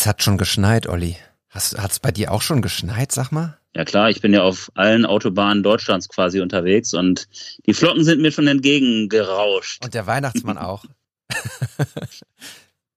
[0.00, 1.18] Es hat schon geschneit, Olli.
[1.50, 3.58] Hat es bei dir auch schon geschneit, sag mal?
[3.76, 7.28] Ja klar, ich bin ja auf allen Autobahnen Deutschlands quasi unterwegs und
[7.66, 9.84] die Flocken sind mir schon entgegengerauscht.
[9.84, 10.86] Und der Weihnachtsmann auch.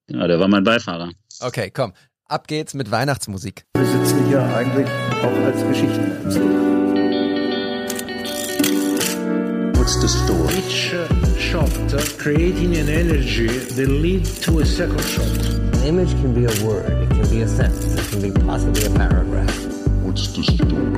[0.07, 1.11] ja, der war mein Beifahrer.
[1.41, 1.91] Okay, komm.
[2.23, 3.65] Ab geht's mit Weihnachtsmusik.
[3.75, 4.87] Wir sitzen hier eigentlich
[5.21, 6.63] auch als Geschichtenerzähler.
[9.75, 11.22] What's the story?
[11.51, 11.69] Shot
[12.17, 15.27] creating an energy that lead to a second shot.
[15.75, 18.85] An image can be a word, it can be a sentence, it can be possibly
[18.85, 19.53] a paragraph.
[20.03, 20.93] What's the story?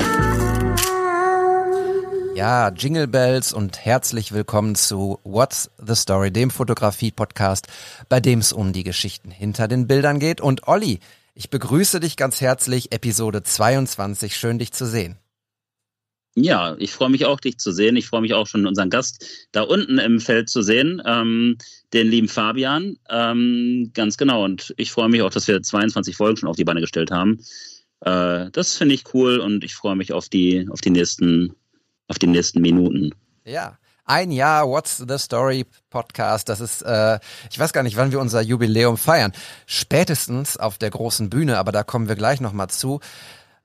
[2.35, 7.67] Ja, Jingle Bells und herzlich willkommen zu What's the Story, dem Fotografie-Podcast,
[8.07, 10.41] bei dem es um die Geschichten hinter den Bildern geht.
[10.41, 10.99] Und Olli,
[11.33, 14.37] ich begrüße dich ganz herzlich, Episode 22.
[14.37, 15.17] Schön, dich zu sehen.
[16.37, 17.95] Ja, ich freue mich auch, dich zu sehen.
[17.95, 21.57] Ich freue mich auch schon, unseren Gast da unten im Feld zu sehen, ähm,
[21.93, 22.97] den lieben Fabian.
[23.09, 24.43] Ähm, ganz genau.
[24.43, 27.39] Und ich freue mich auch, dass wir 22 Folgen schon auf die Beine gestellt haben.
[28.01, 31.55] Äh, das finde ich cool und ich freue mich auf die, auf die nächsten,
[32.09, 33.11] auf die nächsten Minuten.
[33.45, 33.77] Ja.
[34.07, 36.47] Ein Jahr What's the Story Podcast.
[36.47, 37.17] Das ist, äh,
[37.49, 39.31] ich weiß gar nicht, wann wir unser Jubiläum feiern.
[39.65, 42.99] Spätestens auf der großen Bühne, aber da kommen wir gleich nochmal zu.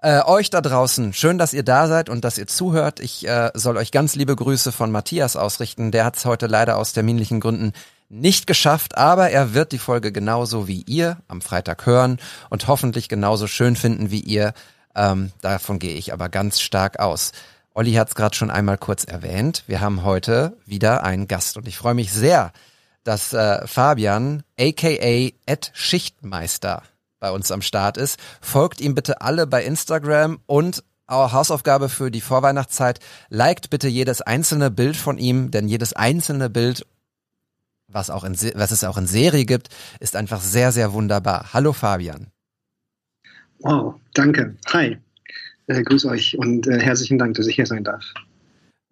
[0.02, 3.00] Äh, euch da draußen, schön, dass ihr da seid und dass ihr zuhört.
[3.00, 5.90] Ich äh, soll euch ganz liebe Grüße von Matthias ausrichten.
[5.90, 7.72] Der hat es heute leider aus terminlichen Gründen
[8.08, 13.10] nicht geschafft, aber er wird die Folge genauso wie ihr am Freitag hören und hoffentlich
[13.10, 14.54] genauso schön finden wie ihr.
[14.94, 17.32] Ähm, davon gehe ich aber ganz stark aus.
[17.74, 19.64] Olli hat es gerade schon einmal kurz erwähnt.
[19.66, 22.52] Wir haben heute wieder einen Gast und ich freue mich sehr,
[23.04, 26.82] dass äh, Fabian, aka Ed Schichtmeister,
[27.20, 28.18] bei uns am Start ist.
[28.40, 33.00] Folgt ihm bitte alle bei Instagram und auch Hausaufgabe für die Vorweihnachtszeit.
[33.28, 36.86] Liked bitte jedes einzelne Bild von ihm, denn jedes einzelne Bild,
[37.88, 39.68] was, auch in, was es auch in Serie gibt,
[39.98, 41.52] ist einfach sehr, sehr wunderbar.
[41.52, 42.28] Hallo Fabian.
[43.58, 44.56] Wow, danke.
[44.72, 44.98] Hi.
[45.66, 48.04] Äh, grüß euch und äh, herzlichen Dank, dass ich hier sein darf.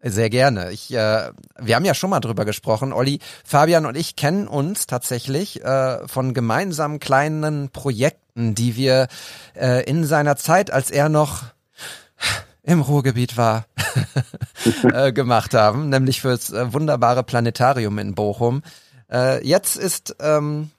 [0.01, 0.70] Sehr gerne.
[0.70, 2.92] Ich, äh, wir haben ja schon mal drüber gesprochen.
[2.92, 9.09] Olli, Fabian und ich kennen uns tatsächlich äh, von gemeinsamen kleinen Projekten, die wir
[9.55, 11.45] äh, in seiner Zeit, als er noch
[12.63, 13.67] im Ruhrgebiet war,
[14.93, 18.63] äh, gemacht haben, nämlich fürs äh, wunderbare Planetarium in Bochum.
[19.11, 20.71] Äh, jetzt ist ähm,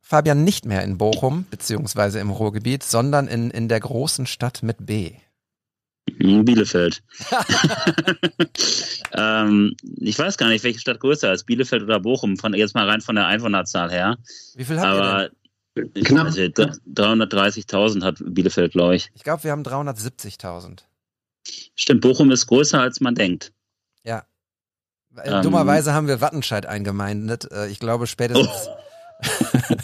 [0.00, 4.84] Fabian nicht mehr in Bochum, beziehungsweise im Ruhrgebiet, sondern in, in der großen Stadt mit
[4.84, 5.12] B.
[6.18, 7.02] Bielefeld.
[9.12, 12.88] ähm, ich weiß gar nicht, welche Stadt größer ist, Bielefeld oder Bochum, von, jetzt mal
[12.88, 14.18] rein von der Einwohnerzahl her.
[14.54, 15.36] Wie viel Aber ihr denn?
[15.74, 16.26] Knapp.
[16.26, 19.10] Also, 330.000 hat Bielefeld, glaube ich.
[19.14, 20.80] Ich glaube, wir haben 370.000.
[21.74, 23.52] Stimmt, Bochum ist größer, als man denkt.
[24.04, 24.24] Ja.
[25.16, 25.42] Äh, Ähm.
[25.42, 27.50] Dummerweise haben wir Wattenscheid eingemeindet.
[27.50, 28.68] Äh, Ich glaube spätestens
[29.22, 29.76] Da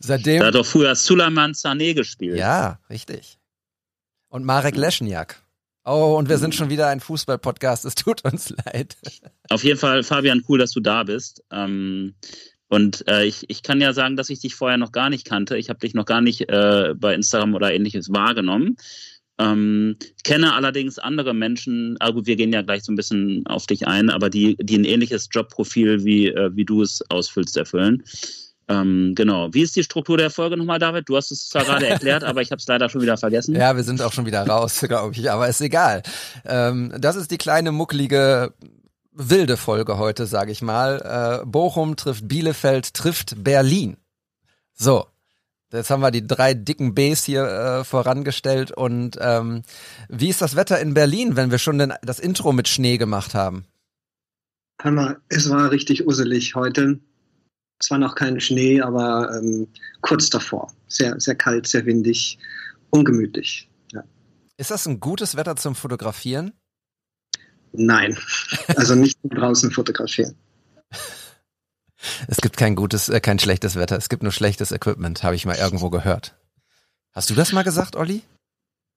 [0.00, 0.42] seitdem.
[0.42, 2.36] hat doch früher Suleiman Sané gespielt.
[2.38, 3.38] Ja, richtig.
[4.28, 5.42] Und Marek Leschniak.
[5.84, 7.84] Oh, und wir sind schon wieder ein Fußball-Podcast.
[7.86, 8.96] Es tut uns leid.
[9.48, 11.42] Auf jeden Fall, Fabian, cool, dass du da bist.
[11.50, 12.14] Ähm,
[12.68, 15.56] und äh, ich, ich kann ja sagen, dass ich dich vorher noch gar nicht kannte.
[15.56, 18.76] Ich habe dich noch gar nicht äh, bei Instagram oder ähnliches wahrgenommen.
[19.40, 23.66] Ähm, kenne allerdings andere Menschen, ah gut, wir gehen ja gleich so ein bisschen auf
[23.66, 28.02] dich ein, aber die, die ein ähnliches Jobprofil, wie, äh, wie du es ausfüllst, erfüllen.
[28.68, 29.48] Ähm, genau.
[29.54, 31.08] Wie ist die Struktur der Folge nochmal, David?
[31.08, 33.54] Du hast es zwar gerade erklärt, aber ich habe es leider schon wieder vergessen.
[33.54, 36.02] Ja, wir sind auch schon wieder raus, glaube ich, aber ist egal.
[36.44, 38.52] Ähm, das ist die kleine mucklige
[39.18, 41.40] wilde Folge heute, sage ich mal.
[41.42, 43.96] Äh, Bochum trifft Bielefeld, trifft Berlin.
[44.74, 45.06] So,
[45.72, 48.70] jetzt haben wir die drei dicken Bs hier äh, vorangestellt.
[48.70, 49.62] Und ähm,
[50.08, 53.34] wie ist das Wetter in Berlin, wenn wir schon den, das Intro mit Schnee gemacht
[53.34, 53.64] haben?
[54.80, 57.00] Hammer, es war richtig usselig heute.
[57.80, 59.66] Es war noch kein Schnee, aber ähm,
[60.00, 60.72] kurz davor.
[60.86, 62.38] Sehr, sehr kalt, sehr windig,
[62.90, 63.68] ungemütlich.
[63.92, 64.04] Ja.
[64.56, 66.52] Ist das ein gutes Wetter zum Fotografieren?
[67.72, 68.16] Nein,
[68.76, 70.34] also nicht draußen fotografieren.
[72.28, 73.96] Es gibt kein gutes, äh, kein schlechtes Wetter.
[73.96, 76.36] Es gibt nur schlechtes Equipment, habe ich mal irgendwo gehört.
[77.12, 78.22] Hast du das mal gesagt, Olli?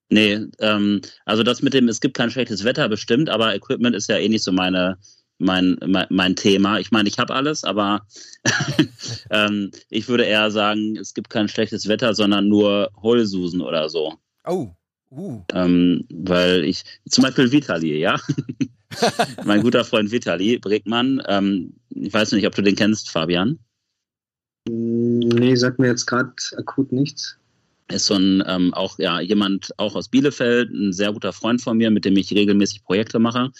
[0.09, 4.09] Nee, ähm, also das mit dem, es gibt kein schlechtes Wetter bestimmt, aber Equipment ist
[4.09, 4.97] ja eh nicht so meine,
[5.39, 6.79] mein, mein, mein Thema.
[6.79, 8.05] Ich meine, ich habe alles, aber
[9.29, 14.19] ähm, ich würde eher sagen, es gibt kein schlechtes Wetter, sondern nur Heulsusen oder so.
[14.45, 14.75] Oh,
[15.11, 15.43] uh.
[15.53, 18.19] Ähm, weil ich, zum Beispiel Vitali, ja.
[19.45, 23.59] mein guter Freund Vitali Bregmann, ähm, ich weiß nicht, ob du den kennst, Fabian.
[24.67, 27.37] Nee, sagt mir jetzt gerade akut nichts.
[27.91, 31.77] ist so ein ähm, auch ja jemand auch aus Bielefeld, ein sehr guter Freund von
[31.77, 33.51] mir, mit dem ich regelmäßig Projekte mache.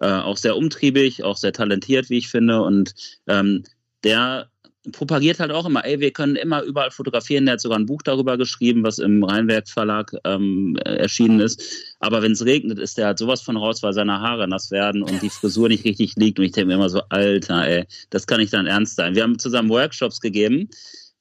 [0.00, 2.62] Äh, auch sehr umtriebig, auch sehr talentiert, wie ich finde.
[2.62, 2.94] Und
[3.26, 3.64] ähm,
[4.04, 4.50] der
[4.92, 7.46] propagiert halt auch immer, ey, wir können immer überall fotografieren.
[7.46, 11.62] Der hat sogar ein Buch darüber geschrieben, was im Rheinwerk Verlag ähm, erschienen ist.
[12.00, 15.02] Aber wenn es regnet, ist der halt sowas von raus, weil seine Haare nass werden
[15.02, 16.38] und die Frisur nicht richtig liegt.
[16.38, 19.14] Und ich denke mir immer so, Alter, ey, das kann nicht dann ernst sein.
[19.14, 20.68] Wir haben zusammen Workshops gegeben.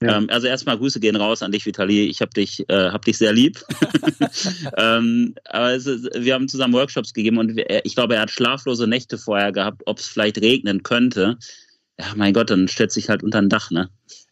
[0.02, 0.18] Ja.
[0.18, 2.06] Ähm, also erstmal Grüße gehen raus an dich, Vitali.
[2.06, 3.64] Ich habe dich, äh, hab dich sehr lieb.
[4.78, 8.86] ähm, aber ist, wir haben zusammen Workshops gegeben und wir, ich glaube, er hat schlaflose
[8.86, 11.40] Nächte vorher gehabt, ob es vielleicht regnen könnte
[12.00, 13.90] ja, mein Gott, dann stellt sich halt unter ein Dach, ne?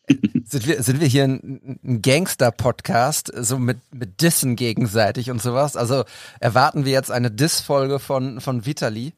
[0.46, 5.76] sind, wir, sind wir hier ein, ein Gangster-Podcast, so mit, mit Dissen gegenseitig und sowas?
[5.76, 6.04] Also
[6.40, 9.14] erwarten wir jetzt eine Diss-Folge von, von Vitali?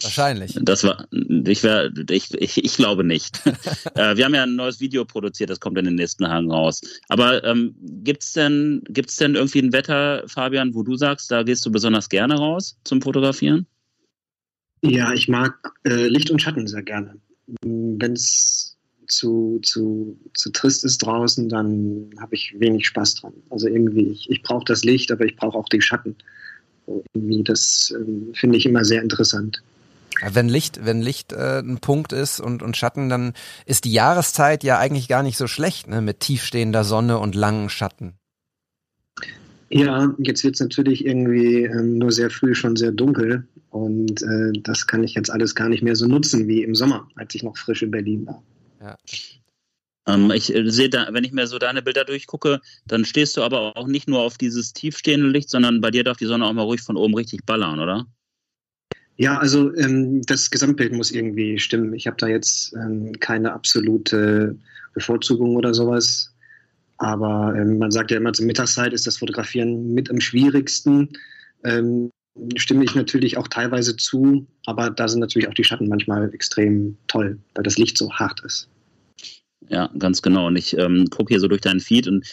[0.00, 0.58] Wahrscheinlich.
[0.60, 3.40] Das war, ich, wär, ich, ich, ich glaube nicht.
[3.94, 6.82] äh, wir haben ja ein neues Video produziert, das kommt in den nächsten Tagen raus.
[7.08, 11.64] Aber ähm, gibt's denn, gibt's denn irgendwie ein Wetter, Fabian, wo du sagst, da gehst
[11.64, 13.66] du besonders gerne raus zum Fotografieren?
[14.82, 17.18] Ja, ich mag äh, Licht und Schatten sehr gerne
[17.62, 18.76] wenn es
[19.08, 23.32] zu, zu, zu trist ist draußen, dann habe ich wenig Spaß dran.
[23.50, 26.16] Also irgendwie, ich, ich brauche das Licht, aber ich brauche auch die Schatten.
[27.14, 29.62] irgendwie, das äh, finde ich immer sehr interessant.
[30.22, 33.34] Wenn Licht, wenn Licht äh, ein Punkt ist und, und Schatten, dann
[33.66, 36.00] ist die Jahreszeit ja eigentlich gar nicht so schlecht, ne?
[36.00, 38.14] mit tiefstehender Sonne und langen Schatten.
[39.68, 44.52] Ja, jetzt wird es natürlich irgendwie ähm, nur sehr früh schon sehr dunkel und äh,
[44.62, 47.42] das kann ich jetzt alles gar nicht mehr so nutzen wie im Sommer, als ich
[47.42, 48.42] noch frisch in Berlin war.
[48.80, 48.96] Ja.
[50.06, 53.42] Ähm, ich äh, sehe da, wenn ich mir so deine Bilder durchgucke, dann stehst du
[53.42, 56.52] aber auch nicht nur auf dieses tiefstehende Licht, sondern bei dir darf die Sonne auch
[56.52, 58.06] mal ruhig von oben richtig ballern, oder?
[59.16, 61.94] Ja, also ähm, das Gesamtbild muss irgendwie stimmen.
[61.94, 64.56] Ich habe da jetzt ähm, keine absolute
[64.94, 66.35] Bevorzugung oder sowas.
[66.98, 71.10] Aber ähm, man sagt ja immer, zur Mittagszeit ist das Fotografieren mit am schwierigsten.
[71.64, 72.10] Ähm,
[72.56, 76.96] stimme ich natürlich auch teilweise zu, aber da sind natürlich auch die Schatten manchmal extrem
[77.06, 78.68] toll, weil das Licht so hart ist.
[79.68, 80.46] Ja, ganz genau.
[80.46, 82.24] Und ich ähm, gucke hier so durch deinen Feed und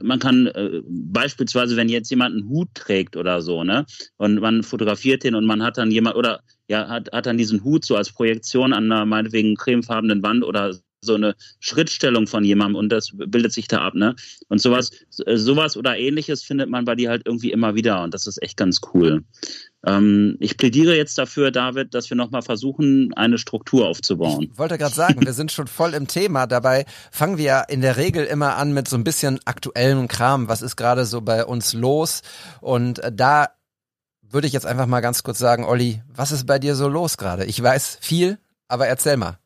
[0.00, 3.84] man kann äh, beispielsweise, wenn jetzt jemand einen Hut trägt oder so, ne,
[4.16, 7.62] und man fotografiert den und man hat dann jemand oder ja, hat, hat dann diesen
[7.62, 12.76] Hut so als Projektion an einer meinetwegen cremefarbenen Wand oder so eine Schrittstellung von jemandem
[12.76, 14.14] und das bildet sich da ab, ne?
[14.48, 18.26] Und sowas, sowas oder ähnliches findet man bei dir halt irgendwie immer wieder und das
[18.26, 19.24] ist echt ganz cool.
[19.86, 24.48] Ähm, ich plädiere jetzt dafür, David, dass wir nochmal versuchen, eine Struktur aufzubauen.
[24.50, 26.46] Ich wollte gerade sagen, wir sind schon voll im Thema.
[26.46, 30.48] Dabei fangen wir ja in der Regel immer an mit so ein bisschen aktuellem Kram.
[30.48, 32.22] Was ist gerade so bei uns los?
[32.60, 33.50] Und da
[34.22, 37.16] würde ich jetzt einfach mal ganz kurz sagen, Olli, was ist bei dir so los
[37.16, 37.44] gerade?
[37.44, 38.38] Ich weiß viel,
[38.68, 39.38] aber erzähl mal.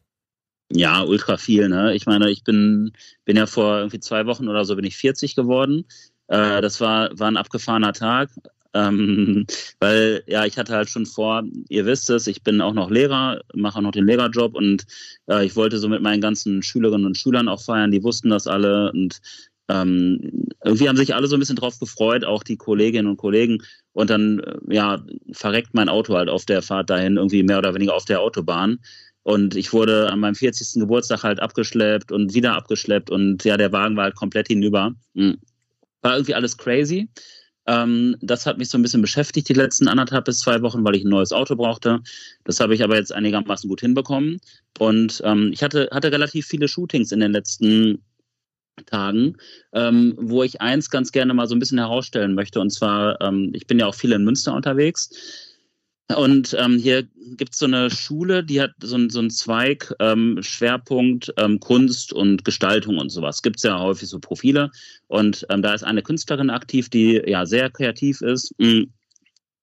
[0.73, 1.69] Ja, ultra viel.
[1.69, 1.95] Ne?
[1.95, 2.93] Ich meine, ich bin,
[3.25, 5.85] bin ja vor irgendwie zwei Wochen oder so bin ich 40 geworden.
[6.29, 8.31] Äh, das war, war ein abgefahrener Tag.
[8.73, 9.47] Ähm,
[9.81, 13.41] weil ja, ich hatte halt schon vor, ihr wisst es, ich bin auch noch Lehrer,
[13.53, 14.85] mache auch noch den Lehrerjob und
[15.29, 18.47] äh, ich wollte so mit meinen ganzen Schülerinnen und Schülern auch feiern, die wussten das
[18.47, 19.21] alle und
[19.71, 23.59] ähm, irgendwie haben sich alle so ein bisschen drauf gefreut, auch die Kolleginnen und Kollegen.
[23.93, 25.03] Und dann, äh, ja,
[25.33, 28.81] verreckt mein Auto halt auf der Fahrt dahin, irgendwie mehr oder weniger auf der Autobahn.
[29.23, 30.81] Und ich wurde an meinem 40.
[30.81, 34.95] Geburtstag halt abgeschleppt und wieder abgeschleppt und ja, der Wagen war halt komplett hinüber.
[35.15, 35.39] Hm.
[36.03, 37.09] War irgendwie alles crazy.
[37.67, 40.97] Ähm, das hat mich so ein bisschen beschäftigt die letzten anderthalb bis zwei Wochen, weil
[40.97, 42.01] ich ein neues Auto brauchte.
[42.45, 44.41] Das habe ich aber jetzt einigermaßen gut hinbekommen.
[44.79, 48.03] Und ähm, ich hatte, hatte relativ viele Shootings in den letzten
[48.87, 49.37] Tagen,
[49.73, 52.61] ähm, wo ich eins ganz gerne mal so ein bisschen herausstellen möchte.
[52.61, 55.11] Und zwar, ähm, ich bin ja auch viel in Münster unterwegs.
[56.17, 60.39] Und ähm, hier gibt es so eine Schule, die hat so, so einen Zweig, ähm,
[60.43, 63.43] Schwerpunkt ähm, Kunst und Gestaltung und sowas.
[63.43, 64.71] Gibt es ja häufig so Profile.
[65.07, 68.53] Und ähm, da ist eine Künstlerin aktiv, die ja sehr kreativ ist.
[68.59, 68.93] Mhm.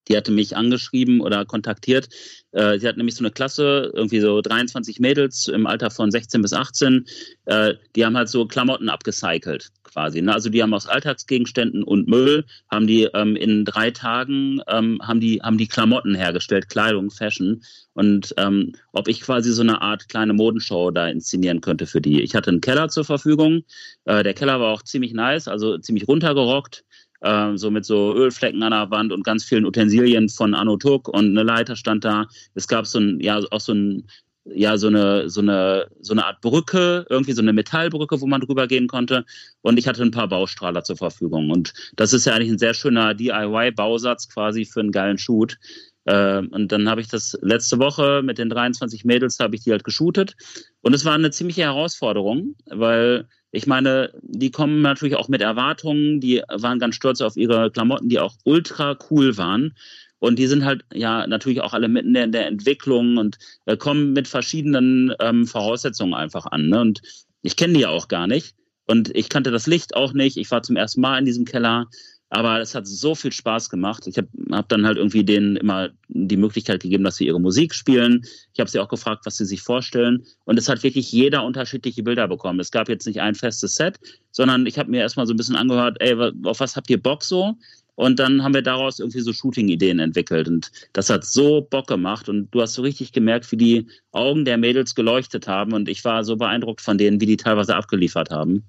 [0.08, 2.08] Die hatte mich angeschrieben oder kontaktiert.
[2.52, 6.42] Äh, sie hat nämlich so eine Klasse, irgendwie so 23 Mädels im Alter von 16
[6.42, 7.06] bis 18.
[7.44, 10.22] Äh, die haben halt so Klamotten abgecycelt quasi.
[10.22, 10.32] Ne?
[10.32, 15.20] Also die haben aus Alltagsgegenständen und Müll, haben die ähm, in drei Tagen, ähm, haben,
[15.20, 17.62] die, haben die Klamotten hergestellt, Kleidung, Fashion.
[17.94, 22.22] Und ähm, ob ich quasi so eine Art kleine Modenshow da inszenieren könnte für die.
[22.22, 23.62] Ich hatte einen Keller zur Verfügung.
[24.04, 26.84] Äh, der Keller war auch ziemlich nice, also ziemlich runtergerockt
[27.20, 31.08] äh, so mit so Ölflecken an der Wand und ganz vielen Utensilien von Anno Tuck
[31.08, 32.26] und eine Leiter stand da.
[32.54, 34.08] Es gab so ein, ja, auch so ein,
[34.54, 38.40] ja, so eine, so eine, so eine Art Brücke, irgendwie so eine Metallbrücke, wo man
[38.40, 39.24] drüber gehen konnte.
[39.62, 41.50] Und ich hatte ein paar Baustrahler zur Verfügung.
[41.50, 45.58] Und das ist ja eigentlich ein sehr schöner DIY-Bausatz quasi für einen geilen Shoot.
[46.04, 49.72] Äh, und dann habe ich das letzte Woche mit den 23 Mädels habe ich die
[49.72, 50.34] halt geshootet.
[50.80, 56.20] Und es war eine ziemliche Herausforderung, weil ich meine, die kommen natürlich auch mit Erwartungen,
[56.20, 59.74] die waren ganz stolz auf ihre Klamotten, die auch ultra cool waren.
[60.18, 64.12] Und die sind halt ja natürlich auch alle mitten in der Entwicklung und äh, kommen
[64.12, 66.68] mit verschiedenen ähm, Voraussetzungen einfach an.
[66.68, 66.80] Ne?
[66.80, 67.02] Und
[67.42, 68.54] ich kenne die ja auch gar nicht.
[68.86, 70.36] Und ich kannte das Licht auch nicht.
[70.36, 71.86] Ich war zum ersten Mal in diesem Keller.
[72.30, 74.06] Aber es hat so viel Spaß gemacht.
[74.06, 77.74] Ich habe hab dann halt irgendwie denen immer die Möglichkeit gegeben, dass sie ihre Musik
[77.74, 78.22] spielen.
[78.52, 80.24] Ich habe sie auch gefragt, was sie sich vorstellen.
[80.44, 82.60] Und es hat wirklich jeder unterschiedliche Bilder bekommen.
[82.60, 83.98] Es gab jetzt nicht ein festes Set,
[84.30, 87.24] sondern ich habe mir erstmal so ein bisschen angehört, ey, auf was habt ihr Bock
[87.24, 87.56] so?
[87.94, 90.46] Und dann haben wir daraus irgendwie so Shooting-Ideen entwickelt.
[90.46, 92.28] Und das hat so Bock gemacht.
[92.28, 95.72] Und du hast so richtig gemerkt, wie die Augen der Mädels geleuchtet haben.
[95.72, 98.62] Und ich war so beeindruckt von denen, wie die teilweise abgeliefert haben.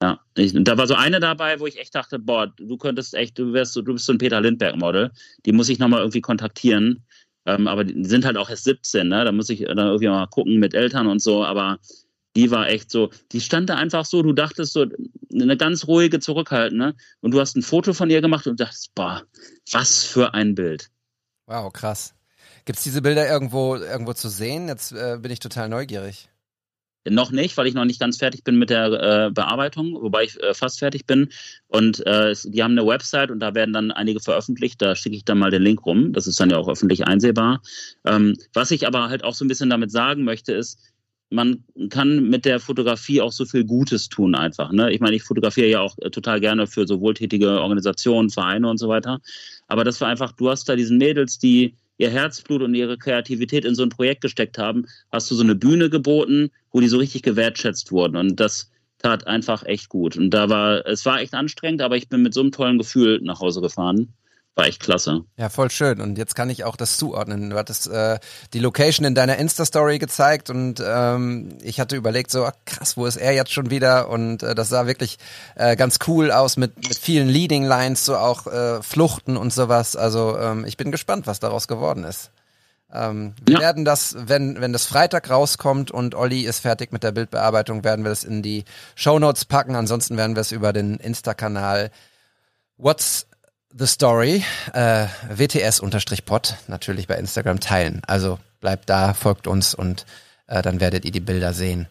[0.00, 3.38] Ja, ich, da war so eine dabei, wo ich echt dachte, boah, du könntest echt,
[3.38, 5.10] du wärst so, du bist so ein Peter Lindbergh-Model.
[5.44, 7.04] Die muss ich nochmal irgendwie kontaktieren.
[7.46, 9.24] Ähm, aber die sind halt auch erst 17, ne?
[9.24, 11.44] Da muss ich dann irgendwie mal gucken mit Eltern und so.
[11.44, 11.78] Aber
[12.36, 14.86] die war echt so, die stand da einfach so, du dachtest so,
[15.32, 16.86] eine ganz ruhige, zurückhaltende.
[16.86, 16.94] Ne?
[17.20, 19.24] Und du hast ein Foto von ihr gemacht und dachtest, boah,
[19.72, 20.90] was für ein Bild.
[21.46, 22.14] Wow, krass.
[22.64, 24.68] Gibt es diese Bilder irgendwo, irgendwo zu sehen?
[24.68, 26.28] Jetzt äh, bin ich total neugierig.
[27.10, 28.86] Noch nicht, weil ich noch nicht ganz fertig bin mit der
[29.26, 31.28] äh, Bearbeitung, wobei ich äh, fast fertig bin.
[31.66, 34.80] Und äh, die haben eine Website und da werden dann einige veröffentlicht.
[34.80, 36.12] Da schicke ich dann mal den Link rum.
[36.12, 37.62] Das ist dann ja auch öffentlich einsehbar.
[38.04, 40.78] Ähm, was ich aber halt auch so ein bisschen damit sagen möchte, ist,
[41.30, 44.72] man kann mit der Fotografie auch so viel Gutes tun einfach.
[44.72, 44.92] Ne?
[44.92, 48.78] Ich meine, ich fotografiere ja auch äh, total gerne für so wohltätige Organisationen, Vereine und
[48.78, 49.20] so weiter.
[49.66, 53.64] Aber das war einfach, du hast da diesen Mädels, die ihr Herzblut und ihre Kreativität
[53.64, 56.98] in so ein Projekt gesteckt haben, hast du so eine Bühne geboten, wo die so
[56.98, 58.16] richtig gewertschätzt wurden.
[58.16, 60.16] Und das tat einfach echt gut.
[60.16, 63.20] Und da war, es war echt anstrengend, aber ich bin mit so einem tollen Gefühl
[63.22, 64.14] nach Hause gefahren
[64.58, 65.22] war echt klasse.
[65.36, 66.00] Ja, voll schön.
[66.00, 67.50] Und jetzt kann ich auch das zuordnen.
[67.50, 68.18] Du hattest äh,
[68.52, 73.06] die Location in deiner Insta-Story gezeigt und ähm, ich hatte überlegt, so ach, krass, wo
[73.06, 74.10] ist er jetzt schon wieder?
[74.10, 75.18] Und äh, das sah wirklich
[75.54, 79.94] äh, ganz cool aus mit, mit vielen Leading Lines, so auch äh, Fluchten und sowas.
[79.94, 82.32] Also ähm, ich bin gespannt, was daraus geworden ist.
[82.92, 83.60] Ähm, wir ja.
[83.60, 88.04] werden das, wenn, wenn das Freitag rauskommt und Olli ist fertig mit der Bildbearbeitung, werden
[88.04, 88.64] wir das in die
[88.96, 89.76] Show Notes packen.
[89.76, 91.92] Ansonsten werden wir es über den Insta-Kanal
[92.76, 93.28] What's
[93.76, 98.02] The Story, äh, WTS-Pod, natürlich bei Instagram teilen.
[98.06, 100.06] Also bleibt da, folgt uns und
[100.46, 101.86] äh, dann werdet ihr die Bilder sehen.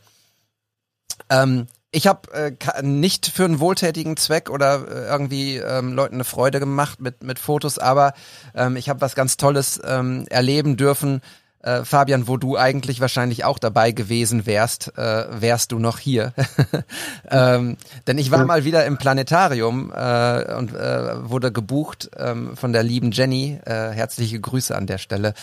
[1.30, 6.24] Ähm, ich habe äh, nicht für einen wohltätigen Zweck oder äh, irgendwie ähm, Leuten eine
[6.24, 8.14] Freude gemacht mit, mit Fotos, aber
[8.56, 11.22] ähm, ich habe was ganz Tolles ähm, erleben dürfen
[11.62, 16.34] äh, Fabian, wo du eigentlich wahrscheinlich auch dabei gewesen wärst, äh, wärst du noch hier.
[17.32, 22.74] ähm, denn ich war mal wieder im Planetarium äh, und äh, wurde gebucht ähm, von
[22.74, 23.60] der lieben Jenny.
[23.66, 25.34] Äh, herzliche Grüße an der Stelle.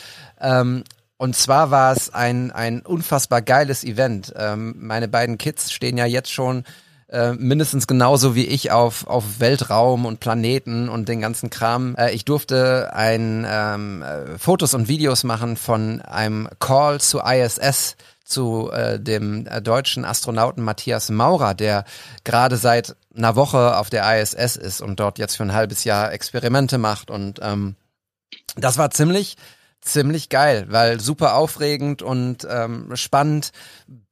[0.40, 0.84] Ähm,
[1.16, 4.32] und zwar war es ein, ein unfassbar geiles Event.
[4.36, 6.64] Ähm, meine beiden Kids stehen ja jetzt schon
[7.08, 11.94] äh, mindestens genauso wie ich auf, auf Weltraum und Planeten und den ganzen Kram.
[11.96, 17.96] Äh, ich durfte ein ähm, äh, Fotos und Videos machen von einem Call zu ISS
[18.24, 21.84] zu äh, dem äh, deutschen Astronauten Matthias Maurer, der
[22.24, 26.12] gerade seit einer Woche auf der ISS ist und dort jetzt für ein halbes Jahr
[26.12, 27.76] Experimente macht und ähm,
[28.56, 29.36] das war ziemlich
[29.84, 33.52] ziemlich geil, weil super aufregend und ähm, spannend,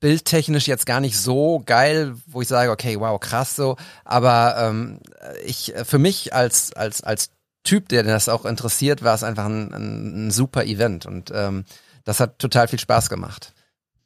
[0.00, 5.00] bildtechnisch jetzt gar nicht so geil, wo ich sage, okay, wow, krass so, aber ähm,
[5.44, 7.30] ich für mich als als als
[7.64, 11.64] Typ, der das auch interessiert, war es einfach ein, ein, ein super Event und ähm,
[12.04, 13.52] das hat total viel Spaß gemacht.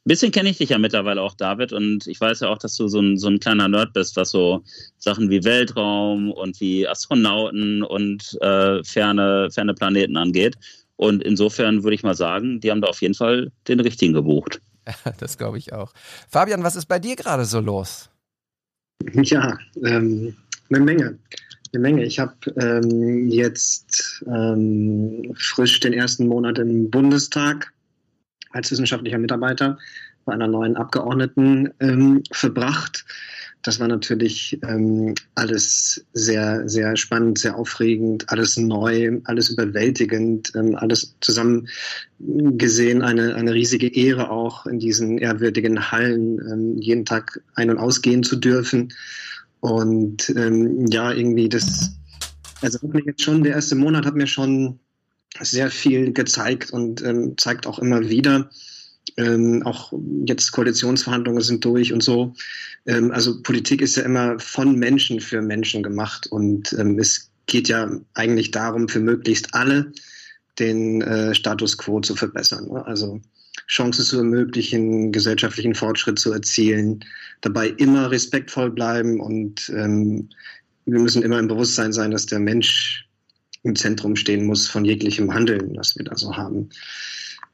[0.05, 2.75] Ein bisschen kenne ich dich ja mittlerweile auch, David, und ich weiß ja auch, dass
[2.77, 4.63] du so ein, so ein kleiner Nerd bist, was so
[4.97, 10.55] Sachen wie Weltraum und wie Astronauten und äh, ferne, ferne Planeten angeht.
[10.97, 14.61] Und insofern würde ich mal sagen, die haben da auf jeden Fall den richtigen gebucht.
[15.19, 15.93] Das glaube ich auch.
[16.29, 18.09] Fabian, was ist bei dir gerade so los?
[19.13, 20.35] Ja, ähm,
[20.69, 21.19] eine Menge.
[21.73, 22.03] Eine Menge.
[22.05, 27.71] Ich habe ähm, jetzt ähm, frisch den ersten Monat im Bundestag
[28.51, 29.77] als wissenschaftlicher Mitarbeiter
[30.25, 33.05] bei einer neuen Abgeordneten ähm, verbracht
[33.67, 40.75] das war natürlich ähm, alles sehr, sehr spannend, sehr aufregend, alles neu, alles überwältigend, ähm,
[40.75, 41.67] alles zusammen
[42.17, 47.77] gesehen, eine, eine riesige Ehre auch in diesen ehrwürdigen Hallen ähm, jeden Tag ein- und
[47.77, 48.93] ausgehen zu dürfen.
[49.59, 51.91] Und ähm, ja, irgendwie das,
[52.61, 54.79] also hat mir jetzt schon, der erste Monat hat mir schon
[55.41, 58.49] sehr viel gezeigt und ähm, zeigt auch immer wieder,
[59.17, 59.93] ähm, auch
[60.25, 62.33] jetzt Koalitionsverhandlungen sind durch und so.
[62.85, 67.69] Ähm, also Politik ist ja immer von Menschen für Menschen gemacht und ähm, es geht
[67.69, 69.91] ja eigentlich darum, für möglichst alle
[70.59, 72.67] den äh, Status quo zu verbessern.
[72.67, 72.85] Ne?
[72.85, 73.21] Also
[73.67, 77.03] Chancen zu ermöglichen, gesellschaftlichen Fortschritt zu erzielen,
[77.41, 80.29] dabei immer respektvoll bleiben und ähm,
[80.85, 83.07] wir müssen immer im Bewusstsein sein, dass der Mensch
[83.63, 86.69] im Zentrum stehen muss von jeglichem Handeln, was wir da so haben.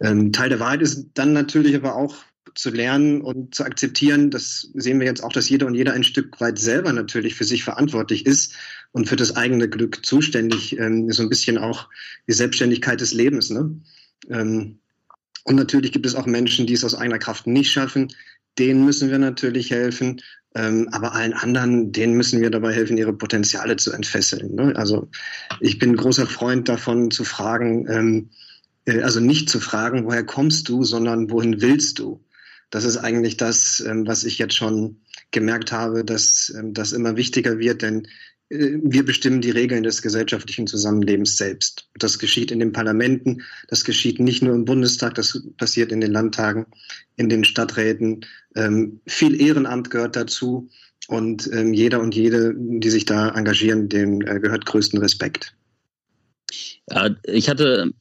[0.03, 2.15] Ähm, Teil der Wahrheit ist dann natürlich aber auch
[2.55, 6.03] zu lernen und zu akzeptieren, das sehen wir jetzt auch, dass jeder und jeder ein
[6.03, 8.53] Stück weit selber natürlich für sich verantwortlich ist
[8.91, 11.89] und für das eigene Glück zuständig, ähm, so ein bisschen auch
[12.27, 13.49] die Selbstständigkeit des Lebens.
[13.49, 13.79] Ne?
[14.29, 14.79] Ähm,
[15.45, 18.13] und natürlich gibt es auch Menschen, die es aus eigener Kraft nicht schaffen.
[18.59, 20.21] Denen müssen wir natürlich helfen.
[20.55, 24.53] Aber allen anderen, denen müssen wir dabei helfen, ihre Potenziale zu entfesseln.
[24.53, 24.73] Ne?
[24.75, 25.09] Also
[25.59, 28.29] ich bin großer Freund davon zu fragen,
[28.85, 32.23] also nicht zu fragen, woher kommst du, sondern wohin willst du?
[32.73, 34.97] Das ist eigentlich das, ähm, was ich jetzt schon
[35.29, 38.07] gemerkt habe, dass ähm, das immer wichtiger wird, denn
[38.49, 41.87] äh, wir bestimmen die Regeln des gesellschaftlichen Zusammenlebens selbst.
[41.99, 46.11] Das geschieht in den Parlamenten, das geschieht nicht nur im Bundestag, das passiert in den
[46.11, 46.65] Landtagen,
[47.15, 48.25] in den Stadträten.
[48.55, 50.67] Ähm, viel Ehrenamt gehört dazu
[51.07, 55.53] und jeder und jede, die sich da engagieren, dem äh, gehört größten Respekt.
[56.89, 57.91] Ja, ich hatte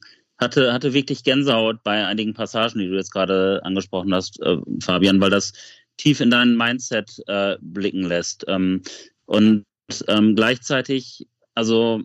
[0.43, 5.19] hatte, hatte wirklich Gänsehaut bei einigen Passagen, die du jetzt gerade angesprochen hast, äh, Fabian,
[5.19, 5.53] weil das
[5.97, 8.45] tief in dein Mindset äh, blicken lässt.
[8.47, 8.81] Ähm,
[9.25, 9.65] und
[10.07, 12.01] ähm, gleichzeitig, also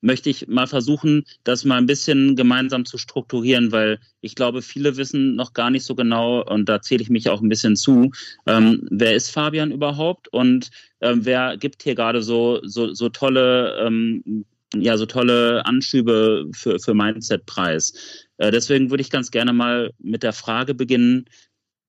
[0.00, 4.96] möchte ich mal versuchen, das mal ein bisschen gemeinsam zu strukturieren, weil ich glaube, viele
[4.96, 8.10] wissen noch gar nicht so genau, und da zähle ich mich auch ein bisschen zu,
[8.46, 10.70] ähm, wer ist Fabian überhaupt und
[11.00, 16.78] ähm, wer gibt hier gerade so, so, so tolle ähm, ja, so tolle Anschübe für,
[16.78, 18.26] für Mindset-Preis.
[18.38, 21.26] Äh, deswegen würde ich ganz gerne mal mit der Frage beginnen,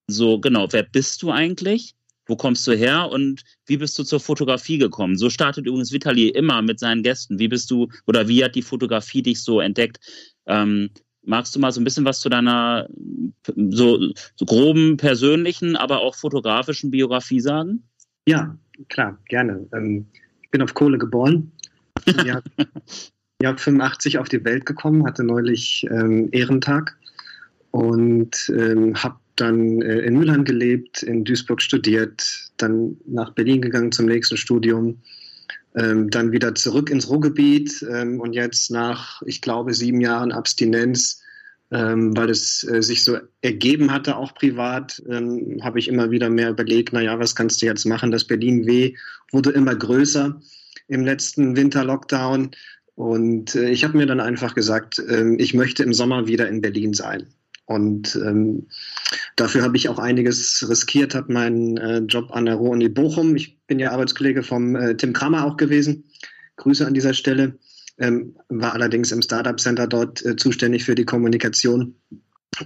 [0.08, 1.96] so genau, wer bist du eigentlich?
[2.26, 5.18] Wo kommst du her und wie bist du zur Fotografie gekommen?
[5.18, 7.38] So startet übrigens Vitali immer mit seinen Gästen.
[7.38, 10.00] Wie bist du oder wie hat die Fotografie dich so entdeckt?
[10.46, 10.90] Ähm,
[11.26, 12.88] magst du mal so ein bisschen was zu deiner
[13.56, 17.84] so, so groben persönlichen, aber auch fotografischen Biografie sagen?
[18.26, 19.68] Ja, klar, gerne.
[19.74, 20.08] Ähm,
[20.42, 21.52] ich bin auf Kohle geboren.
[22.26, 22.42] Ja,
[23.44, 26.98] Jahr 85 auf die Welt gekommen, hatte neulich ähm, Ehrentag
[27.72, 33.92] und ähm, habe dann äh, in Mülheim gelebt, in Duisburg studiert, dann nach Berlin gegangen
[33.92, 35.02] zum nächsten Studium,
[35.76, 41.22] ähm, dann wieder zurück ins Ruhrgebiet ähm, und jetzt nach, ich glaube, sieben Jahren Abstinenz,
[41.72, 46.30] ähm, weil es äh, sich so ergeben hatte, auch privat, ähm, habe ich immer wieder
[46.30, 48.12] mehr überlegt, naja, was kannst du jetzt machen?
[48.12, 48.96] Das Berlin-W
[49.32, 50.40] wurde immer größer
[50.88, 52.52] im letzten Winter-Lockdown.
[52.96, 56.62] Und äh, ich habe mir dann einfach gesagt, äh, ich möchte im Sommer wieder in
[56.62, 57.28] Berlin sein.
[57.66, 58.68] Und ähm,
[59.36, 63.36] dafür habe ich auch einiges riskiert, habe meinen äh, Job an der Ruhr-Uni Bochum.
[63.36, 66.04] Ich bin ja Arbeitskollege vom äh, Tim Kramer auch gewesen.
[66.58, 67.58] Grüße an dieser Stelle.
[68.00, 71.96] Ähm, war allerdings im Startup Center dort äh, zuständig für die Kommunikation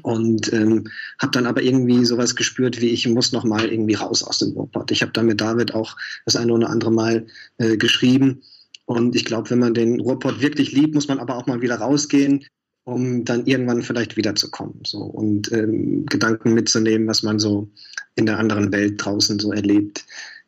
[0.02, 4.24] und ähm, habe dann aber irgendwie sowas gespürt, wie ich muss noch mal irgendwie raus
[4.24, 4.92] aus dem Ruhrpott.
[4.92, 5.96] Ich habe dann mit David auch
[6.26, 8.42] das eine oder andere Mal äh, geschrieben
[8.88, 11.76] und ich glaube, wenn man den Ruhrpott wirklich liebt, muss man aber auch mal wieder
[11.76, 12.46] rausgehen,
[12.86, 17.70] um dann irgendwann vielleicht wiederzukommen so und ähm, Gedanken mitzunehmen, was man so
[18.16, 20.06] in der anderen Welt draußen so erlebt.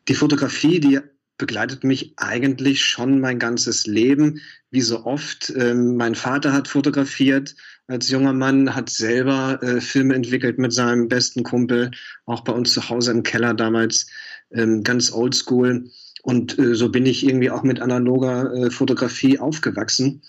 [0.07, 0.99] Die Fotografie, die
[1.39, 4.41] begleitet mich eigentlich schon mein ganzes Leben.
[4.69, 7.55] Wie so oft, ähm, mein Vater hat fotografiert
[7.87, 11.89] als junger Mann, hat selber äh, Filme entwickelt mit seinem besten Kumpel,
[12.27, 14.05] auch bei uns zu Hause im Keller damals,
[14.51, 15.89] ähm, ganz oldschool.
[16.21, 20.21] Und äh, so bin ich irgendwie auch mit analoger äh, Fotografie aufgewachsen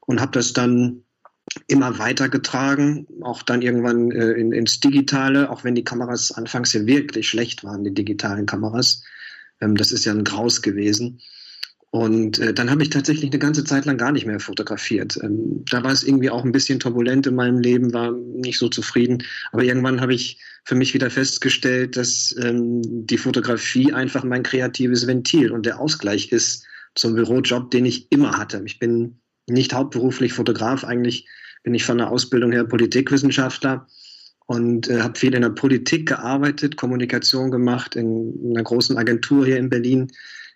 [0.00, 1.04] und habe das dann
[1.66, 6.86] immer weitergetragen, auch dann irgendwann äh, in, ins Digitale, auch wenn die Kameras anfangs ja
[6.86, 9.02] wirklich schlecht waren, die digitalen Kameras.
[9.60, 11.20] Ähm, das ist ja ein Graus gewesen.
[11.90, 15.18] Und äh, dann habe ich tatsächlich eine ganze Zeit lang gar nicht mehr fotografiert.
[15.22, 18.68] Ähm, da war es irgendwie auch ein bisschen turbulent in meinem Leben, war nicht so
[18.68, 19.24] zufrieden.
[19.52, 25.06] Aber irgendwann habe ich für mich wieder festgestellt, dass ähm, die Fotografie einfach mein kreatives
[25.06, 28.62] Ventil und der Ausgleich ist zum Bürojob, den ich immer hatte.
[28.66, 31.26] Ich bin nicht hauptberuflich Fotograf, eigentlich
[31.62, 33.86] bin ich von der Ausbildung her Politikwissenschaftler
[34.48, 39.58] und äh, habe viel in der Politik gearbeitet, Kommunikation gemacht, in einer großen Agentur hier
[39.58, 40.10] in Berlin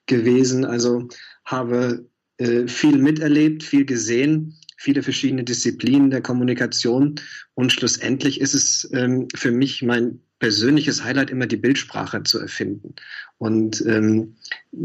[0.07, 0.65] gewesen.
[0.65, 1.09] Also
[1.45, 7.17] habe äh, viel miterlebt, viel gesehen, viele verschiedene Disziplinen der Kommunikation.
[7.53, 12.95] Und schlussendlich ist es ähm, für mich mein persönliches Highlight, immer die Bildsprache zu erfinden.
[13.37, 14.37] Und ähm,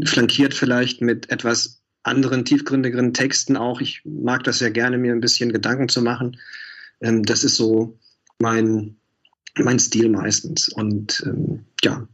[0.04, 3.80] flankiert vielleicht mit etwas anderen, tiefgründigeren Texten auch.
[3.80, 6.36] Ich mag das sehr gerne, mir ein bisschen Gedanken zu machen.
[7.00, 7.98] Ähm, das ist so
[8.40, 8.96] mein,
[9.56, 10.68] mein Stil meistens.
[10.68, 12.06] Und ähm, ja,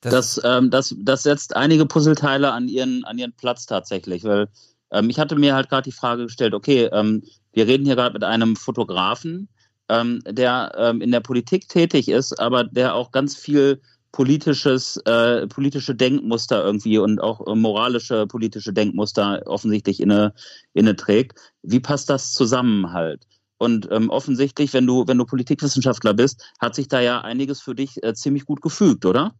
[0.00, 4.48] das, das, ähm, das, das setzt einige Puzzleteile an ihren, an ihren Platz tatsächlich, weil
[4.92, 7.22] ähm, ich hatte mir halt gerade die Frage gestellt, okay, ähm,
[7.52, 9.48] wir reden hier gerade mit einem Fotografen,
[9.88, 13.80] ähm, der ähm, in der Politik tätig ist, aber der auch ganz viel
[14.12, 20.32] politisches, äh, politische Denkmuster irgendwie und auch äh, moralische politische Denkmuster offensichtlich inne,
[20.74, 21.38] inne trägt.
[21.62, 23.26] Wie passt das zusammen halt?
[23.58, 27.74] Und ähm, offensichtlich, wenn du, wenn du Politikwissenschaftler bist, hat sich da ja einiges für
[27.74, 29.34] dich äh, ziemlich gut gefügt, oder?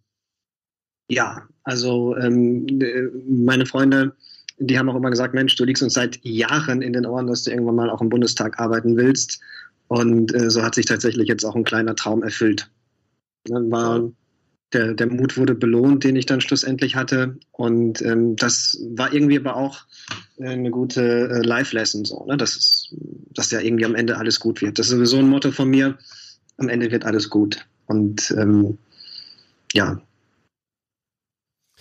[1.09, 2.67] Ja, also ähm,
[3.29, 4.15] meine Freunde,
[4.59, 7.45] die haben auch immer gesagt, Mensch, du liegst uns seit Jahren in den Ohren, dass
[7.45, 9.41] du irgendwann mal auch im Bundestag arbeiten willst.
[9.87, 12.71] Und äh, so hat sich tatsächlich jetzt auch ein kleiner Traum erfüllt.
[13.45, 14.11] Dann war
[14.73, 17.37] der, der Mut wurde belohnt, den ich dann schlussendlich hatte.
[17.53, 19.85] Und ähm, das war irgendwie aber auch
[20.39, 22.37] äh, eine gute äh, Life-Lesson, so, ne?
[22.37, 22.95] dass,
[23.35, 24.79] dass ja irgendwie am Ende alles gut wird.
[24.79, 25.97] Das ist sowieso ein Motto von mir,
[26.59, 27.67] am Ende wird alles gut.
[27.87, 28.79] Und ähm,
[29.73, 30.01] ja.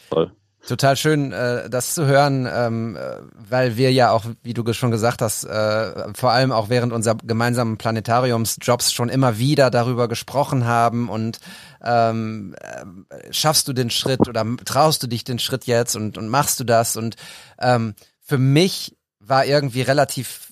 [0.09, 0.31] Toll.
[0.67, 4.91] Total schön, äh, das zu hören, ähm, äh, weil wir ja auch, wie du schon
[4.91, 10.65] gesagt hast, äh, vor allem auch während unserer gemeinsamen Planetariumsjobs schon immer wieder darüber gesprochen
[10.65, 11.39] haben und
[11.81, 16.27] ähm, äh, schaffst du den Schritt oder traust du dich den Schritt jetzt und, und
[16.27, 16.97] machst du das?
[16.97, 17.15] Und
[17.59, 20.51] ähm, für mich war irgendwie relativ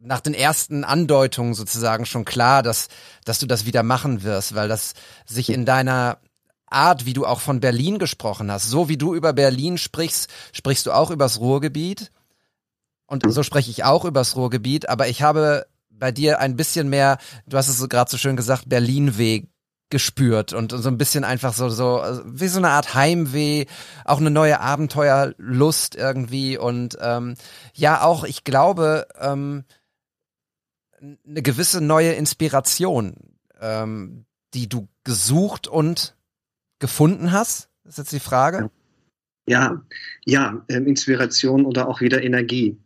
[0.00, 2.88] nach den ersten Andeutungen sozusagen schon klar, dass,
[3.26, 4.94] dass du das wieder machen wirst, weil das
[5.26, 6.20] sich in deiner
[6.70, 10.86] Art, wie du auch von Berlin gesprochen hast, so wie du über Berlin sprichst, sprichst
[10.86, 12.10] du auch übers Ruhrgebiet.
[13.06, 17.18] Und so spreche ich auch übers Ruhrgebiet, aber ich habe bei dir ein bisschen mehr,
[17.46, 19.44] du hast es so gerade so schön gesagt, Berlin-Weh
[19.90, 23.64] gespürt und so ein bisschen einfach so, so, wie so eine Art Heimweh,
[24.04, 26.58] auch eine neue Abenteuerlust irgendwie.
[26.58, 27.34] Und ähm,
[27.72, 29.64] ja, auch, ich glaube, ähm,
[31.00, 33.14] eine gewisse neue Inspiration,
[33.60, 36.16] ähm, die du gesucht und
[36.78, 37.68] gefunden hast?
[37.88, 38.70] ist jetzt die Frage.
[39.48, 39.82] Ja,
[40.26, 42.76] ja, ähm, Inspiration oder auch wieder Energie.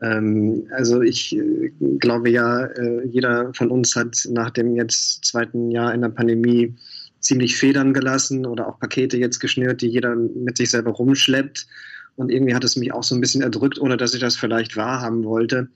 [0.00, 5.70] Ähm, also ich äh, glaube ja, äh, jeder von uns hat nach dem jetzt zweiten
[5.70, 6.76] Jahr in der Pandemie
[7.20, 11.66] ziemlich Federn gelassen oder auch Pakete jetzt geschnürt, die jeder mit sich selber rumschleppt.
[12.14, 14.76] Und irgendwie hat es mich auch so ein bisschen erdrückt, ohne dass ich das vielleicht
[14.76, 15.68] wahrhaben wollte.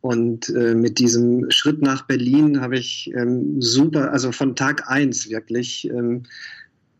[0.00, 5.28] Und äh, mit diesem Schritt nach Berlin habe ich ähm, super, also von Tag eins
[5.28, 5.88] wirklich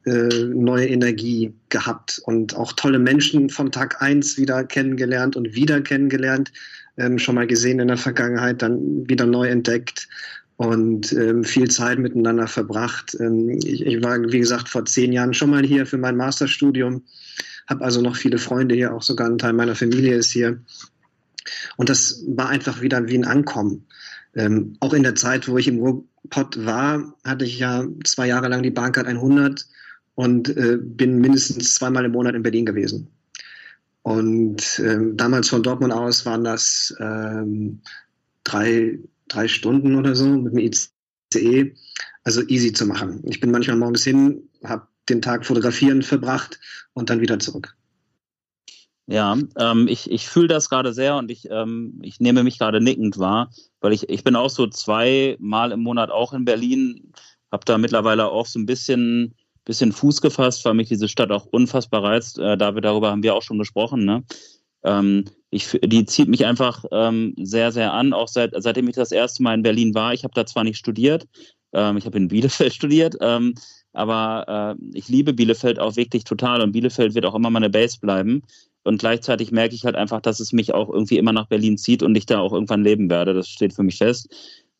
[0.08, 5.80] äh, neue Energie gehabt und auch tolle Menschen von Tag eins wieder kennengelernt und wieder
[5.80, 6.52] kennengelernt,
[6.96, 10.08] ähm, schon mal gesehen in der Vergangenheit, dann wieder neu entdeckt
[10.56, 13.16] und ähm, viel Zeit miteinander verbracht.
[13.20, 17.04] Ähm, ich, ich, war, wie gesagt, vor zehn Jahren schon mal hier für mein Masterstudium,
[17.68, 20.60] habe also noch viele Freunde hier, auch sogar ein Teil meiner Familie ist hier.
[21.76, 23.86] Und das war einfach wieder wie ein Ankommen.
[24.34, 28.48] Ähm, auch in der Zeit, wo ich im Ruhrpott war, hatte ich ja zwei Jahre
[28.48, 29.64] lang die Bahncard 100
[30.18, 33.06] und äh, bin mindestens zweimal im Monat in Berlin gewesen.
[34.02, 37.80] Und ähm, damals von Dortmund aus waren das ähm,
[38.42, 41.72] drei, drei Stunden oder so mit dem ICE.
[42.24, 43.22] Also easy zu machen.
[43.26, 46.58] Ich bin manchmal morgens hin, habe den Tag fotografieren verbracht
[46.94, 47.76] und dann wieder zurück.
[49.06, 52.80] Ja, ähm, ich, ich fühle das gerade sehr und ich, ähm, ich nehme mich gerade
[52.80, 57.12] nickend wahr, weil ich, ich bin auch so zweimal im Monat auch in Berlin,
[57.52, 59.36] habe da mittlerweile auch so ein bisschen
[59.68, 62.38] bisschen Fuß gefasst, weil mich diese Stadt auch unfassbar reizt.
[62.38, 64.04] Äh, da wir darüber haben wir auch schon gesprochen.
[64.04, 64.24] Ne?
[64.82, 69.12] Ähm, ich, die zieht mich einfach ähm, sehr, sehr an, auch seit, seitdem ich das
[69.12, 70.14] erste Mal in Berlin war.
[70.14, 71.26] Ich habe da zwar nicht studiert,
[71.72, 73.54] ähm, ich habe in Bielefeld studiert, ähm,
[73.92, 77.98] aber äh, ich liebe Bielefeld auch wirklich total und Bielefeld wird auch immer meine Base
[78.00, 78.42] bleiben.
[78.84, 82.02] Und gleichzeitig merke ich halt einfach, dass es mich auch irgendwie immer nach Berlin zieht
[82.02, 83.34] und ich da auch irgendwann leben werde.
[83.34, 84.28] Das steht für mich fest.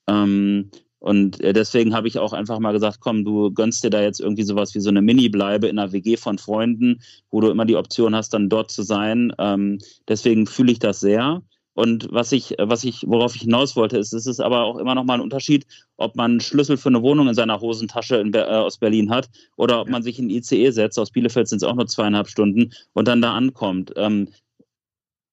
[0.07, 0.70] Ähm,
[1.01, 4.21] und äh, deswegen habe ich auch einfach mal gesagt, komm, du gönnst dir da jetzt
[4.21, 7.77] irgendwie sowas wie so eine Mini-Bleibe in einer WG von Freunden, wo du immer die
[7.77, 9.33] Option hast, dann dort zu sein.
[9.39, 11.43] Ähm, deswegen fühle ich das sehr.
[11.75, 14.97] Und was ich, was ich, worauf ich hinaus wollte, ist, es ist aber auch immer
[14.97, 15.65] noch mal ein Unterschied,
[15.97, 19.31] ob man einen Schlüssel für eine Wohnung in seiner Hosentasche in, äh, aus Berlin hat
[19.57, 20.99] oder ob man sich in ICE setzt.
[20.99, 23.93] Aus Bielefeld sind es auch nur zweieinhalb Stunden und dann da ankommt.
[23.95, 24.31] Ähm,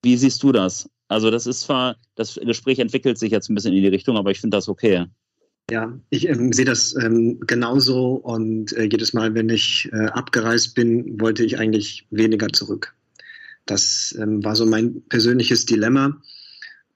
[0.03, 0.87] wie siehst du das?
[1.07, 4.29] Also das ist zwar, das Gespräch entwickelt sich jetzt ein bisschen in die Richtung, aber
[4.29, 5.07] ich finde das okay.
[5.71, 10.75] Ja, ich ähm, sehe das ähm, genauso und äh, jedes Mal, wenn ich äh, abgereist
[10.75, 12.93] bin, wollte ich eigentlich weniger zurück.
[13.65, 16.21] Das ähm, war so mein persönliches Dilemma.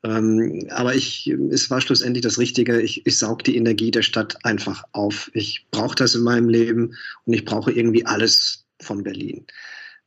[0.03, 2.79] Ähm, aber ich, es war schlussendlich das Richtige.
[2.79, 5.31] Ich, ich saug die Energie der Stadt einfach auf.
[5.33, 9.45] Ich brauche das in meinem Leben und ich brauche irgendwie alles von Berlin.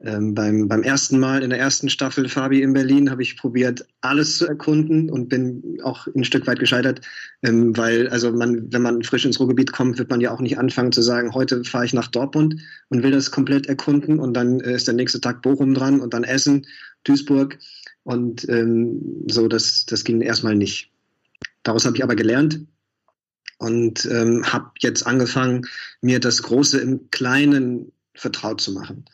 [0.04, 3.86] Ähm, beim, beim ersten Mal in der ersten Staffel Fabi in Berlin habe ich probiert,
[4.00, 7.02] alles zu erkunden und bin auch ein Stück weit gescheitert,
[7.44, 10.58] ähm, weil also man, wenn man frisch ins Ruhrgebiet kommt, wird man ja auch nicht
[10.58, 12.56] anfangen zu sagen, heute fahre ich nach Dortmund
[12.88, 16.14] und will das komplett erkunden und dann äh, ist der nächste Tag Bochum dran und
[16.14, 16.66] dann Essen,
[17.04, 17.58] Duisburg
[18.02, 20.90] und ähm, so, das, das ging erstmal nicht.
[21.62, 22.60] Daraus habe ich aber gelernt
[23.58, 25.64] und ähm, habe jetzt angefangen,
[26.00, 29.04] mir das Große im Kleinen vertraut zu machen.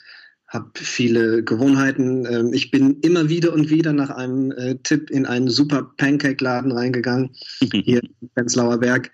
[0.49, 2.27] Habe viele Gewohnheiten.
[2.27, 6.73] Ähm, ich bin immer wieder und wieder nach einem äh, Tipp in einen super Pancake-Laden
[6.73, 7.31] reingegangen,
[7.73, 9.11] hier in Prenzlauer Berg.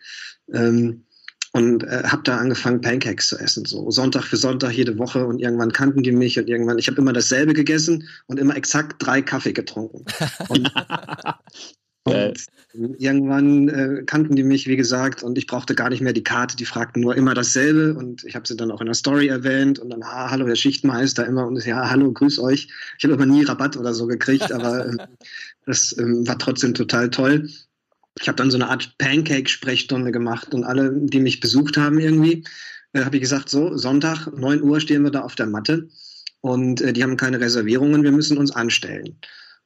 [0.53, 1.05] Ähm,
[1.53, 5.25] und äh, habe da angefangen, Pancakes zu essen, so Sonntag für Sonntag jede Woche.
[5.25, 8.97] Und irgendwann kannten die mich und irgendwann, ich habe immer dasselbe gegessen und immer exakt
[8.99, 10.05] drei Kaffee getrunken.
[10.49, 10.73] Und,
[12.05, 16.25] und irgendwann äh, kannten die mich, wie gesagt, und ich brauchte gar nicht mehr die
[16.25, 16.57] Karte.
[16.57, 19.79] Die fragten nur immer dasselbe und ich habe sie dann auch in der Story erwähnt
[19.79, 22.69] und dann, ah, hallo, der Schichtmeister immer und ja, hallo, grüß euch.
[22.99, 24.97] Ich habe aber nie Rabatt oder so gekriegt, aber äh,
[25.67, 27.49] das ähm, war trotzdem total toll
[28.21, 32.45] ich habe dann so eine Art Pancake-Sprechstunde gemacht und alle, die mich besucht haben irgendwie,
[32.93, 35.89] äh, habe ich gesagt, so, Sonntag, 9 Uhr stehen wir da auf der Matte
[36.41, 39.19] und äh, die haben keine Reservierungen, wir müssen uns anstellen.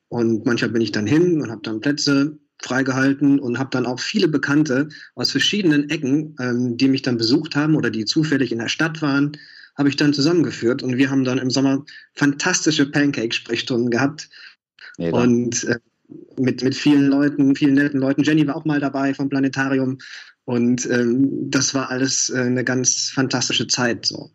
[0.08, 4.00] Und manchmal bin ich dann hin und habe dann Plätze freigehalten und habe dann auch
[4.00, 8.58] viele Bekannte aus verschiedenen Ecken, ähm, die mich dann besucht haben oder die zufällig in
[8.58, 9.36] der Stadt waren,
[9.76, 14.28] habe ich dann zusammengeführt und wir haben dann im Sommer fantastische Pancake-Sprechstunden gehabt.
[14.96, 15.78] Ja, und äh,
[16.36, 18.24] mit, mit vielen Leuten, vielen netten Leuten.
[18.24, 19.98] Jenny war auch mal dabei vom Planetarium.
[20.44, 24.30] Und ähm, das war alles äh, eine ganz fantastische Zeit so.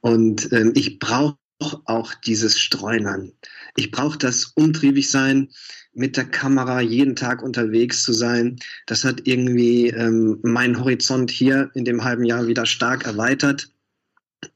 [0.00, 1.38] Und ähm, ich brauche
[1.84, 3.32] auch dieses Streunern.
[3.78, 5.50] Ich brauche das untriebig sein,
[5.92, 8.56] mit der Kamera jeden Tag unterwegs zu sein.
[8.86, 13.70] Das hat irgendwie ähm, meinen Horizont hier in dem halben Jahr wieder stark erweitert.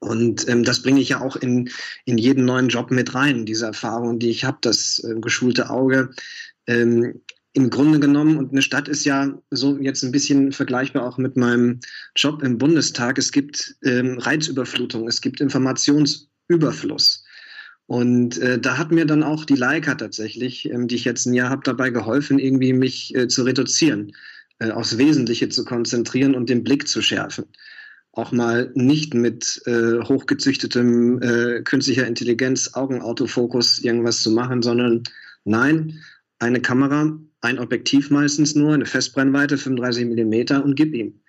[0.01, 1.71] Und ähm, das bringe ich ja auch in,
[2.05, 6.11] in jeden neuen Job mit rein, diese Erfahrung, die ich habe, das äh, geschulte Auge.
[6.67, 7.21] Ähm,
[7.53, 11.37] Im Grunde genommen, und eine Stadt ist ja so jetzt ein bisschen vergleichbar auch mit
[11.37, 11.79] meinem
[12.17, 17.23] Job im Bundestag, es gibt ähm, Reizüberflutung, es gibt Informationsüberfluss.
[17.87, 21.35] Und äh, da hat mir dann auch die Leica tatsächlich, ähm, die ich jetzt ein
[21.35, 24.13] Jahr habe, dabei geholfen, irgendwie mich äh, zu reduzieren,
[24.61, 27.47] äh, aufs Wesentliche zu konzentrieren und den Blick zu schärfen
[28.13, 35.03] auch mal nicht mit äh, hochgezüchtetem äh, künstlicher Intelligenz, Augenautofokus irgendwas zu machen, sondern
[35.45, 35.99] nein,
[36.39, 41.21] eine Kamera, ein Objektiv meistens nur, eine Festbrennweite 35 Millimeter und gib ihm.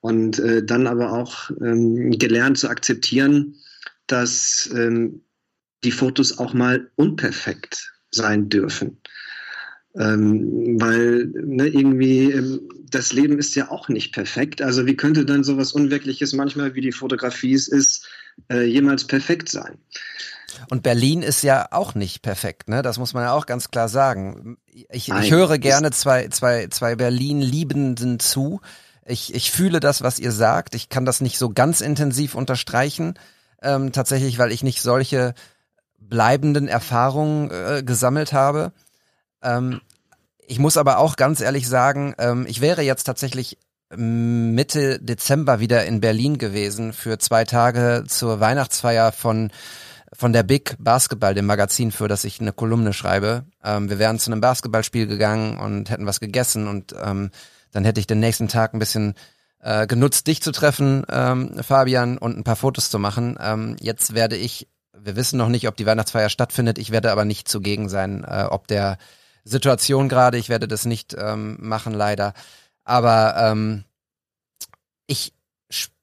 [0.00, 3.56] Und äh, dann aber auch ähm, gelernt zu akzeptieren,
[4.06, 5.22] dass ähm,
[5.84, 8.98] die Fotos auch mal unperfekt sein dürfen.
[9.96, 14.62] Ähm, weil ne, irgendwie ähm, das Leben ist ja auch nicht perfekt.
[14.62, 18.06] Also wie könnte dann sowas Unwirkliches manchmal, wie die Fotografie es ist,
[18.50, 19.78] äh, jemals perfekt sein?
[20.68, 22.82] Und Berlin ist ja auch nicht perfekt, ne?
[22.82, 24.58] Das muss man ja auch ganz klar sagen.
[24.90, 28.60] Ich, ich höre gerne zwei, zwei, zwei Berlin-Liebenden zu.
[29.06, 30.74] Ich, ich fühle das, was ihr sagt.
[30.74, 33.14] Ich kann das nicht so ganz intensiv unterstreichen,
[33.62, 35.34] ähm, tatsächlich, weil ich nicht solche
[36.10, 38.72] bleibenden Erfahrungen äh, gesammelt habe.
[39.42, 39.80] Ähm,
[40.46, 43.58] ich muss aber auch ganz ehrlich sagen, ähm, ich wäre jetzt tatsächlich
[43.96, 49.50] Mitte Dezember wieder in Berlin gewesen für zwei Tage zur Weihnachtsfeier von
[50.12, 53.44] von der Big Basketball, dem Magazin, für das ich eine Kolumne schreibe.
[53.64, 57.30] Ähm, wir wären zu einem Basketballspiel gegangen und hätten was gegessen und ähm,
[57.72, 59.14] dann hätte ich den nächsten Tag ein bisschen
[59.60, 63.38] äh, genutzt, dich zu treffen, ähm, Fabian, und ein paar Fotos zu machen.
[63.40, 64.68] Ähm, jetzt werde ich,
[65.02, 68.44] wir wissen noch nicht, ob die Weihnachtsfeier stattfindet, ich werde aber nicht zugegen sein, äh,
[68.48, 68.98] ob der
[69.44, 70.38] Situation gerade.
[70.38, 72.34] Ich werde das nicht ähm, machen, leider.
[72.84, 73.84] Aber ähm,
[75.06, 75.32] ich,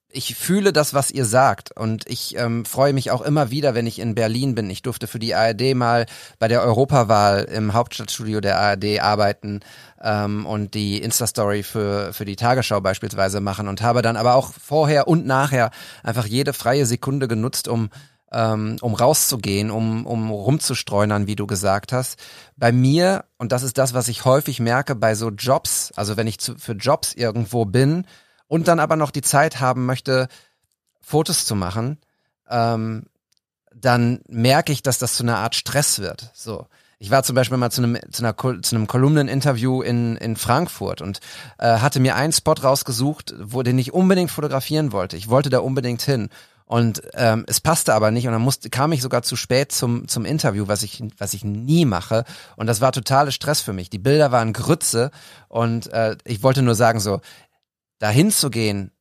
[0.09, 1.71] ich fühle das, was ihr sagt.
[1.71, 4.69] Und ich ähm, freue mich auch immer wieder, wenn ich in Berlin bin.
[4.69, 6.05] Ich durfte für die ARD mal
[6.39, 9.59] bei der Europawahl im Hauptstadtstudio der ARD arbeiten
[10.01, 14.53] ähm, und die Insta-Story für, für die Tagesschau beispielsweise machen und habe dann aber auch
[14.53, 15.71] vorher und nachher
[16.03, 17.89] einfach jede freie Sekunde genutzt, um
[18.31, 22.19] ähm, um rauszugehen, um, um rumzustreunern, wie du gesagt hast.
[22.57, 26.27] Bei mir, und das ist das, was ich häufig merke bei so Jobs, also wenn
[26.27, 28.05] ich zu, für Jobs irgendwo bin
[28.47, 30.27] und dann aber noch die Zeit haben möchte,
[30.99, 31.99] Fotos zu machen,
[32.49, 33.05] ähm,
[33.73, 36.31] dann merke ich, dass das zu einer Art Stress wird.
[36.33, 36.67] So.
[36.99, 41.01] Ich war zum Beispiel mal zu einem, zu einer, zu einem Kolumneninterview in, in Frankfurt
[41.01, 41.19] und
[41.59, 45.15] äh, hatte mir einen Spot rausgesucht, wo den ich unbedingt fotografieren wollte.
[45.15, 46.29] Ich wollte da unbedingt hin.
[46.67, 50.09] Und ähm, es passte aber nicht und dann musste, kam ich sogar zu spät zum,
[50.09, 52.25] zum Interview, was ich, was ich nie mache.
[52.57, 53.89] Und das war totale Stress für mich.
[53.89, 55.11] Die Bilder waren Grütze
[55.47, 57.21] und äh, ich wollte nur sagen, so,
[57.99, 58.91] dahin zu gehen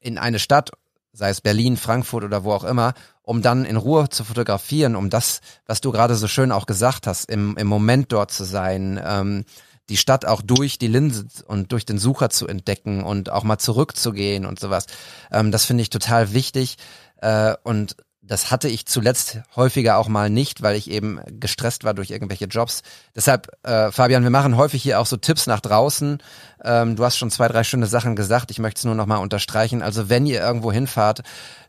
[0.00, 0.70] in eine Stadt,
[1.12, 5.08] sei es Berlin, Frankfurt oder wo auch immer, um dann in Ruhe zu fotografieren, um
[5.08, 9.00] das, was du gerade so schön auch gesagt hast, im, im Moment dort zu sein,
[9.04, 9.44] ähm,
[9.88, 13.58] die Stadt auch durch die Linse und durch den Sucher zu entdecken und auch mal
[13.58, 14.86] zurückzugehen und sowas.
[15.30, 16.76] Ähm, das finde ich total wichtig.
[17.20, 21.92] Äh, und das hatte ich zuletzt häufiger auch mal nicht, weil ich eben gestresst war
[21.92, 22.82] durch irgendwelche Jobs.
[23.16, 26.18] Deshalb, äh, Fabian, wir machen häufig hier auch so Tipps nach draußen.
[26.62, 28.52] Ähm, du hast schon zwei, drei schöne Sachen gesagt.
[28.52, 29.82] Ich möchte es nur noch mal unterstreichen.
[29.82, 31.22] Also wenn ihr irgendwo hinfahrt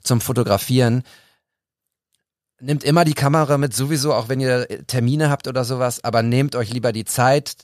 [0.03, 1.03] zum Fotografieren,
[2.59, 6.55] nehmt immer die Kamera mit, sowieso, auch wenn ihr Termine habt oder sowas, aber nehmt
[6.55, 7.55] euch lieber die Zeit.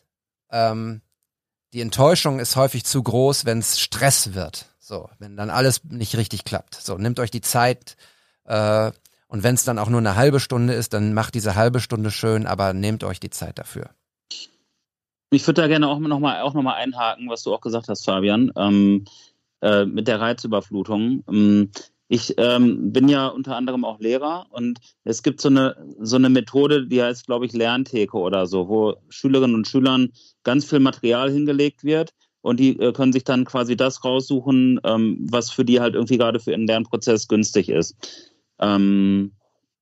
[0.52, 1.02] Ähm,
[1.74, 4.66] die Enttäuschung ist häufig zu groß, wenn es Stress wird.
[4.80, 6.76] So, wenn dann alles nicht richtig klappt.
[6.76, 7.96] So, nehmt euch die Zeit
[8.46, 8.92] äh,
[9.28, 12.10] und wenn es dann auch nur eine halbe Stunde ist, dann macht diese halbe Stunde
[12.10, 13.92] schön, aber nehmt euch die Zeit dafür.
[15.30, 18.52] Ich würde da gerne auch nochmal auch noch einhaken, was du auch gesagt hast, Fabian,
[18.58, 19.06] ähm,
[19.62, 21.24] äh, mit der Reizüberflutung.
[21.30, 21.72] Ähm,
[22.12, 26.30] ich ähm, bin ja unter anderem auch Lehrer und es gibt so eine, so eine
[26.30, 30.10] Methode, die heißt, glaube ich, Lerntheke oder so, wo Schülerinnen und Schülern
[30.44, 32.10] ganz viel Material hingelegt wird
[32.42, 36.18] und die äh, können sich dann quasi das raussuchen, ähm, was für die halt irgendwie
[36.18, 37.96] gerade für ihren Lernprozess günstig ist.
[38.60, 39.34] Ähm,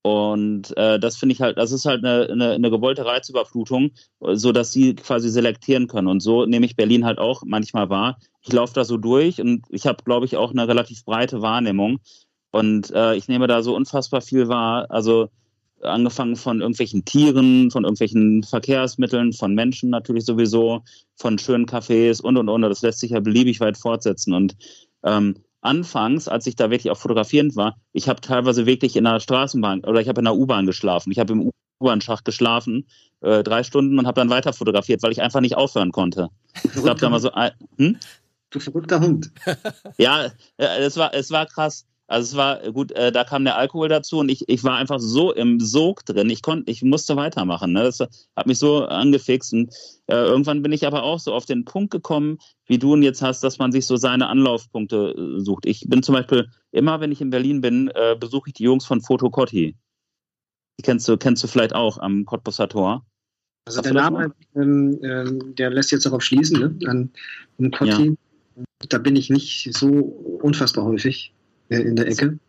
[0.02, 3.92] und äh, das finde ich halt, das ist halt eine, eine, eine gewollte Reizüberflutung,
[4.34, 6.08] so dass sie quasi selektieren können.
[6.08, 8.18] Und so nehme ich Berlin halt auch manchmal wahr.
[8.42, 12.00] Ich laufe da so durch und ich habe, glaube ich, auch eine relativ breite Wahrnehmung.
[12.52, 14.90] Und äh, ich nehme da so unfassbar viel wahr.
[14.90, 15.30] Also
[15.82, 20.84] angefangen von irgendwelchen Tieren, von irgendwelchen Verkehrsmitteln, von Menschen natürlich sowieso,
[21.16, 22.62] von schönen Cafés und und und.
[22.62, 24.34] Das lässt sich ja beliebig weit fortsetzen.
[24.34, 24.56] Und
[25.04, 29.20] ähm, anfangs, als ich da wirklich auch fotografierend war, ich habe teilweise wirklich in der
[29.20, 31.12] Straßenbahn oder ich habe in der U-Bahn geschlafen.
[31.12, 32.88] Ich habe im U-Bahn-Schacht geschlafen,
[33.22, 36.30] äh, drei Stunden und habe dann weiter fotografiert, weil ich einfach nicht aufhören konnte.
[36.64, 37.32] Ich glaube, da mal so.
[37.78, 37.98] Hm?
[38.50, 39.32] Du verrückter Hund.
[39.98, 41.86] ja, es war, es war krass.
[42.10, 45.00] Also es war gut, äh, da kam der Alkohol dazu und ich, ich war einfach
[45.00, 46.30] so im Sog drin.
[46.30, 47.74] Ich konnte, ich musste weitermachen.
[47.74, 47.84] Ne?
[47.84, 49.52] Das hat mich so angefixt.
[49.52, 49.74] Und
[50.08, 53.22] äh, irgendwann bin ich aber auch so auf den Punkt gekommen, wie du ihn jetzt
[53.22, 55.66] hast, dass man sich so seine Anlaufpunkte äh, sucht.
[55.66, 58.86] Ich bin zum Beispiel immer, wenn ich in Berlin bin, äh, besuche ich die Jungs
[58.86, 59.76] von Fotocotti.
[60.80, 63.06] Die kennst du, kennst du vielleicht auch am Cottbusser Tor.
[63.66, 66.88] Also der Name, ähm, ähm, der lässt jetzt darauf schließen, ne?
[66.88, 67.10] An,
[67.60, 68.16] an Cotti.
[68.56, 68.64] Ja.
[68.88, 69.90] Da bin ich nicht so
[70.42, 71.34] unfassbar häufig
[71.70, 72.40] in der Ecke.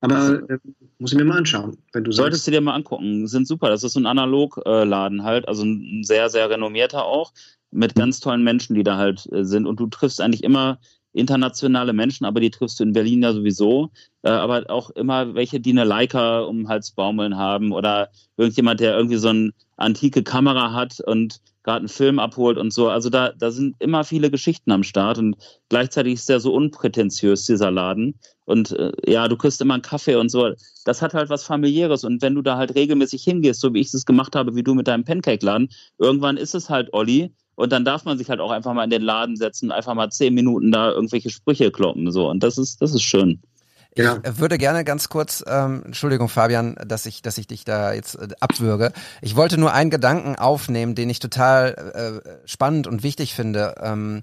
[0.00, 0.58] Aber äh,
[0.98, 3.68] muss ich mir mal anschauen, wenn du Solltest du dir mal angucken, sind super.
[3.68, 7.32] Das ist so ein Analogladen halt, also ein sehr, sehr renommierter auch,
[7.70, 9.66] mit ganz tollen Menschen, die da halt äh, sind.
[9.66, 10.78] Und du triffst eigentlich immer
[11.12, 13.90] internationale Menschen, aber die triffst du in Berlin ja sowieso.
[14.22, 18.80] Äh, aber auch immer welche, die eine Leica um den Hals baumeln haben oder irgendjemand,
[18.80, 22.88] der irgendwie so eine antike Kamera hat und gerade einen Film abholt und so.
[22.88, 25.36] Also da, da sind immer viele Geschichten am Start und
[25.68, 28.14] gleichzeitig ist der so unprätentiös, dieser Laden.
[28.48, 30.54] Und äh, ja, du kriegst immer einen Kaffee und so.
[30.86, 32.02] Das hat halt was familiäres.
[32.02, 34.74] Und wenn du da halt regelmäßig hingehst, so wie ich es gemacht habe, wie du
[34.74, 37.34] mit deinem Pancake-Laden, irgendwann ist es halt Olli.
[37.56, 40.08] Und dann darf man sich halt auch einfach mal in den Laden setzen, einfach mal
[40.08, 42.10] zehn Minuten da irgendwelche Sprüche kloppen.
[42.10, 42.30] So.
[42.30, 43.42] Und das ist, das ist schön.
[43.90, 44.18] Ich ja.
[44.38, 48.28] würde gerne ganz kurz, ähm, Entschuldigung Fabian, dass ich, dass ich dich da jetzt äh,
[48.40, 48.92] abwürge.
[49.20, 53.74] Ich wollte nur einen Gedanken aufnehmen, den ich total äh, spannend und wichtig finde.
[53.82, 54.22] Ähm,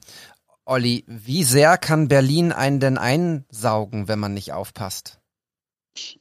[0.66, 5.20] Olli, wie sehr kann Berlin einen denn einsaugen, wenn man nicht aufpasst?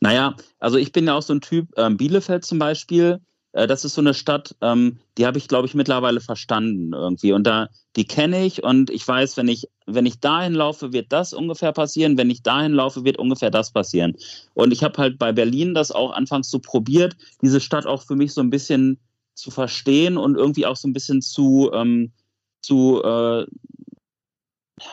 [0.00, 3.20] Naja, also ich bin ja auch so ein Typ, ähm, Bielefeld zum Beispiel,
[3.54, 7.32] äh, das ist so eine Stadt, ähm, die habe ich, glaube ich, mittlerweile verstanden irgendwie.
[7.32, 11.12] Und da, die kenne ich und ich weiß, wenn ich, wenn ich dahin laufe, wird
[11.12, 12.18] das ungefähr passieren.
[12.18, 14.16] Wenn ich dahin laufe, wird ungefähr das passieren.
[14.52, 18.16] Und ich habe halt bei Berlin das auch anfangs so probiert, diese Stadt auch für
[18.16, 18.98] mich so ein bisschen
[19.34, 22.12] zu verstehen und irgendwie auch so ein bisschen zu, ähm,
[22.60, 23.46] zu äh,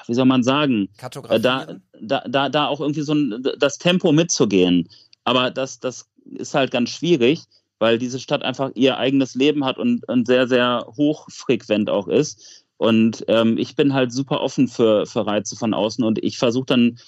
[0.08, 0.90] wie soll man sagen,
[1.30, 4.90] äh, da, da, da, da auch irgendwie so ein, das Tempo mitzugehen.
[5.24, 7.44] Aber das, das ist halt ganz schwierig,
[7.80, 12.66] weil diese Stadt einfach ihr eigenes Leben hat und, und sehr, sehr hochfrequent auch ist.
[12.78, 16.66] Und ähm, ich bin halt super offen für, für Reize von außen und ich versuche
[16.66, 17.00] dann,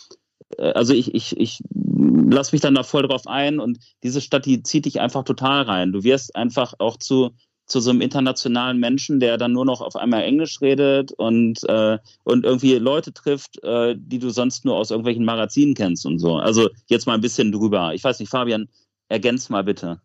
[0.58, 4.46] äh, also ich, ich, ich lasse mich dann da voll drauf ein und diese Stadt,
[4.46, 5.92] die zieht dich einfach total rein.
[5.92, 7.32] Du wirst einfach auch zu,
[7.74, 11.98] zu so einem internationalen Menschen, der dann nur noch auf einmal Englisch redet und, äh,
[12.24, 16.36] und irgendwie Leute trifft, äh, die du sonst nur aus irgendwelchen Magazinen kennst und so.
[16.36, 17.96] Also jetzt mal ein bisschen drüber.
[17.96, 18.70] Ich weiß nicht, Fabian,
[19.10, 20.00] ergänz mal bitte.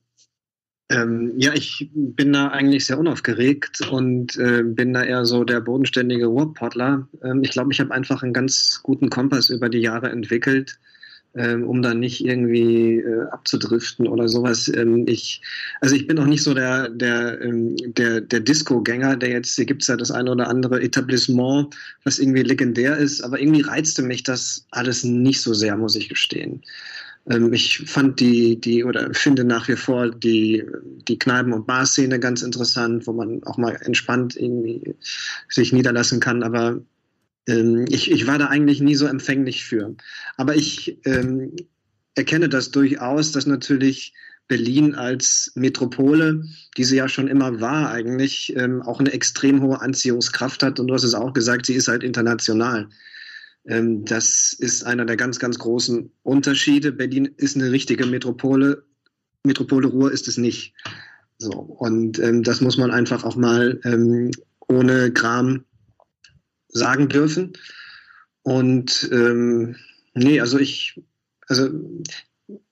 [0.89, 5.61] Ähm, ja, ich bin da eigentlich sehr unaufgeregt und äh, bin da eher so der
[5.61, 7.07] bodenständige Ruhrpottler.
[7.23, 10.79] Ähm, ich glaube, ich habe einfach einen ganz guten Kompass über die Jahre entwickelt
[11.35, 14.69] ähm, um dann nicht irgendwie äh, abzudriften oder sowas.
[14.75, 15.41] Ähm, ich,
[15.81, 19.67] also ich bin auch nicht so der, der, ähm, der, der Disco-Gänger, der jetzt, hier
[19.67, 24.23] gibt's ja das eine oder andere Etablissement, was irgendwie legendär ist, aber irgendwie reizte mich
[24.23, 26.63] das alles nicht so sehr, muss ich gestehen.
[27.29, 30.65] Ähm, ich fand die, die, oder finde nach wie vor die,
[31.09, 34.95] die Kneipen- und Bar-Szene ganz interessant, wo man auch mal entspannt irgendwie
[35.49, 36.81] sich niederlassen kann, aber
[37.49, 39.97] ähm, ich, ich war da eigentlich nie so empfänglich für.
[40.37, 41.57] Aber ich ähm,
[42.15, 44.15] erkenne das durchaus, dass natürlich
[44.47, 46.45] Berlin als Metropole,
[46.77, 50.79] die sie ja schon immer war, eigentlich ähm, auch eine extrem hohe Anziehungskraft hat.
[50.79, 52.89] Und du hast es auch gesagt, sie ist halt international.
[53.67, 56.93] Ähm, das ist einer der ganz, ganz großen Unterschiede.
[56.93, 58.85] Berlin ist eine richtige Metropole
[59.45, 60.75] Metropole Ruhr ist es nicht.
[61.39, 64.31] So, und ähm, das muss man einfach auch mal ähm,
[64.69, 65.65] ohne Gram
[66.69, 67.53] sagen dürfen.
[68.43, 69.77] Und ähm,
[70.15, 71.01] nee, also ich,
[71.49, 71.69] also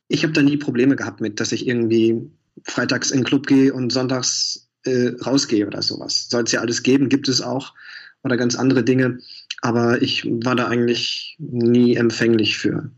[0.09, 2.31] ich habe da nie Probleme gehabt mit, dass ich irgendwie
[2.65, 6.29] freitags in den Club gehe und sonntags äh, rausgehe oder sowas.
[6.29, 7.75] Soll es ja alles geben, gibt es auch
[8.23, 9.19] oder ganz andere Dinge.
[9.63, 12.91] Aber ich war da eigentlich nie empfänglich für.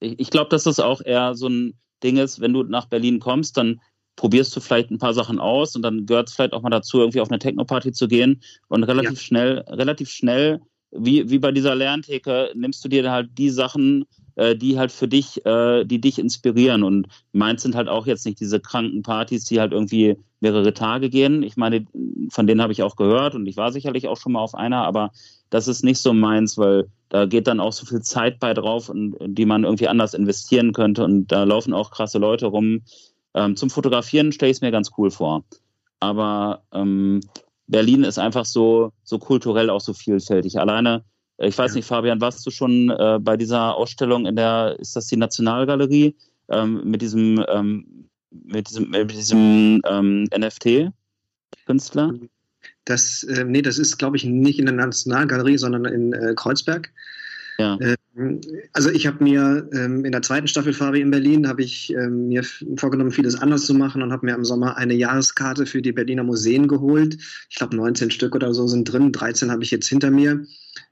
[0.00, 3.20] Ich, ich glaube, dass das auch eher so ein Ding ist, wenn du nach Berlin
[3.20, 3.80] kommst, dann
[4.16, 6.98] probierst du vielleicht ein paar Sachen aus und dann gehört es vielleicht auch mal dazu,
[6.98, 9.24] irgendwie auf eine Techno-Party zu gehen und relativ ja.
[9.24, 10.60] schnell, relativ schnell,
[10.92, 14.04] wie, wie bei dieser Lerntheke, nimmst du dir halt die Sachen,
[14.34, 16.82] äh, die halt für dich, äh, die dich inspirieren.
[16.82, 21.08] Und meins sind halt auch jetzt nicht diese kranken Partys, die halt irgendwie mehrere Tage
[21.08, 21.42] gehen.
[21.42, 21.86] Ich meine,
[22.30, 24.84] von denen habe ich auch gehört und ich war sicherlich auch schon mal auf einer,
[24.84, 25.12] aber
[25.50, 28.88] das ist nicht so meins, weil da geht dann auch so viel Zeit bei drauf
[28.88, 31.04] und die man irgendwie anders investieren könnte.
[31.04, 32.82] Und da laufen auch krasse Leute rum.
[33.34, 35.44] Ähm, zum Fotografieren stelle ich es mir ganz cool vor.
[36.00, 37.20] Aber ähm,
[37.66, 40.58] Berlin ist einfach so, so kulturell auch so vielfältig.
[40.58, 41.04] Alleine
[41.38, 45.06] ich weiß nicht, Fabian, warst du schon äh, bei dieser Ausstellung in der, ist das
[45.06, 46.14] die Nationalgalerie,
[46.50, 52.14] ähm, mit diesem, ähm, mit diesem, mit diesem ähm, NFT-Künstler?
[52.84, 56.92] Das, äh, nee, das ist, glaube ich, nicht in der Nationalgalerie, sondern in äh, Kreuzberg.
[57.58, 57.76] Ja.
[57.80, 57.96] Ähm,
[58.74, 62.28] also ich habe mir ähm, in der zweiten Staffel Fabi in Berlin habe ich ähm,
[62.28, 62.44] mir
[62.76, 66.22] vorgenommen, vieles anders zu machen und habe mir im Sommer eine Jahreskarte für die Berliner
[66.22, 67.16] Museen geholt.
[67.48, 70.44] Ich glaube 19 Stück oder so sind drin, 13 habe ich jetzt hinter mir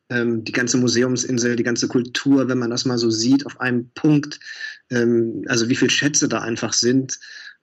[0.08, 3.90] ähm, die ganze Museumsinsel, die ganze Kultur, wenn man das mal so sieht, auf einem
[3.94, 4.40] Punkt,
[4.90, 7.18] ähm, also wie viele Schätze da einfach sind.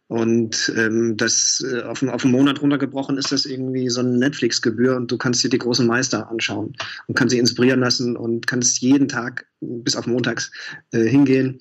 [0.07, 4.95] Und ähm, das äh, auf, auf einen Monat runtergebrochen ist das irgendwie so eine Netflix-Gebühr
[4.95, 6.75] und du kannst dir die großen Meister anschauen
[7.07, 10.51] und kannst sie inspirieren lassen und kannst jeden Tag bis auf montags
[10.91, 11.59] äh, hingehen.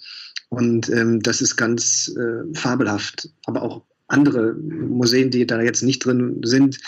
[0.48, 6.04] Und ähm, das ist ganz äh, fabelhaft, aber auch andere Museen, die da jetzt nicht
[6.04, 6.78] drin sind,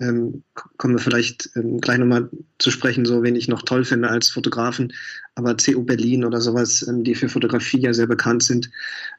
[0.00, 0.44] ähm,
[0.76, 4.30] kommen wir vielleicht ähm, gleich nochmal zu sprechen, so wen ich noch toll finde als
[4.30, 4.92] Fotografen.
[5.38, 8.68] Aber CU Berlin oder sowas, ähm, die für Fotografie ja sehr bekannt sind,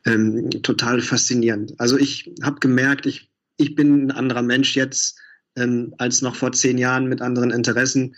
[0.06, 1.80] ähm, total faszinierend.
[1.80, 5.18] Also ich habe gemerkt, ich, ich bin ein anderer Mensch jetzt
[5.56, 8.18] ähm, als noch vor zehn Jahren mit anderen Interessen,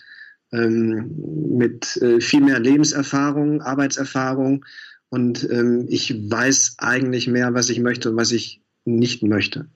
[0.52, 1.12] ähm,
[1.56, 4.66] mit äh, viel mehr Lebenserfahrung, Arbeitserfahrung.
[5.14, 5.44] Und
[5.90, 9.68] ich weiß eigentlich mehr, was ich möchte und was ich nicht möchte.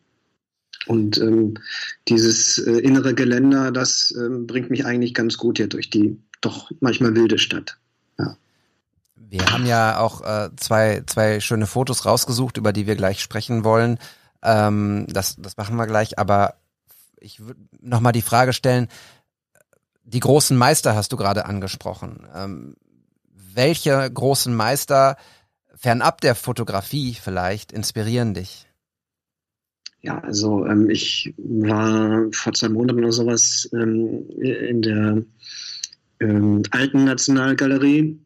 [0.88, 1.56] Und ähm,
[2.08, 6.72] dieses äh, innere Geländer, das ähm, bringt mich eigentlich ganz gut hier durch die doch
[6.80, 7.78] manchmal wilde Stadt.
[9.16, 13.64] Wir haben ja auch äh, zwei, zwei schöne Fotos rausgesucht, über die wir gleich sprechen
[13.64, 13.98] wollen.
[14.44, 16.56] Ähm, das, das machen wir gleich, aber
[17.20, 18.88] ich würde nochmal die Frage stellen,
[20.04, 22.28] die großen Meister hast du gerade angesprochen.
[22.36, 22.76] Ähm,
[23.34, 25.18] welche großen Meister
[25.74, 28.68] fernab der Fotografie vielleicht inspirieren dich?
[30.02, 35.24] Ja, also ähm, ich war vor zwei Monaten oder sowas ähm, in der
[36.20, 38.20] ähm, alten Nationalgalerie.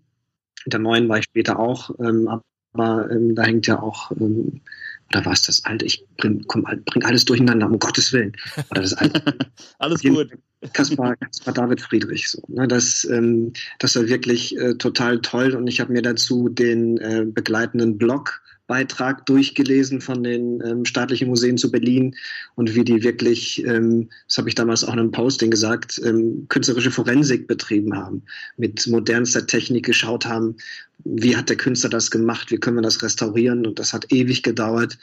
[0.65, 2.41] In der neuen war ich später auch, ähm,
[2.73, 4.61] aber ähm, da hängt ja auch, ähm,
[5.09, 5.85] oder war es das alte?
[5.85, 8.33] Ich bring, komm, bring alles durcheinander, um Gottes Willen.
[8.69, 9.21] Oder das alte.
[9.79, 10.31] alles gut.
[10.73, 12.29] Kaspar, Kaspar David Friedrich.
[12.29, 16.49] So, ne, das, ähm, das war wirklich äh, total toll und ich habe mir dazu
[16.49, 22.15] den äh, begleitenden Blog Beitrag durchgelesen von den ähm, staatlichen Museen zu Berlin
[22.53, 26.45] und wie die wirklich, ähm, das habe ich damals auch in einem Posting gesagt, ähm,
[26.49, 28.21] künstlerische Forensik betrieben haben,
[28.57, 30.55] mit modernster Technik geschaut haben,
[31.03, 33.65] wie hat der Künstler das gemacht, wie können wir das restaurieren?
[33.65, 34.99] Und das hat ewig gedauert.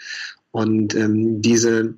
[0.53, 1.95] Und ähm, diese,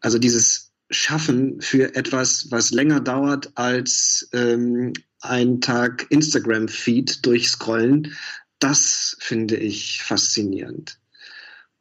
[0.00, 8.14] also dieses Schaffen für etwas, was länger dauert als ähm, ein Tag Instagram-Feed durchscrollen,
[8.58, 10.98] das finde ich faszinierend.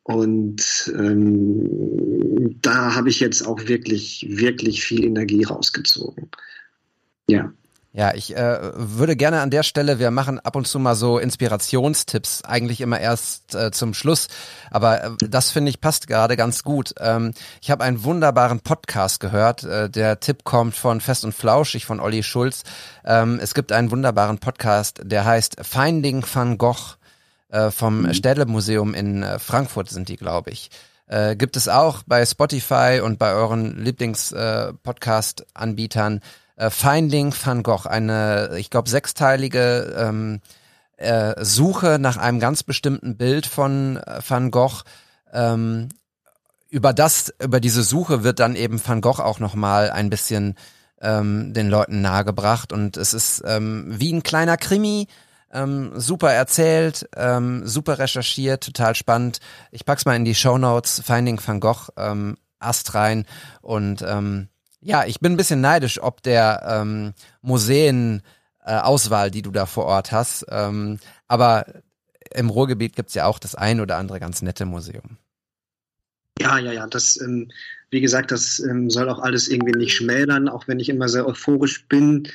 [0.04, 6.30] Und ähm, da habe ich jetzt auch wirklich, wirklich viel Energie rausgezogen.
[7.30, 7.52] Ja.
[7.94, 11.18] Ja, ich äh, würde gerne an der Stelle, wir machen ab und zu mal so
[11.18, 14.28] Inspirationstipps, eigentlich immer erst äh, zum Schluss,
[14.70, 16.94] aber äh, das finde ich passt gerade ganz gut.
[17.00, 21.86] Ähm, ich habe einen wunderbaren Podcast gehört, äh, der Tipp kommt von Fest und Flauschig
[21.86, 22.64] von Olli Schulz.
[23.04, 26.98] Ähm, es gibt einen wunderbaren Podcast, der heißt Finding van Gogh
[27.50, 28.14] äh, vom mhm.
[28.14, 30.70] Städle-Museum in äh, Frankfurt sind die, glaube ich.
[31.08, 36.18] Äh, gibt es auch bei Spotify und bei euren Lieblings-Podcast-Anbietern.
[36.18, 36.22] Äh,
[36.58, 40.42] äh, Finding Van Gogh, eine, ich glaube, sechsteilige ähm,
[40.98, 44.84] äh, Suche nach einem ganz bestimmten Bild von äh, Van Gogh.
[45.32, 45.90] Ähm,
[46.70, 50.56] über das, über diese Suche wird dann eben Van Gogh auch nochmal ein bisschen
[51.00, 55.08] ähm, den Leuten nahegebracht und es ist ähm, wie ein kleiner Krimi,
[55.50, 59.40] Ähm, super erzählt, ähm, super recherchiert, total spannend.
[59.72, 61.02] Ich pack's mal in die Show Notes.
[61.06, 63.26] Finding Van Gogh, ähm, Ast rein
[63.62, 64.50] und ähm,
[64.82, 68.22] ja, ich bin ein bisschen neidisch, ob der ähm, Museen
[68.68, 70.46] äh, die du da vor Ort hast.
[70.50, 71.66] Ähm, aber
[72.34, 75.18] im Ruhrgebiet gibt's ja auch das ein oder andere ganz nette Museum.
[76.40, 76.88] Ja, ja, ja.
[76.88, 77.50] Das, ähm,
[77.90, 81.26] wie gesagt, das ähm, soll auch alles irgendwie nicht schmälern, auch wenn ich immer sehr
[81.26, 82.28] euphorisch bin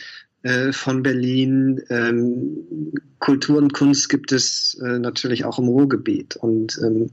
[0.42, 1.80] äh, von Berlin.
[1.90, 6.36] Ähm, Kultur und Kunst gibt es äh, natürlich auch im Ruhrgebiet.
[6.36, 7.10] Und ähm,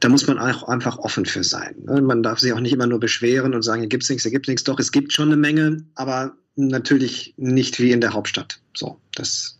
[0.00, 1.74] da muss man auch einfach offen für sein.
[1.84, 2.00] Ne?
[2.00, 4.48] Man darf sich auch nicht immer nur beschweren und sagen, hier gibt's nichts, hier gibt's
[4.48, 4.64] nichts.
[4.64, 8.60] Doch, es gibt schon eine Menge, aber natürlich nicht wie in der Hauptstadt.
[8.74, 9.58] So, das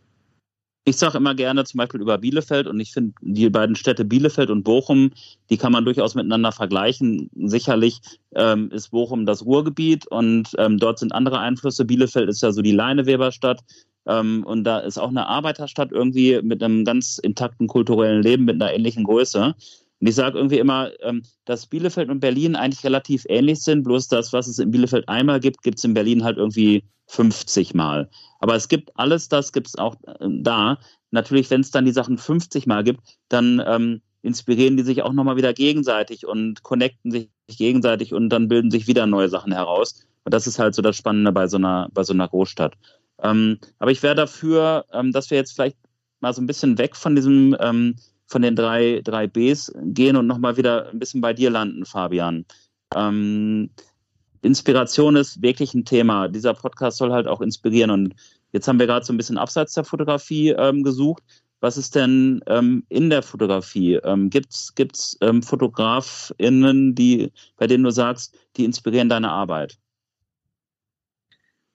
[0.89, 4.49] ich sage immer gerne zum Beispiel über Bielefeld und ich finde die beiden Städte Bielefeld
[4.49, 5.11] und Bochum,
[5.51, 7.29] die kann man durchaus miteinander vergleichen.
[7.37, 8.01] Sicherlich
[8.35, 11.85] ähm, ist Bochum das Ruhrgebiet und ähm, dort sind andere Einflüsse.
[11.85, 13.61] Bielefeld ist ja so die Leineweberstadt
[14.07, 18.55] ähm, und da ist auch eine Arbeiterstadt irgendwie mit einem ganz intakten kulturellen Leben, mit
[18.55, 19.55] einer ähnlichen Größe.
[20.01, 24.09] Und ich sage irgendwie immer, ähm, dass Bielefeld und Berlin eigentlich relativ ähnlich sind, bloß
[24.09, 28.09] das, was es in Bielefeld einmal gibt, gibt es in Berlin halt irgendwie 50 Mal.
[28.39, 30.79] Aber es gibt alles, das gibt es auch äh, da.
[31.11, 35.13] Natürlich, wenn es dann die Sachen 50 Mal gibt, dann ähm, inspirieren die sich auch
[35.13, 40.05] nochmal wieder gegenseitig und connecten sich gegenseitig und dann bilden sich wieder neue Sachen heraus.
[40.25, 42.75] Und das ist halt so das Spannende bei so einer, bei so einer Großstadt.
[43.23, 45.77] Ähm, aber ich wäre dafür, ähm, dass wir jetzt vielleicht
[46.21, 47.97] mal so ein bisschen weg von diesem ähm,
[48.29, 52.45] von den drei, drei Bs gehen und nochmal wieder ein bisschen bei dir landen, Fabian.
[52.95, 53.71] Ähm,
[54.43, 56.29] Inspiration ist wirklich ein Thema.
[56.29, 57.91] Dieser Podcast soll halt auch inspirieren.
[57.91, 58.15] Und
[58.53, 61.23] jetzt haben wir gerade so ein bisschen abseits der Fotografie ähm, gesucht.
[61.61, 63.95] Was ist denn ähm, in der Fotografie?
[64.05, 69.77] Ähm, Gibt es ähm, FotografInnen, die, bei denen du sagst, die inspirieren deine Arbeit?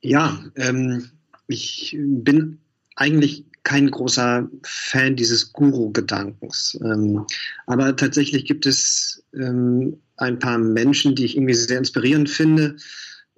[0.02, 1.10] Ja, ähm,
[1.48, 2.60] ich bin
[2.96, 6.78] eigentlich kein großer Fan dieses Guru-Gedankens.
[6.84, 7.26] Ähm,
[7.66, 12.76] aber tatsächlich gibt es ähm, ein paar Menschen, die ich irgendwie sehr inspirierend finde.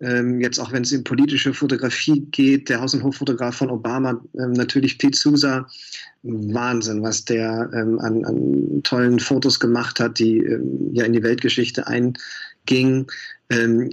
[0.01, 4.21] Ähm, jetzt auch wenn es in politische Fotografie geht, der Haus- und Hoffotograf von Obama,
[4.37, 5.67] ähm, natürlich Pete Sousa,
[6.23, 11.23] Wahnsinn, was der ähm, an, an, tollen Fotos gemacht hat, die ähm, ja in die
[11.23, 13.07] Weltgeschichte eingingen.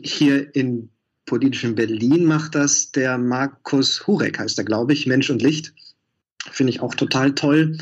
[0.02, 0.88] hier in
[1.26, 5.72] politischen Berlin macht das der Markus Hurek, heißt er, glaube ich, Mensch und Licht
[6.50, 7.78] Finde ich auch total toll.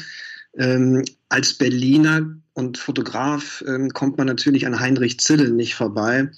[0.56, 6.30] Ähm, als Berliner und Fotograf ähm, kommt man natürlich an Heinrich Zille nicht vorbei,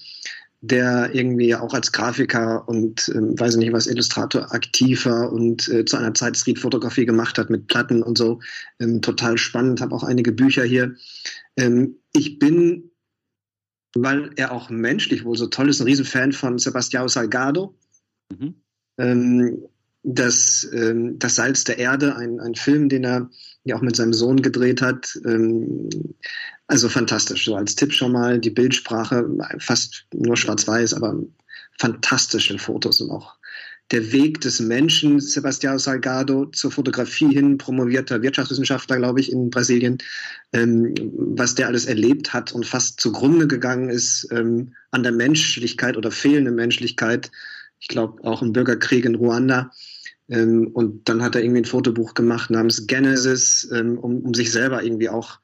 [0.60, 5.96] der irgendwie auch als Grafiker und ähm, weiß nicht was Illustrator aktiver und äh, zu
[5.96, 8.40] einer Zeit Streetfotografie gemacht hat mit Platten und so.
[8.78, 10.94] Ähm, total spannend, habe auch einige Bücher hier.
[11.56, 12.90] Ähm, ich bin,
[13.94, 17.74] weil er auch menschlich wohl so toll ist, ein Riesenfan von Sebastião Salgado.
[18.30, 18.54] Mhm.
[20.04, 23.30] Das, ähm, das Salz der Erde, ein, ein Film, den er
[23.64, 25.16] ja auch mit seinem Sohn gedreht hat.
[25.24, 25.88] Ähm,
[26.66, 27.44] also fantastisch.
[27.44, 29.28] So als Tipp schon mal die Bildsprache,
[29.58, 31.22] fast nur schwarz-weiß, aber
[31.78, 33.36] fantastische Fotos und auch
[33.92, 39.98] der Weg des Menschen, Sebastião Salgado, zur Fotografie hin, promovierter Wirtschaftswissenschaftler, glaube ich, in Brasilien,
[40.54, 45.96] ähm, was der alles erlebt hat und fast zugrunde gegangen ist ähm, an der Menschlichkeit
[45.98, 47.30] oder fehlenden Menschlichkeit.
[47.80, 49.70] Ich glaube auch im Bürgerkrieg in Ruanda.
[50.32, 54.50] Ähm, und dann hat er irgendwie ein Fotobuch gemacht namens Genesis, ähm, um, um sich
[54.50, 55.38] selber irgendwie auch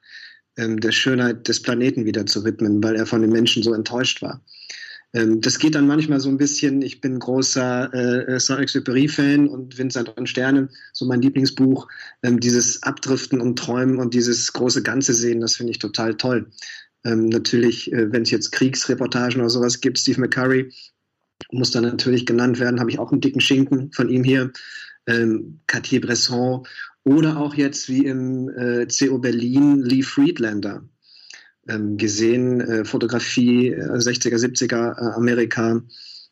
[0.57, 4.23] ähm, der Schönheit des Planeten wieder zu widmen, weil er von den Menschen so enttäuscht
[4.23, 4.43] war.
[5.13, 10.17] Ähm, das geht dann manchmal so ein bisschen, ich bin großer äh, Saint-Exupéry-Fan und Vincent
[10.17, 11.87] und Sterne, so mein Lieblingsbuch,
[12.23, 16.49] ähm, dieses Abdriften und Träumen und dieses große Ganze sehen, das finde ich total toll.
[17.05, 20.71] Ähm, natürlich, äh, wenn es jetzt Kriegsreportagen oder sowas gibt, Steve McCurry,
[21.51, 24.51] muss dann natürlich genannt werden, habe ich auch einen dicken Schinken von ihm hier,
[25.07, 26.65] ähm, Cartier-Bresson
[27.03, 30.83] oder auch jetzt wie im äh, CO Berlin Lee Friedlander.
[31.67, 35.81] Ähm, gesehen, äh, Fotografie äh, 60er, 70er äh, Amerika,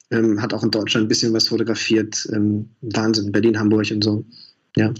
[0.10, 2.28] ähm, hat auch in Deutschland ein bisschen was fotografiert.
[2.34, 4.26] Ähm, Wahnsinn, Berlin, Hamburg und so.
[4.76, 4.94] Ja.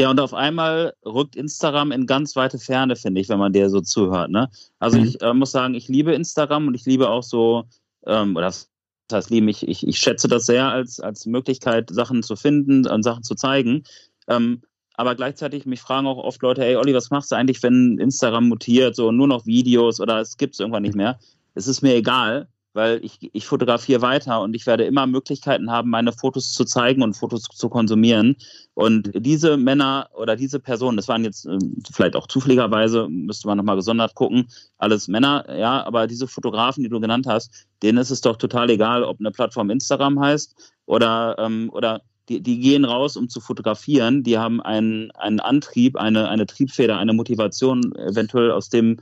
[0.00, 3.68] Ja, und auf einmal rückt Instagram in ganz weite Ferne, finde ich, wenn man dir
[3.68, 4.30] so zuhört.
[4.30, 4.48] Ne?
[4.78, 5.06] Also mhm.
[5.06, 7.64] ich äh, muss sagen, ich liebe Instagram und ich liebe auch so,
[8.06, 8.68] ähm, oder das
[9.12, 13.22] heißt, ich, ich, ich schätze das sehr als, als Möglichkeit, Sachen zu finden und Sachen
[13.22, 13.84] zu zeigen.
[14.26, 14.62] Ähm,
[14.94, 18.48] aber gleichzeitig mich fragen auch oft Leute, hey Olli, was machst du eigentlich, wenn Instagram
[18.48, 21.18] mutiert, so nur noch Videos oder es gibt es irgendwann nicht mehr?
[21.54, 25.90] Es ist mir egal weil ich, ich fotografiere weiter und ich werde immer Möglichkeiten haben,
[25.90, 28.36] meine Fotos zu zeigen und Fotos zu konsumieren.
[28.74, 31.58] Und diese Männer oder diese Personen, das waren jetzt äh,
[31.92, 34.48] vielleicht auch zufälligerweise, müsste man nochmal gesondert gucken,
[34.78, 38.70] alles Männer, ja, aber diese Fotografen, die du genannt hast, denen ist es doch total
[38.70, 40.54] egal, ob eine Plattform Instagram heißt
[40.86, 44.22] oder, ähm, oder die, die gehen raus, um zu fotografieren.
[44.22, 49.00] Die haben einen, einen Antrieb, eine, eine Triebfeder, eine Motivation, eventuell aus dem,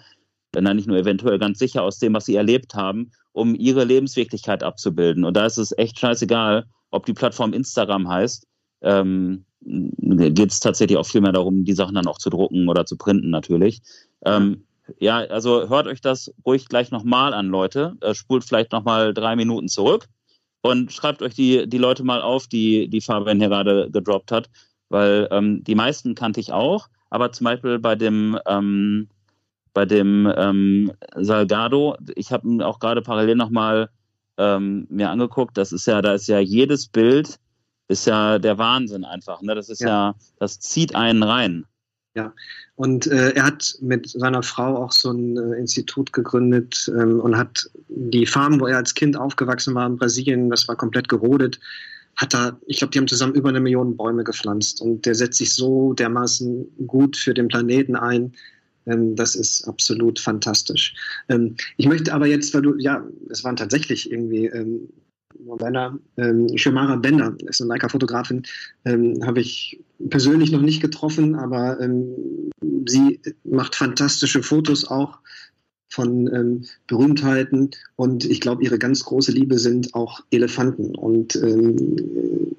[0.54, 4.62] nein, nicht nur eventuell, ganz sicher aus dem, was sie erlebt haben, um ihre Lebenswirklichkeit
[4.62, 5.24] abzubilden.
[5.24, 8.46] Und da ist es echt scheißegal, ob die Plattform Instagram heißt.
[8.80, 12.86] Ähm, geht es tatsächlich auch viel mehr darum, die Sachen dann auch zu drucken oder
[12.86, 13.82] zu printen natürlich.
[14.24, 14.64] Ähm,
[14.98, 17.96] ja, also hört euch das ruhig gleich nochmal an, Leute.
[18.00, 20.06] Äh, spult vielleicht nochmal drei Minuten zurück
[20.62, 24.48] und schreibt euch die, die Leute mal auf, die, die Fabian hier gerade gedroppt hat,
[24.88, 29.08] weil ähm, die meisten kannte ich auch, aber zum Beispiel bei dem, ähm,
[29.76, 33.90] bei dem ähm, Salgado, ich habe auch gerade parallel nochmal
[34.38, 37.38] ähm, mir angeguckt, das ist ja, da ist ja jedes Bild,
[37.86, 39.54] ist ja der Wahnsinn einfach, ne?
[39.54, 41.66] Das ist ja, ja das zieht einen rein.
[42.14, 42.32] Ja,
[42.76, 47.36] und äh, er hat mit seiner Frau auch so ein äh, Institut gegründet ähm, und
[47.36, 51.60] hat die Farm, wo er als Kind aufgewachsen war in Brasilien, das war komplett gerodet,
[52.16, 55.36] hat da, ich glaube, die haben zusammen über eine Million Bäume gepflanzt und der setzt
[55.36, 58.32] sich so dermaßen gut für den Planeten ein.
[58.86, 60.94] Ähm, das ist absolut fantastisch.
[61.28, 64.88] Ähm, ich möchte aber jetzt, weil du, ja, es waren tatsächlich irgendwie ähm,
[65.58, 68.42] Bender, ähm, Shomara Bender ist eine Leica-Fotografin,
[68.84, 69.78] ähm, habe ich
[70.08, 72.50] persönlich noch nicht getroffen, aber ähm,
[72.86, 75.18] sie macht fantastische Fotos auch
[75.96, 82.54] von ähm, Berühmtheiten und ich glaube, ihre ganz große Liebe sind auch Elefanten und ähm,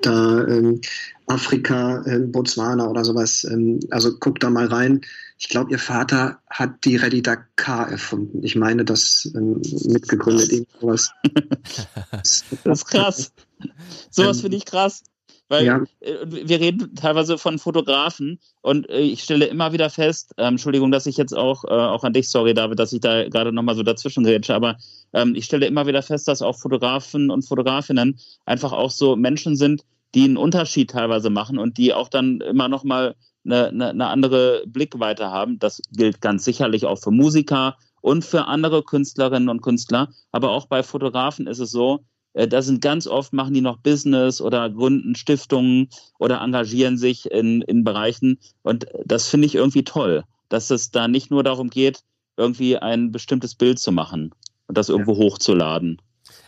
[0.00, 0.80] da ähm,
[1.26, 5.00] Afrika, äh, Botswana oder sowas, ähm, also guckt da mal rein.
[5.38, 8.44] Ich glaube, ihr Vater hat die Ready Dakar erfunden.
[8.44, 11.10] Ich meine, das ähm, mitgegründet, irgendwas.
[12.12, 13.32] das ist krass.
[14.10, 15.02] Sowas finde ich krass.
[15.48, 15.82] Weil ja.
[16.00, 20.90] Äh, wir reden teilweise von Fotografen und äh, ich stelle immer wieder fest, ähm, Entschuldigung,
[20.90, 23.74] dass ich jetzt auch, äh, auch an dich, sorry David, dass ich da gerade nochmal
[23.74, 24.76] so dazwischen rede, aber
[25.12, 29.56] ähm, ich stelle immer wieder fest, dass auch Fotografen und Fotografinnen einfach auch so Menschen
[29.56, 29.84] sind,
[30.14, 34.64] die einen Unterschied teilweise machen und die auch dann immer nochmal eine, eine, eine andere
[34.66, 35.58] Blickweite haben.
[35.58, 40.66] Das gilt ganz sicherlich auch für Musiker und für andere Künstlerinnen und Künstler, aber auch
[40.66, 45.14] bei Fotografen ist es so, da sind ganz oft, machen die noch Business oder gründen
[45.14, 48.38] Stiftungen oder engagieren sich in, in Bereichen.
[48.62, 52.02] Und das finde ich irgendwie toll, dass es da nicht nur darum geht,
[52.36, 54.32] irgendwie ein bestimmtes Bild zu machen
[54.66, 55.18] und das irgendwo ja.
[55.18, 56.00] hochzuladen.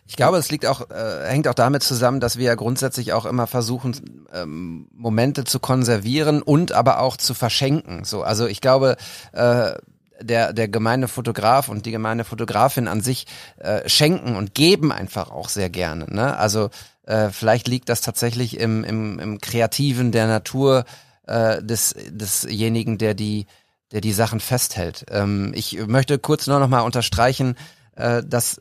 [0.06, 3.26] Ich glaube, es liegt auch, äh, hängt auch damit zusammen, dass wir ja grundsätzlich auch
[3.26, 8.04] immer versuchen, ähm, Momente zu konservieren und aber auch zu verschenken.
[8.04, 8.96] So, also ich glaube,
[9.32, 9.74] äh,
[10.20, 13.26] der, der gemeine Fotograf und die gemeine Fotografin an sich
[13.58, 16.06] äh, schenken und geben einfach auch sehr gerne.
[16.08, 16.36] Ne?
[16.36, 16.70] Also
[17.04, 20.84] äh, vielleicht liegt das tatsächlich im, im, im Kreativen der Natur
[21.26, 23.46] äh, des, desjenigen, der die,
[23.92, 25.06] der die Sachen festhält.
[25.10, 27.56] Ähm, ich möchte kurz nur noch mal unterstreichen,
[27.96, 28.60] äh, dass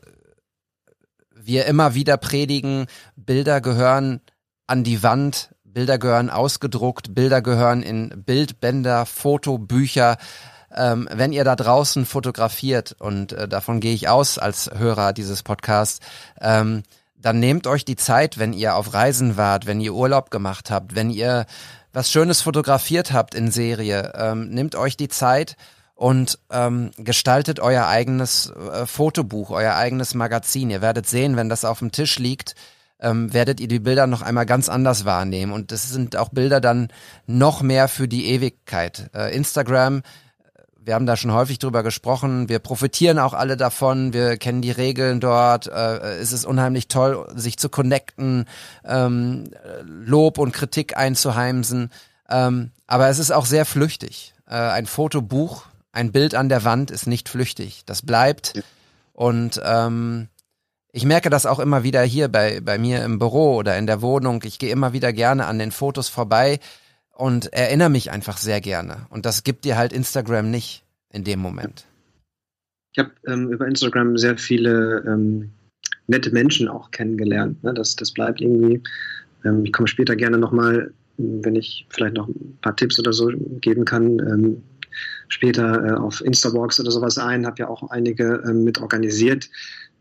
[1.34, 2.86] wir immer wieder predigen,
[3.16, 4.20] Bilder gehören
[4.66, 10.16] an die Wand, Bilder gehören ausgedruckt, Bilder gehören in Bildbänder, Fotobücher
[10.74, 15.42] ähm, wenn ihr da draußen fotografiert, und äh, davon gehe ich aus als Hörer dieses
[15.42, 16.00] Podcasts,
[16.40, 16.82] ähm,
[17.16, 20.94] dann nehmt euch die Zeit, wenn ihr auf Reisen wart, wenn ihr Urlaub gemacht habt,
[20.94, 21.46] wenn ihr
[21.92, 25.56] was Schönes fotografiert habt in Serie, ähm, nehmt euch die Zeit
[25.94, 30.70] und ähm, gestaltet euer eigenes äh, Fotobuch, euer eigenes Magazin.
[30.70, 32.54] Ihr werdet sehen, wenn das auf dem Tisch liegt,
[33.00, 35.52] ähm, werdet ihr die Bilder noch einmal ganz anders wahrnehmen.
[35.52, 36.88] Und das sind auch Bilder dann
[37.26, 39.10] noch mehr für die Ewigkeit.
[39.14, 40.02] Äh, Instagram
[40.82, 42.48] wir haben da schon häufig drüber gesprochen.
[42.48, 44.12] Wir profitieren auch alle davon.
[44.12, 45.66] Wir kennen die Regeln dort.
[45.66, 48.46] Äh, es ist unheimlich toll, sich zu connecten,
[48.84, 49.50] ähm,
[49.84, 51.90] Lob und Kritik einzuheimsen.
[52.28, 54.34] Ähm, aber es ist auch sehr flüchtig.
[54.46, 57.82] Äh, ein Fotobuch, ein Bild an der Wand ist nicht flüchtig.
[57.84, 58.62] Das bleibt.
[59.12, 60.28] Und ähm,
[60.92, 64.00] ich merke das auch immer wieder hier bei, bei mir im Büro oder in der
[64.00, 64.42] Wohnung.
[64.44, 66.58] Ich gehe immer wieder gerne an den Fotos vorbei
[67.20, 69.06] und erinnere mich einfach sehr gerne.
[69.10, 71.84] Und das gibt dir halt Instagram nicht in dem Moment.
[72.92, 75.50] Ich habe ähm, über Instagram sehr viele ähm,
[76.06, 77.62] nette Menschen auch kennengelernt.
[77.62, 77.74] Ne?
[77.74, 78.82] Das, das bleibt irgendwie.
[79.44, 83.30] Ähm, ich komme später gerne nochmal, wenn ich vielleicht noch ein paar Tipps oder so
[83.60, 84.62] geben kann, ähm,
[85.28, 87.46] später äh, auf Instabox oder sowas ein.
[87.46, 89.48] Habe ja auch einige ähm, mit organisiert.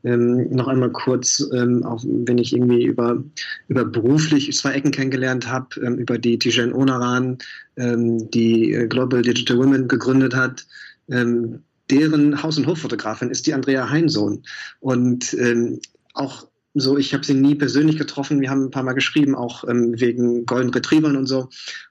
[0.04, 3.22] Ähm, noch einmal kurz, ähm, auch wenn ich irgendwie über,
[3.68, 7.38] über beruflich zwei Ecken kennengelernt habe, ähm, über die Tijen Onaran,
[7.76, 10.66] ähm, die äh, Global Digital Women gegründet hat.
[11.10, 14.44] Ähm, deren Haus- und Hoffotografin ist die Andrea Heinsohn.
[14.80, 15.80] Und ähm,
[16.14, 18.42] auch so, ich habe sie nie persönlich getroffen.
[18.42, 21.50] Wir haben ein paar Mal geschrieben, auch wegen Golden Retrievern und so.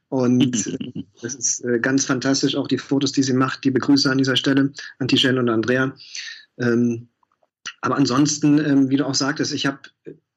[0.08, 0.78] Und
[1.22, 3.64] das ist äh, ganz fantastisch, auch die Fotos, die sie macht.
[3.64, 5.94] Die begrüße an dieser Stelle an Tijen und Andrea.
[6.58, 7.08] Ähm,
[7.80, 9.80] aber ansonsten, ähm, wie du auch sagtest, ich habe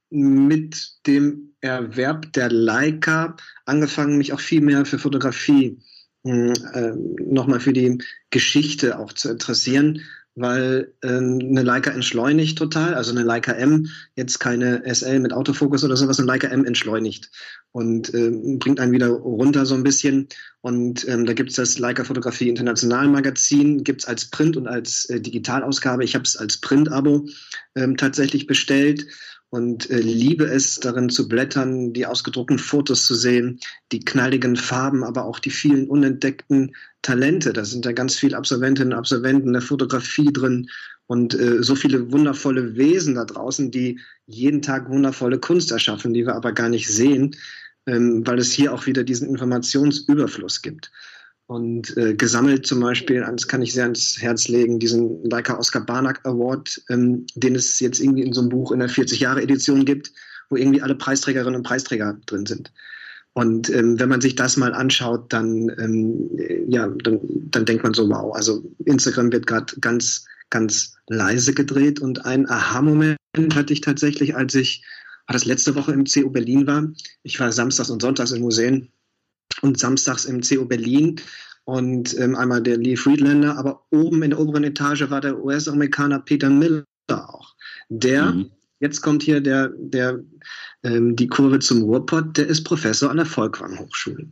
[0.09, 5.79] mit dem Erwerb der Leica angefangen, mich auch viel mehr für Fotografie
[6.23, 7.97] äh, nochmal für die
[8.29, 10.01] Geschichte auch zu interessieren,
[10.35, 15.83] weil ähm, eine Leica entschleunigt total, also eine Leica M, jetzt keine SL mit Autofokus
[15.83, 17.29] oder sowas, eine Leica M entschleunigt
[17.71, 20.27] und ähm, bringt einen wieder runter so ein bisschen.
[20.61, 25.19] Und ähm, da gibt's das Leica Fotografie International Magazin, gibt's als Print und als äh,
[25.19, 26.03] Digitalausgabe.
[26.03, 27.27] Ich habe es als Print-Abo
[27.75, 29.05] ähm, tatsächlich bestellt
[29.51, 33.59] und äh, liebe es, darin zu blättern, die ausgedruckten Fotos zu sehen,
[33.91, 37.51] die knalligen Farben, aber auch die vielen unentdeckten Talente.
[37.51, 40.69] Da sind ja ganz viele Absolventinnen und Absolventen der Fotografie drin
[41.05, 46.25] und äh, so viele wundervolle Wesen da draußen, die jeden Tag wundervolle Kunst erschaffen, die
[46.25, 47.35] wir aber gar nicht sehen,
[47.87, 50.91] ähm, weil es hier auch wieder diesen Informationsüberfluss gibt.
[51.51, 55.81] Und äh, gesammelt zum Beispiel, das kann ich sehr ans Herz legen, diesen Leica Oscar
[55.81, 60.13] Barnack Award, ähm, den es jetzt irgendwie in so einem Buch in der 40-Jahre-Edition gibt,
[60.49, 62.71] wo irgendwie alle Preisträgerinnen und Preisträger drin sind.
[63.33, 66.29] Und ähm, wenn man sich das mal anschaut, dann, ähm,
[66.69, 71.99] ja, dann, dann denkt man so, wow, also Instagram wird gerade ganz, ganz leise gedreht.
[71.99, 73.17] Und ein Aha-Moment
[73.55, 74.85] hatte ich tatsächlich, als ich,
[75.27, 76.89] war das letzte Woche im CU Berlin war.
[77.23, 78.87] Ich war samstags und sonntags in Museen
[79.61, 81.19] und samstags im CO Berlin
[81.65, 86.19] und ähm, einmal der Lee Friedlander, aber oben in der oberen Etage war der US-Amerikaner
[86.19, 87.55] Peter Miller auch.
[87.89, 88.51] Der, mhm.
[88.79, 90.19] jetzt kommt hier der, der,
[90.83, 94.27] ähm, die Kurve zum Ruhrpott, der ist Professor an der Volkwang Hochschule.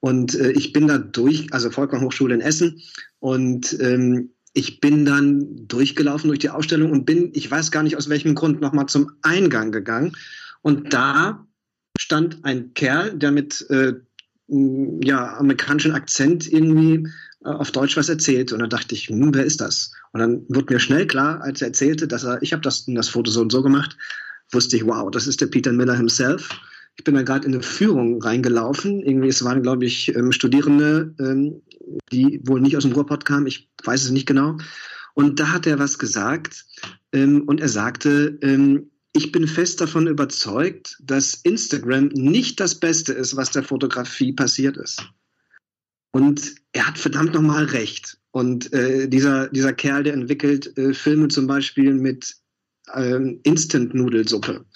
[0.00, 2.80] Und äh, ich bin da durch, also Volkwang Hochschule in Essen
[3.20, 7.96] und ähm, ich bin dann durchgelaufen durch die Ausstellung und bin, ich weiß gar nicht
[7.96, 10.12] aus welchem Grund, nochmal zum Eingang gegangen.
[10.62, 11.46] Und da
[11.98, 13.94] stand ein Kerl, der mit äh,
[14.48, 17.08] ja, amerikanischen Akzent irgendwie
[17.44, 18.52] äh, auf Deutsch was erzählt.
[18.52, 19.92] Und dann dachte ich, hm, wer ist das?
[20.12, 23.08] Und dann wurde mir schnell klar, als er erzählte, dass er, ich habe das, das
[23.08, 23.96] Foto so und so gemacht,
[24.52, 26.50] wusste ich, wow, das ist der Peter Miller himself.
[26.96, 29.02] Ich bin da gerade in eine Führung reingelaufen.
[29.02, 31.62] Irgendwie, es waren, glaube ich, ähm, Studierende, ähm,
[32.10, 33.46] die wohl nicht aus dem Ruhrpott kamen.
[33.46, 34.56] Ich weiß es nicht genau.
[35.14, 36.64] Und da hat er was gesagt.
[37.12, 38.38] Ähm, und er sagte,
[39.16, 44.76] ich bin fest davon überzeugt, dass Instagram nicht das Beste ist, was der Fotografie passiert
[44.76, 45.02] ist.
[46.10, 48.18] Und er hat verdammt nochmal recht.
[48.30, 52.36] Und äh, dieser, dieser Kerl, der entwickelt äh, Filme zum Beispiel mit
[52.94, 54.66] ähm, Instant-Nudelsuppe.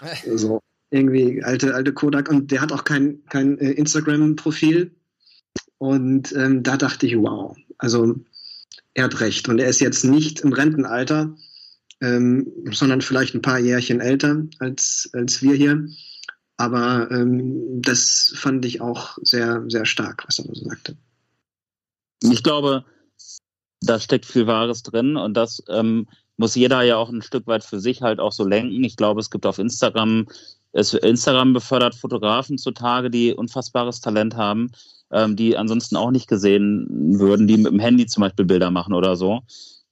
[0.36, 0.60] so,
[0.90, 2.30] irgendwie alte, alte Kodak.
[2.30, 4.94] Und der hat auch kein, kein äh, Instagram-Profil.
[5.78, 8.14] Und ähm, da dachte ich, wow, also
[8.94, 9.48] er hat recht.
[9.48, 11.34] Und er ist jetzt nicht im Rentenalter
[12.02, 15.86] ähm, sondern vielleicht ein paar Jährchen älter als, als wir hier.
[16.56, 20.96] Aber ähm, das fand ich auch sehr, sehr stark, was er so sagte.
[22.30, 22.84] Ich glaube,
[23.80, 27.64] da steckt viel Wahres drin und das ähm, muss jeder ja auch ein Stück weit
[27.64, 28.84] für sich halt auch so lenken.
[28.84, 30.26] Ich glaube, es gibt auf Instagram,
[30.72, 34.70] es, Instagram befördert Fotografen zutage, die unfassbares Talent haben,
[35.10, 36.86] ähm, die ansonsten auch nicht gesehen
[37.18, 39.40] würden, die mit dem Handy zum Beispiel Bilder machen oder so.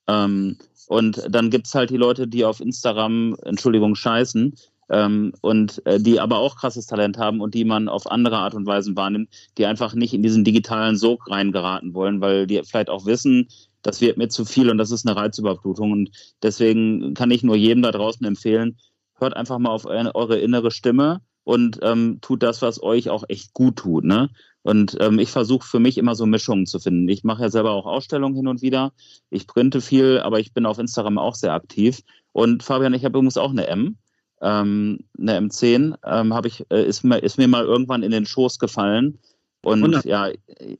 [0.06, 0.56] Ähm,
[0.90, 4.56] und dann gibt's halt die Leute, die auf Instagram, Entschuldigung, scheißen,
[4.88, 8.54] ähm, und äh, die aber auch krasses Talent haben und die man auf andere Art
[8.54, 12.90] und Weise wahrnimmt, die einfach nicht in diesen digitalen Sog reingeraten wollen, weil die vielleicht
[12.90, 13.46] auch wissen,
[13.82, 15.92] das wird mir zu viel und das ist eine Reizüberflutung.
[15.92, 16.10] Und
[16.42, 18.76] deswegen kann ich nur jedem da draußen empfehlen,
[19.14, 23.54] hört einfach mal auf eure innere Stimme und ähm, tut das, was euch auch echt
[23.54, 24.02] gut tut.
[24.04, 24.30] Ne?
[24.62, 27.08] Und ähm, ich versuche für mich immer so Mischungen zu finden.
[27.08, 28.92] Ich mache ja selber auch Ausstellungen hin und wieder.
[29.30, 32.00] Ich printe viel, aber ich bin auf Instagram auch sehr aktiv.
[32.32, 33.96] Und Fabian, ich habe übrigens auch eine M,
[34.42, 38.58] ähm, eine M10, ähm, ich, äh, ist, mir, ist mir mal irgendwann in den Schoß
[38.58, 39.18] gefallen.
[39.62, 40.06] Und Wunderbar.
[40.06, 40.32] ja,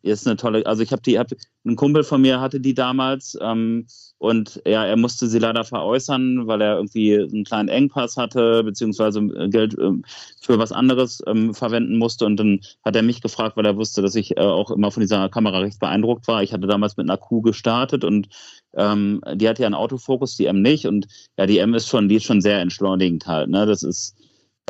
[0.03, 1.29] ist eine tolle, also ich habe die, hab,
[1.67, 6.47] ein Kumpel von mir hatte die damals ähm, und ja, er musste sie leider veräußern,
[6.47, 10.03] weil er irgendwie einen kleinen Engpass hatte, beziehungsweise äh, Geld ähm,
[10.41, 12.25] für was anderes ähm, verwenden musste.
[12.25, 15.03] Und dann hat er mich gefragt, weil er wusste, dass ich äh, auch immer von
[15.03, 16.43] dieser Kamera recht beeindruckt war.
[16.43, 18.29] Ich hatte damals mit einer Q gestartet und
[18.75, 20.87] ähm, die hat ja einen Autofokus, die M nicht.
[20.87, 21.07] Und
[21.37, 23.51] ja, die M ist schon, die ist schon sehr entschleunigend halt.
[23.51, 23.67] Ne?
[23.67, 24.17] Das ist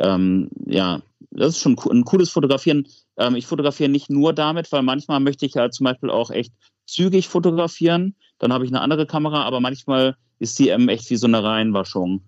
[0.01, 1.01] ähm, ja,
[1.31, 2.87] das ist schon ein cooles Fotografieren.
[3.21, 6.53] Ähm, ich fotografiere nicht nur damit, weil manchmal möchte ich halt zum Beispiel auch echt
[6.85, 8.15] zügig fotografieren.
[8.39, 11.43] Dann habe ich eine andere Kamera, aber manchmal ist die M echt wie so eine
[11.43, 12.21] Reihenwaschung.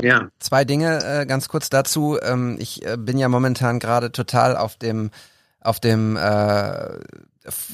[0.00, 0.28] Ja.
[0.38, 2.18] Zwei Dinge äh, ganz kurz dazu.
[2.22, 5.10] Ähm, ich äh, bin ja momentan gerade total auf dem
[5.68, 6.88] auf dem äh,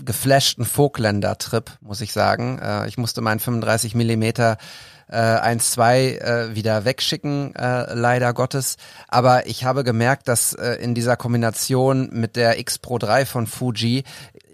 [0.04, 2.58] geflashten Vogtländer-Trip, muss ich sagen.
[2.58, 4.58] Äh, ich musste meinen 35 Millimeter
[5.08, 8.76] äh, 1-2 äh, wieder wegschicken, äh, leider Gottes.
[9.08, 13.46] Aber ich habe gemerkt, dass äh, in dieser Kombination mit der X Pro 3 von
[13.46, 14.04] Fuji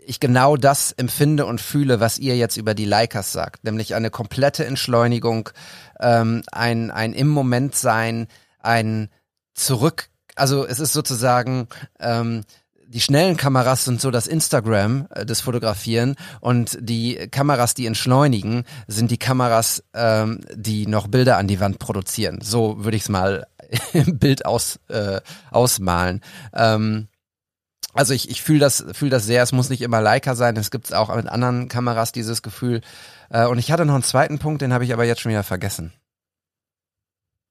[0.07, 4.11] ich genau das empfinde und fühle, was ihr jetzt über die Leicas sagt, nämlich eine
[4.11, 5.51] komplette Entschleunigung,
[6.01, 8.27] ähm, ein, ein im Moment sein,
[8.59, 9.09] ein
[9.55, 11.69] zurück, also es ist sozusagen
[12.01, 12.45] ähm,
[12.91, 18.65] die schnellen Kameras sind so das Instagram äh, des Fotografieren und die Kameras, die entschleunigen,
[18.89, 22.41] sind die Kameras, ähm, die noch Bilder an die Wand produzieren.
[22.43, 23.47] So würde ich es mal
[23.93, 25.21] im Bild aus, äh,
[25.53, 26.21] ausmalen.
[26.53, 27.07] Ähm,
[27.93, 30.73] also ich, ich fühle das, fühl das sehr, es muss nicht immer Leica sein, es
[30.73, 32.81] gibt auch mit anderen Kameras dieses Gefühl.
[33.31, 35.45] Äh, und ich hatte noch einen zweiten Punkt, den habe ich aber jetzt schon wieder
[35.45, 35.93] vergessen.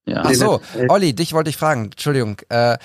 [0.06, 0.24] Ja.
[0.26, 2.42] Ach so, Olli, dich wollte ich fragen, Entschuldigung.
[2.50, 2.78] Äh,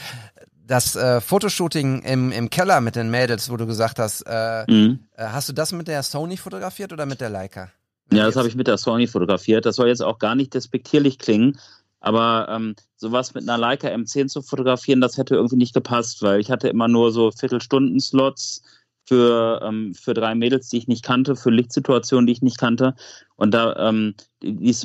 [0.66, 5.00] das äh, Fotoshooting im, im Keller mit den Mädels, wo du gesagt hast, äh, Mhm.
[5.16, 7.70] äh, hast du das mit der Sony fotografiert oder mit der Leica?
[8.12, 9.66] Ja, das habe ich mit der Sony fotografiert.
[9.66, 11.58] Das soll jetzt auch gar nicht despektierlich klingen,
[12.00, 16.40] aber ähm, sowas mit einer Leica M10 zu fotografieren, das hätte irgendwie nicht gepasst, weil
[16.40, 18.62] ich hatte immer nur so Viertelstunden-Slots
[19.06, 22.94] für, ähm, für drei Mädels, die ich nicht kannte, für Lichtsituationen, die ich nicht kannte.
[23.36, 24.14] Und da ähm,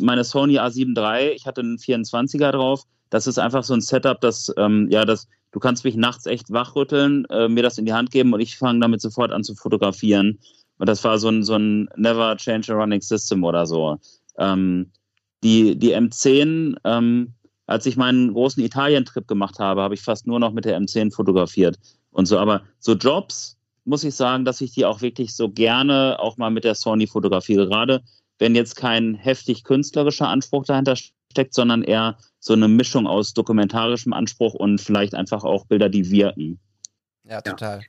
[0.01, 2.84] meine Sony A7 III, ich hatte einen 24er drauf.
[3.10, 6.51] Das ist einfach so ein Setup, das, ähm, ja, das, du kannst mich nachts echt
[6.51, 9.55] wachrütteln, äh, mir das in die Hand geben und ich fange damit sofort an zu
[9.55, 10.39] fotografieren.
[10.78, 13.97] Und das war so ein, so ein Never Change a Running System oder so.
[14.38, 14.91] Ähm,
[15.43, 17.34] die, die M10, ähm,
[17.68, 21.14] als ich meinen großen Italien-Trip gemacht habe, habe ich fast nur noch mit der M10
[21.14, 21.78] fotografiert
[22.12, 22.38] und so.
[22.38, 26.51] Aber so Jobs, muss ich sagen, dass ich die auch wirklich so gerne auch mal
[26.51, 27.68] mit der Sony fotografiere.
[27.68, 28.01] Gerade
[28.38, 30.95] wenn jetzt kein heftig künstlerischer Anspruch dahinter
[31.32, 36.09] steckt, sondern eher so eine Mischung aus dokumentarischem Anspruch und vielleicht einfach auch Bilder, die
[36.09, 36.59] wirken.
[37.23, 37.82] Ja, total.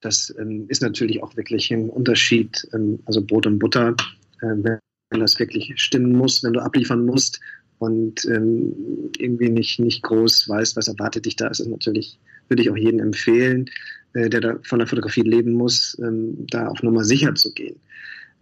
[0.00, 3.96] Das ähm, ist natürlich auch wirklich ein Unterschied, ähm, also Brot und Butter,
[4.42, 4.78] äh,
[5.10, 7.40] wenn das wirklich stimmen muss, wenn du abliefern musst
[7.78, 12.62] und ähm, irgendwie nicht, nicht groß weißt, was erwartet dich da, ist es natürlich, würde
[12.62, 13.70] ich auch jedem empfehlen,
[14.12, 17.80] äh, der da von der Fotografie leben muss, ähm, da auf Nummer sicher zu gehen.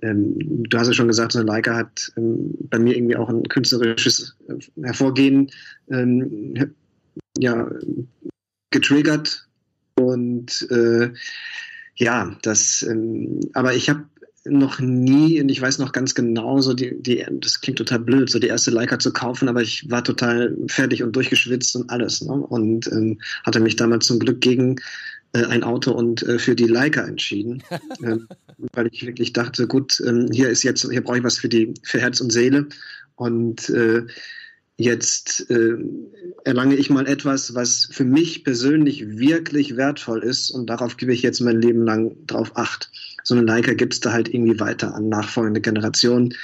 [0.02, 3.28] Ähm, du hast ja schon gesagt, so eine Leica hat ähm, bei mir irgendwie auch
[3.28, 5.50] ein künstlerisches äh, Hervorgehen
[5.90, 6.74] ähm,
[7.38, 7.70] ja,
[8.70, 9.48] getriggert
[9.94, 11.10] und äh,
[11.96, 14.04] ja, das, ähm, aber ich habe
[14.48, 18.30] noch nie, und ich weiß noch ganz genau, so die, die, das klingt total blöd,
[18.30, 22.22] so die erste Leica zu kaufen, aber ich war total fertig und durchgeschwitzt und alles.
[22.22, 22.32] Ne?
[22.32, 24.76] Und ähm, hatte mich damals zum Glück gegen
[25.32, 27.62] ein Auto und äh, für die Leica entschieden.
[28.02, 28.28] ähm,
[28.72, 31.74] weil ich wirklich dachte, gut, ähm, hier ist jetzt, hier brauche ich was für die,
[31.82, 32.66] für Herz und Seele.
[33.16, 34.02] Und äh,
[34.78, 35.76] jetzt äh,
[36.44, 41.22] erlange ich mal etwas, was für mich persönlich wirklich wertvoll ist und darauf gebe ich
[41.22, 42.90] jetzt mein Leben lang drauf acht.
[43.22, 46.34] So eine Leica gibt es da halt irgendwie weiter an nachfolgende Generationen.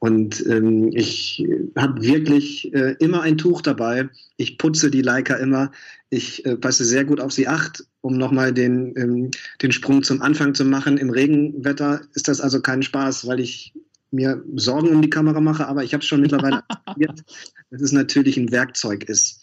[0.00, 4.08] Und ähm, ich habe wirklich äh, immer ein Tuch dabei.
[4.36, 5.72] Ich putze die Leica immer.
[6.10, 9.30] Ich äh, passe sehr gut auf sie acht, um nochmal den, ähm,
[9.60, 10.96] den Sprung zum Anfang zu machen.
[10.96, 13.74] Im Regenwetter ist das also kein Spaß, weil ich
[14.10, 17.24] mir Sorgen um die Kamera mache, aber ich habe es schon mittlerweile akzeptiert,
[17.70, 19.42] dass es natürlich ein Werkzeug ist.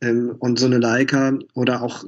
[0.00, 2.04] Ähm, und so eine Leica oder auch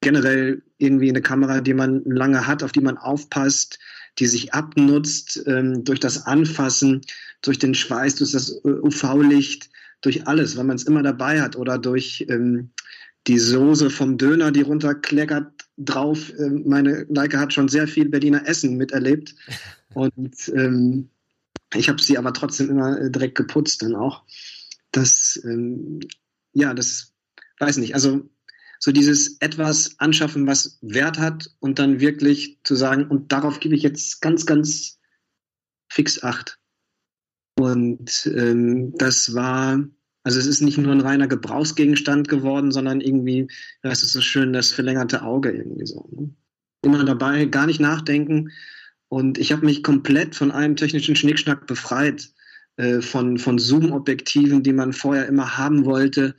[0.00, 3.78] generell irgendwie eine Kamera, die man lange hat, auf die man aufpasst,
[4.18, 7.02] die sich abnutzt ähm, durch das Anfassen,
[7.42, 9.70] durch den Schweiß, durch das UV-Licht,
[10.00, 12.70] durch alles, weil man es immer dabei hat oder durch ähm,
[13.26, 16.32] die Soße vom Döner, die runterkleckert drauf.
[16.38, 19.34] Ähm, meine Leica hat schon sehr viel Berliner Essen miterlebt
[19.94, 21.10] und ähm,
[21.74, 24.24] ich habe sie aber trotzdem immer äh, direkt geputzt dann auch.
[24.90, 26.00] Das, ähm,
[26.52, 27.12] ja, das
[27.58, 27.94] weiß nicht.
[27.94, 28.28] Also
[28.80, 33.74] so dieses etwas anschaffen, was Wert hat und dann wirklich zu sagen, und darauf gebe
[33.74, 34.98] ich jetzt ganz, ganz
[35.88, 36.58] fix Acht.
[37.56, 39.84] Und ähm, das war,
[40.22, 43.48] also es ist nicht nur ein reiner Gebrauchsgegenstand geworden, sondern irgendwie,
[43.82, 46.08] das ist so schön, das verlängerte Auge irgendwie so.
[46.12, 46.30] Ne?
[46.82, 48.50] Immer dabei, gar nicht nachdenken.
[49.08, 52.30] Und ich habe mich komplett von einem technischen Schnickschnack befreit,
[52.76, 56.34] äh, von, von Zoom-Objektiven, die man vorher immer haben wollte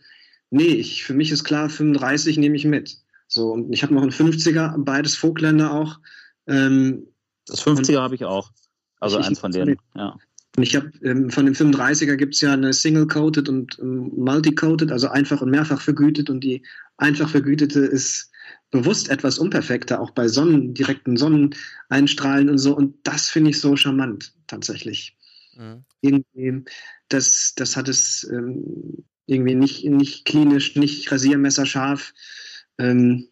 [0.51, 2.97] nee, ich, für mich ist klar, 35 nehme ich mit.
[3.27, 5.99] So, und ich habe noch einen 50er, beides Vogtländer auch.
[6.47, 7.07] Ähm,
[7.47, 8.51] das 50er habe ich auch.
[8.99, 10.15] Also eins von denen, ja.
[10.57, 14.91] Und ich habe ähm, von dem 35er gibt es ja eine Single-Coated und ähm, Multi-Coated,
[14.91, 16.29] also einfach und mehrfach vergütet.
[16.29, 16.63] Und die
[16.97, 18.31] einfach vergütete ist
[18.69, 22.75] bewusst etwas unperfekter, auch bei Sonnen, direkten Sonneneinstrahlen und so.
[22.75, 25.17] Und das finde ich so charmant, tatsächlich.
[25.55, 25.85] Mhm.
[26.01, 26.63] Irgendwie,
[27.09, 32.13] das, das hat es ähm, irgendwie nicht, nicht klinisch, nicht rasiermesserscharf.
[32.77, 33.29] Ähm,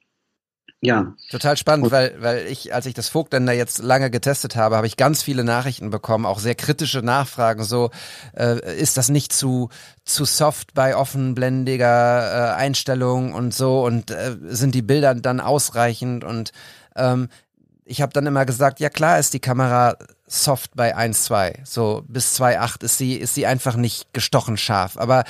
[0.81, 1.13] ja.
[1.29, 4.95] Total spannend, weil, weil ich, als ich das Vogtländer jetzt lange getestet habe, habe ich
[4.95, 7.89] ganz viele Nachrichten bekommen, auch sehr kritische Nachfragen, so,
[8.33, 9.69] äh, ist das nicht zu,
[10.05, 16.23] zu soft bei offenblendiger äh, Einstellung und so und äh, sind die Bilder dann ausreichend
[16.23, 16.53] und
[16.95, 17.27] ähm,
[17.89, 21.65] ich habe dann immer gesagt, ja klar ist die Kamera soft bei 1,2.
[21.65, 24.95] So bis 2,8 ist sie, ist sie einfach nicht gestochen scharf.
[24.95, 25.23] Aber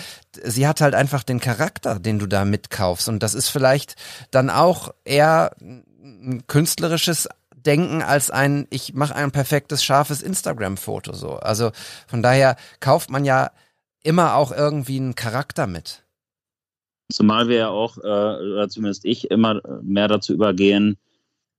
[0.43, 3.07] sie hat halt einfach den Charakter, den du da mitkaufst.
[3.07, 3.95] Und das ist vielleicht
[4.31, 11.13] dann auch eher ein künstlerisches Denken als ein, ich mache ein perfektes, scharfes Instagram-Foto.
[11.13, 11.35] So.
[11.35, 11.71] Also
[12.07, 13.51] von daher kauft man ja
[14.03, 16.03] immer auch irgendwie einen Charakter mit.
[17.11, 20.97] Zumal wir ja auch, äh, oder zumindest ich, immer mehr dazu übergehen,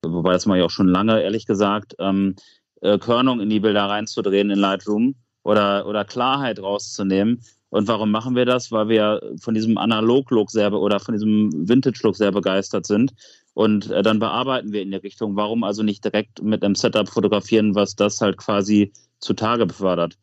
[0.03, 2.37] wobei das mache ich auch schon lange, ehrlich gesagt, ähm,
[2.81, 7.43] äh, Körnung in die Bilder reinzudrehen in Lightroom oder, oder Klarheit rauszunehmen.
[7.69, 8.73] Und warum machen wir das?
[8.73, 13.15] Weil wir von diesem Analog-Look sehr oder von diesem Vintage-Look sehr begeistert sind.
[13.55, 15.37] Und äh, dann bearbeiten wir in die Richtung.
[15.37, 20.19] Warum also nicht direkt mit einem Setup fotografieren, was das halt quasi zutage befördert?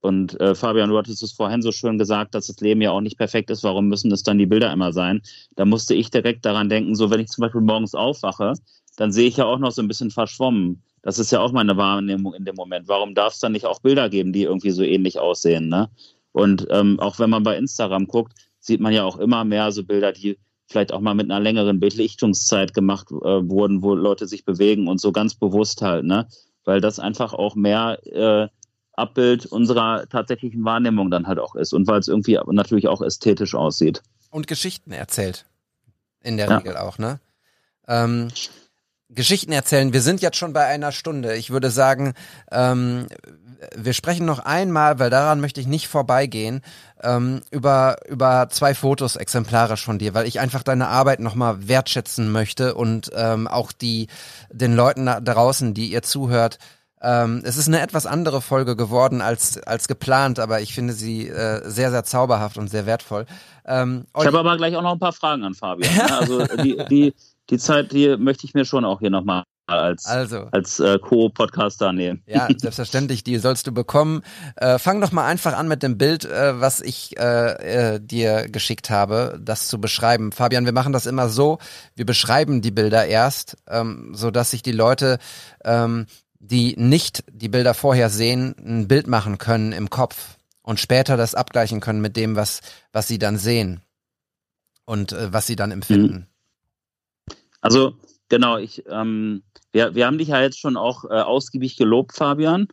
[0.00, 3.00] Und äh, Fabian, du hattest es vorhin so schön gesagt, dass das Leben ja auch
[3.00, 3.62] nicht perfekt ist.
[3.62, 5.22] Warum müssen es dann die Bilder immer sein?
[5.54, 8.54] Da musste ich direkt daran denken, so wenn ich zum Beispiel morgens aufwache,
[8.96, 10.82] dann sehe ich ja auch noch so ein bisschen verschwommen.
[11.02, 12.88] Das ist ja auch meine Wahrnehmung in dem Moment.
[12.88, 15.68] Warum darf es dann nicht auch Bilder geben, die irgendwie so ähnlich aussehen?
[15.68, 15.90] Ne?
[16.32, 19.84] Und ähm, auch wenn man bei Instagram guckt, sieht man ja auch immer mehr so
[19.84, 24.44] Bilder, die vielleicht auch mal mit einer längeren Belichtungszeit gemacht äh, wurden, wo Leute sich
[24.44, 26.28] bewegen und so ganz bewusst halt, ne?
[26.64, 28.48] Weil das einfach auch mehr äh,
[28.94, 33.54] Abbild unserer tatsächlichen Wahrnehmung dann halt auch ist und weil es irgendwie natürlich auch ästhetisch
[33.54, 34.02] aussieht.
[34.30, 35.46] Und Geschichten erzählt.
[36.22, 36.58] In der ja.
[36.58, 37.20] Regel auch, ne?
[37.88, 38.28] Ähm,
[39.14, 39.92] Geschichten erzählen.
[39.92, 41.36] Wir sind jetzt schon bei einer Stunde.
[41.36, 42.14] Ich würde sagen,
[42.50, 43.06] ähm,
[43.76, 46.62] wir sprechen noch einmal, weil daran möchte ich nicht vorbeigehen,
[47.02, 52.32] ähm, über, über zwei Fotos exemplarisch von dir, weil ich einfach deine Arbeit nochmal wertschätzen
[52.32, 54.08] möchte und ähm, auch die,
[54.50, 56.58] den Leuten da draußen, die ihr zuhört,
[57.02, 61.28] ähm, es ist eine etwas andere Folge geworden als, als geplant, aber ich finde sie
[61.28, 63.26] äh, sehr, sehr zauberhaft und sehr wertvoll.
[63.66, 65.92] Ähm, ich habe aber gleich auch noch ein paar Fragen an Fabian.
[65.92, 66.02] Ne?
[66.20, 67.14] Also die, die,
[67.50, 70.48] die Zeit, die möchte ich mir schon auch hier nochmal als, also.
[70.50, 72.22] als äh, Co-Podcaster nehmen.
[72.26, 74.22] Ja, selbstverständlich, die sollst du bekommen.
[74.56, 78.48] Äh, fang doch mal einfach an mit dem Bild, äh, was ich äh, äh, dir
[78.48, 80.32] geschickt habe, das zu beschreiben.
[80.32, 81.58] Fabian, wir machen das immer so,
[81.94, 85.18] wir beschreiben die Bilder erst, ähm, so dass sich die Leute,
[85.64, 86.06] ähm,
[86.38, 91.34] die nicht die Bilder vorher sehen, ein Bild machen können im Kopf und später das
[91.34, 92.60] abgleichen können mit dem, was,
[92.92, 93.80] was sie dann sehen
[94.84, 96.14] und äh, was sie dann empfinden.
[96.14, 96.31] Mhm.
[97.62, 97.94] Also
[98.28, 99.42] genau, ich, ähm,
[99.72, 102.68] wir, wir haben dich ja jetzt schon auch äh, ausgiebig gelobt, Fabian.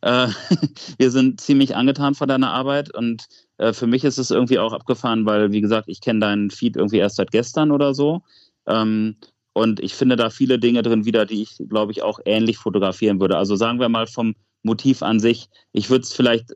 [0.00, 0.28] Äh,
[0.98, 3.26] wir sind ziemlich angetan von deiner Arbeit und
[3.58, 6.76] äh, für mich ist es irgendwie auch abgefahren, weil, wie gesagt, ich kenne deinen Feed
[6.76, 8.22] irgendwie erst seit gestern oder so.
[8.66, 9.16] Ähm,
[9.52, 13.20] und ich finde da viele Dinge drin wieder, die ich, glaube ich, auch ähnlich fotografieren
[13.20, 13.36] würde.
[13.36, 15.48] Also sagen wir mal vom Motiv an sich.
[15.72, 16.54] Ich würde es vielleicht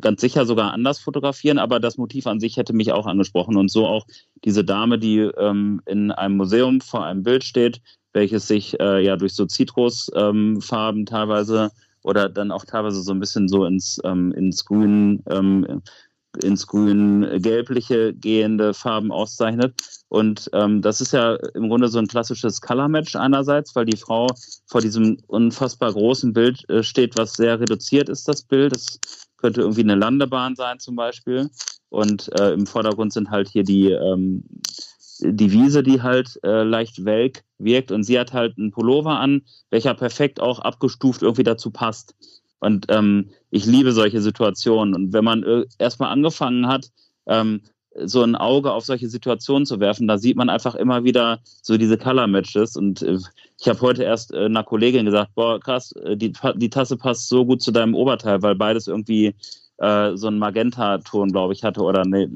[0.00, 3.56] ganz sicher sogar anders fotografieren, aber das Motiv an sich hätte mich auch angesprochen.
[3.56, 4.06] Und so auch
[4.44, 7.80] diese Dame, die ähm, in einem Museum vor einem Bild steht,
[8.12, 11.70] welches sich äh, ja durch so Zitrusfarben ähm, teilweise
[12.02, 15.82] oder dann auch teilweise so ein bisschen so ins, ähm, ins Grün, ähm,
[16.42, 19.74] ins Grün-Gelbliche gehende Farben auszeichnet.
[20.08, 24.28] Und ähm, das ist ja im Grunde so ein klassisches Color-Match einerseits, weil die Frau
[24.66, 28.74] vor diesem unfassbar großen Bild äh, steht, was sehr reduziert ist, das Bild.
[28.74, 28.98] Das
[29.36, 31.50] könnte irgendwie eine Landebahn sein zum Beispiel.
[31.88, 34.44] Und äh, im Vordergrund sind halt hier die, ähm,
[35.20, 37.92] die Wiese, die halt äh, leicht welk wirkt.
[37.92, 42.14] Und sie hat halt einen Pullover an, welcher perfekt auch abgestuft irgendwie dazu passt.
[42.62, 44.94] Und ähm, ich liebe solche Situationen.
[44.94, 46.90] Und wenn man äh, erstmal angefangen hat,
[47.26, 47.62] ähm,
[48.04, 51.76] so ein Auge auf solche Situationen zu werfen, da sieht man einfach immer wieder so
[51.76, 52.76] diese Color Matches.
[52.76, 53.18] Und äh,
[53.58, 57.28] ich habe heute erst äh, einer Kollegin gesagt, boah, krass, äh, die, die Tasse passt
[57.28, 59.34] so gut zu deinem Oberteil, weil beides irgendwie
[59.78, 62.30] äh, so einen Magenta-Ton, glaube ich, hatte oder ne,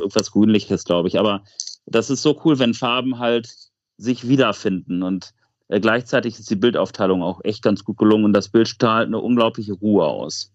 [0.00, 1.20] irgendwas Grünliches, glaube ich.
[1.20, 1.44] Aber
[1.86, 3.48] das ist so cool, wenn Farben halt
[3.96, 5.04] sich wiederfinden.
[5.04, 5.30] Und
[5.70, 9.18] äh, gleichzeitig ist die Bildaufteilung auch echt ganz gut gelungen und das Bild strahlt eine
[9.18, 10.52] unglaubliche Ruhe aus.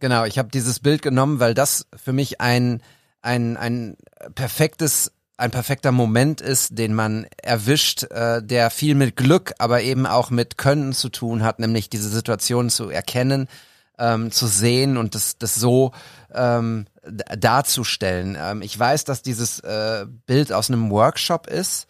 [0.00, 2.82] Genau, ich habe dieses Bild genommen, weil das für mich ein,
[3.22, 3.96] ein, ein
[4.34, 10.06] perfektes ein perfekter Moment ist, den man erwischt, äh, der viel mit Glück, aber eben
[10.06, 13.46] auch mit Können zu tun hat, nämlich diese Situation zu erkennen,
[13.98, 15.92] ähm, zu sehen und das, das so
[16.32, 18.34] ähm, darzustellen.
[18.40, 21.86] Ähm, ich weiß, dass dieses äh, Bild aus einem Workshop ist,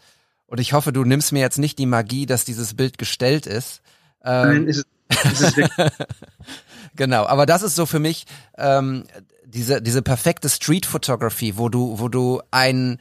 [0.47, 3.82] und ich hoffe, du nimmst mir jetzt nicht die Magie, dass dieses Bild gestellt ist.
[4.24, 5.90] Ähm, Nein, ist es, ist es
[6.97, 8.26] genau, aber das ist so für mich
[8.57, 9.05] ähm,
[9.44, 12.99] diese, diese perfekte Street Photography, wo du, wo du ein,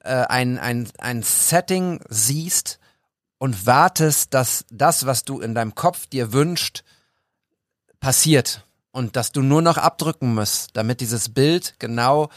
[0.00, 2.78] äh, ein, ein, ein Setting siehst
[3.38, 6.84] und wartest, dass das, was du in deinem Kopf dir wünscht,
[8.00, 8.62] passiert.
[8.92, 12.30] Und dass du nur noch abdrücken musst, damit dieses Bild genau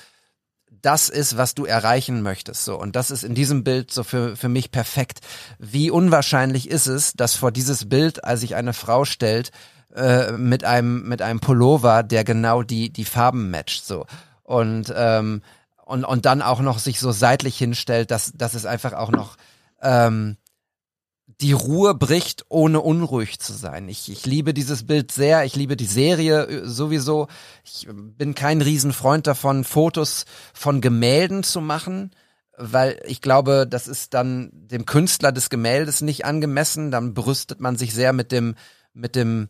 [0.81, 2.65] das ist, was du erreichen möchtest.
[2.65, 2.79] So.
[2.79, 5.19] Und das ist in diesem Bild so für, für mich perfekt.
[5.57, 9.51] Wie unwahrscheinlich ist es, dass vor dieses Bild, als sich eine Frau stellt,
[9.95, 14.05] äh, mit einem, mit einem Pullover, der genau die, die Farben matcht, so.
[14.43, 15.41] Und, ähm,
[15.85, 19.37] und, und dann auch noch sich so seitlich hinstellt, dass, dass es einfach auch noch,
[19.81, 20.37] ähm,
[21.41, 23.87] die Ruhe bricht, ohne unruhig zu sein.
[23.87, 27.27] Ich, ich liebe dieses Bild sehr, ich liebe die Serie äh, sowieso.
[27.63, 32.11] Ich bin kein Riesenfreund davon, Fotos von Gemälden zu machen,
[32.57, 36.91] weil ich glaube, das ist dann dem Künstler des Gemäldes nicht angemessen.
[36.91, 38.55] Dann brüstet man sich sehr mit dem,
[38.93, 39.47] mit dem,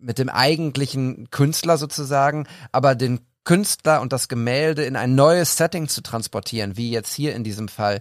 [0.00, 5.86] mit dem eigentlichen Künstler sozusagen, aber den Künstler und das Gemälde in ein neues Setting
[5.86, 8.00] zu transportieren, wie jetzt hier in diesem Fall,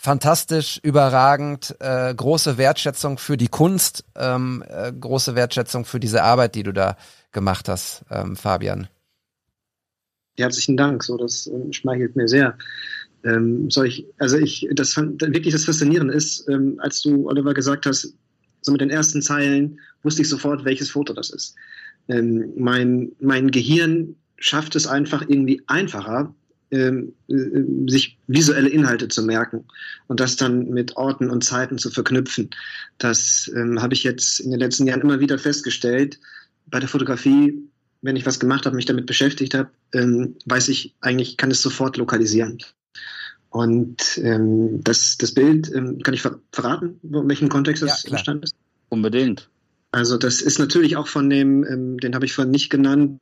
[0.00, 6.54] fantastisch, überragend, äh, große Wertschätzung für die Kunst, ähm, äh, große Wertschätzung für diese Arbeit,
[6.54, 6.96] die du da
[7.32, 8.88] gemacht hast, ähm, Fabian.
[10.38, 12.56] Herzlichen Dank, so das äh, schmeichelt mir sehr.
[13.24, 17.52] Ähm, soll ich, also ich, das fand wirklich das Faszinierende ist, ähm, als du, Oliver,
[17.52, 18.14] gesagt hast,
[18.62, 21.56] so mit den ersten Zeilen wusste ich sofort, welches Foto das ist.
[22.08, 26.34] Ähm, mein, mein Gehirn schafft es einfach irgendwie einfacher,
[26.70, 29.64] ähm, äh, sich visuelle Inhalte zu merken
[30.06, 32.50] und das dann mit Orten und Zeiten zu verknüpfen.
[32.98, 36.20] Das ähm, habe ich jetzt in den letzten Jahren immer wieder festgestellt.
[36.66, 37.58] Bei der Fotografie,
[38.02, 41.62] wenn ich was gemacht habe, mich damit beschäftigt habe, ähm, weiß ich eigentlich, kann es
[41.62, 42.58] sofort lokalisieren.
[43.50, 48.10] Und ähm, das, das Bild, ähm, kann ich ver verraten, in welchem Kontext das ja,
[48.10, 48.54] entstanden ist?
[48.88, 49.48] Unbedingt.
[49.92, 53.18] Also das ist natürlich auch von dem, ähm, den habe ich vorhin nicht genannt,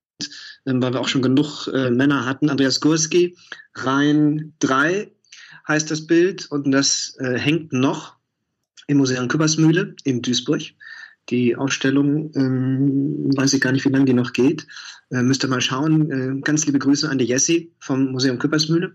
[0.64, 2.51] weil wir auch schon genug äh, Männer hatten.
[2.51, 3.37] Andreas Gurski,
[3.75, 5.11] Rhein 3
[5.66, 8.16] heißt das Bild und das äh, hängt noch
[8.87, 10.62] im Museum Küppersmühle in Duisburg.
[11.29, 14.66] Die Ausstellung, ähm, weiß ich gar nicht, wie lange die noch geht.
[15.11, 16.11] Äh, müsst ihr mal schauen.
[16.11, 18.95] Äh, ganz liebe Grüße an die Jessie vom Museum Küppersmühle.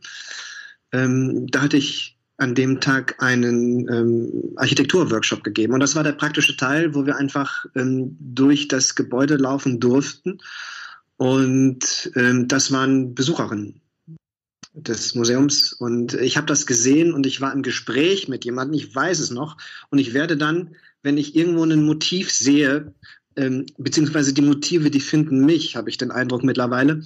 [0.91, 5.74] Ähm, da hatte ich an dem Tag einen ähm, Architekturworkshop gegeben.
[5.74, 10.39] Und das war der praktische Teil, wo wir einfach ähm, durch das Gebäude laufen durften
[11.24, 13.80] und ähm, das waren Besucherinnen
[14.74, 15.71] des Museums.
[15.71, 19.32] Und ich habe das gesehen und ich war im Gespräch mit jemandem, ich weiß es
[19.32, 19.55] noch.
[19.89, 22.93] Und ich werde dann, wenn ich irgendwo ein Motiv sehe,
[23.38, 27.05] ähm, beziehungsweise die Motive, die finden mich, habe ich den Eindruck mittlerweile,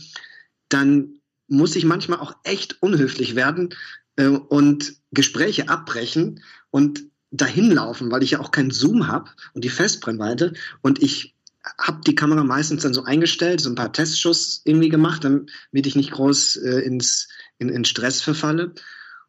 [0.68, 3.76] dann muss ich manchmal auch echt unhöflich werden
[4.16, 6.42] äh, und Gespräche abbrechen
[6.72, 11.37] und dahin laufen, weil ich ja auch keinen Zoom habe und die Festbrennweite und ich
[11.80, 15.96] habe die Kamera meistens dann so eingestellt, so ein paar Testschuss irgendwie gemacht, damit ich
[15.96, 18.74] nicht groß äh, ins, in, in Stress verfalle.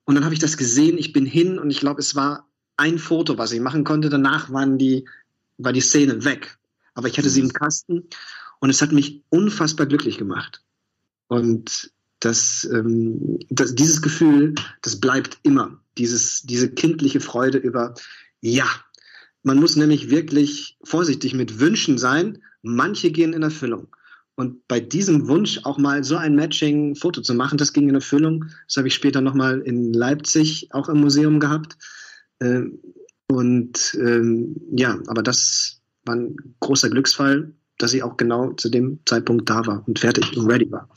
[0.04, 2.98] Und dann habe ich das gesehen, ich bin hin und ich glaube, es war ein
[2.98, 4.08] Foto, was ich machen konnte.
[4.08, 5.06] Danach waren die,
[5.58, 6.58] war die Szene weg.
[6.94, 8.08] Aber ich hatte sie im Kasten
[8.60, 10.62] und es hat mich unfassbar glücklich gemacht.
[11.26, 15.80] Und das, ähm, das, dieses Gefühl, das bleibt immer.
[15.98, 17.94] Dieses, diese kindliche Freude über,
[18.40, 18.68] ja,
[19.42, 22.38] man muss nämlich wirklich vorsichtig mit Wünschen sein.
[22.62, 23.88] Manche gehen in Erfüllung.
[24.34, 28.44] Und bei diesem Wunsch auch mal so ein Matching-Foto zu machen, das ging in Erfüllung.
[28.66, 31.76] Das habe ich später nochmal in Leipzig auch im Museum gehabt.
[32.40, 32.78] Ähm,
[33.26, 39.00] und ähm, ja, aber das war ein großer Glücksfall, dass ich auch genau zu dem
[39.06, 40.88] Zeitpunkt da war und fertig und ready war.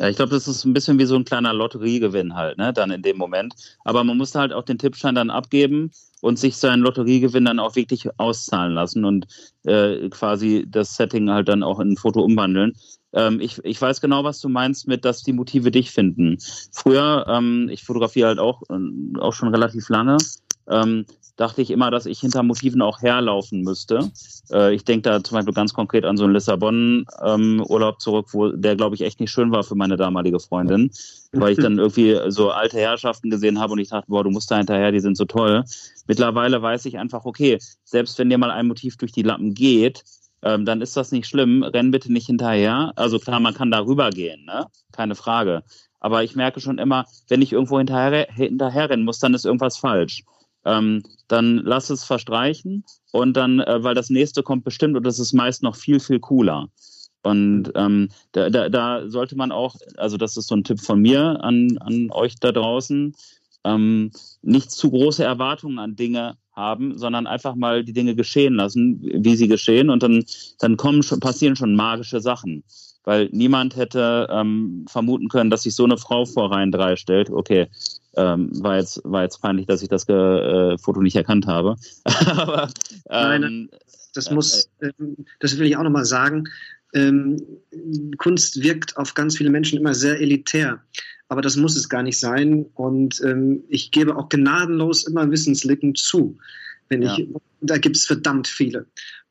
[0.00, 2.90] Ja, ich glaube, das ist ein bisschen wie so ein kleiner Lotteriegewinn halt, ne, dann
[2.90, 3.54] in dem Moment.
[3.84, 7.76] Aber man muss halt auch den Tippschein dann abgeben und sich seinen Lotteriegewinn dann auch
[7.76, 9.26] wirklich auszahlen lassen und
[9.64, 12.72] äh, quasi das Setting halt dann auch in ein Foto umwandeln.
[13.12, 16.38] Ähm, ich, ich weiß genau, was du meinst mit, dass die Motive dich finden.
[16.72, 20.16] Früher, ähm, ich fotografiere halt auch, äh, auch schon relativ lange,
[20.68, 21.06] ähm,
[21.36, 24.10] dachte ich immer, dass ich hinter Motiven auch herlaufen müsste.
[24.52, 28.48] Äh, ich denke da zum Beispiel ganz konkret an so einen Lissabon-Urlaub ähm, zurück, wo
[28.50, 30.90] der, glaube ich, echt nicht schön war für meine damalige Freundin,
[31.32, 34.50] weil ich dann irgendwie so alte Herrschaften gesehen habe und ich dachte, boah, du musst
[34.50, 35.64] da hinterher, die sind so toll.
[36.06, 40.04] Mittlerweile weiß ich einfach, okay, selbst wenn dir mal ein Motiv durch die Lappen geht,
[40.42, 41.62] ähm, dann ist das nicht schlimm.
[41.62, 42.92] Renn bitte nicht hinterher.
[42.96, 44.66] Also klar, man kann da rübergehen, ne?
[44.92, 45.62] keine Frage.
[46.00, 49.78] Aber ich merke schon immer, wenn ich irgendwo hinterher, hinterher rennen muss, dann ist irgendwas
[49.78, 50.22] falsch
[50.64, 55.18] ähm, dann lass es verstreichen und dann, äh, weil das nächste kommt bestimmt und das
[55.18, 56.68] ist meist noch viel, viel cooler.
[57.22, 61.00] Und ähm, da, da, da sollte man auch, also das ist so ein Tipp von
[61.00, 63.14] mir an, an euch da draußen,
[63.64, 64.10] ähm,
[64.42, 69.36] nicht zu große Erwartungen an Dinge haben, sondern einfach mal die Dinge geschehen lassen, wie
[69.36, 70.24] sie geschehen und dann,
[70.58, 72.62] dann kommen schon, passieren schon magische Sachen
[73.04, 77.30] weil niemand hätte ähm, vermuten können, dass sich so eine Frau vor Reihen 3 stellt.
[77.30, 77.68] Okay,
[78.16, 81.76] ähm, war, jetzt, war jetzt peinlich, dass ich das äh, Foto nicht erkannt habe.
[82.04, 82.68] Aber
[83.10, 83.68] ähm, Nein,
[84.14, 84.92] das muss, äh,
[85.40, 86.44] das will ich auch nochmal sagen.
[86.94, 87.42] Ähm,
[88.18, 90.80] Kunst wirkt auf ganz viele Menschen immer sehr elitär.
[91.28, 92.66] aber das muss es gar nicht sein.
[92.74, 96.38] Und ähm, ich gebe auch gnadenlos immer Wissenslücken zu.
[96.88, 97.16] Wenn Ja.
[97.18, 97.26] ich,
[97.60, 98.86] da gibt es verdammt viele.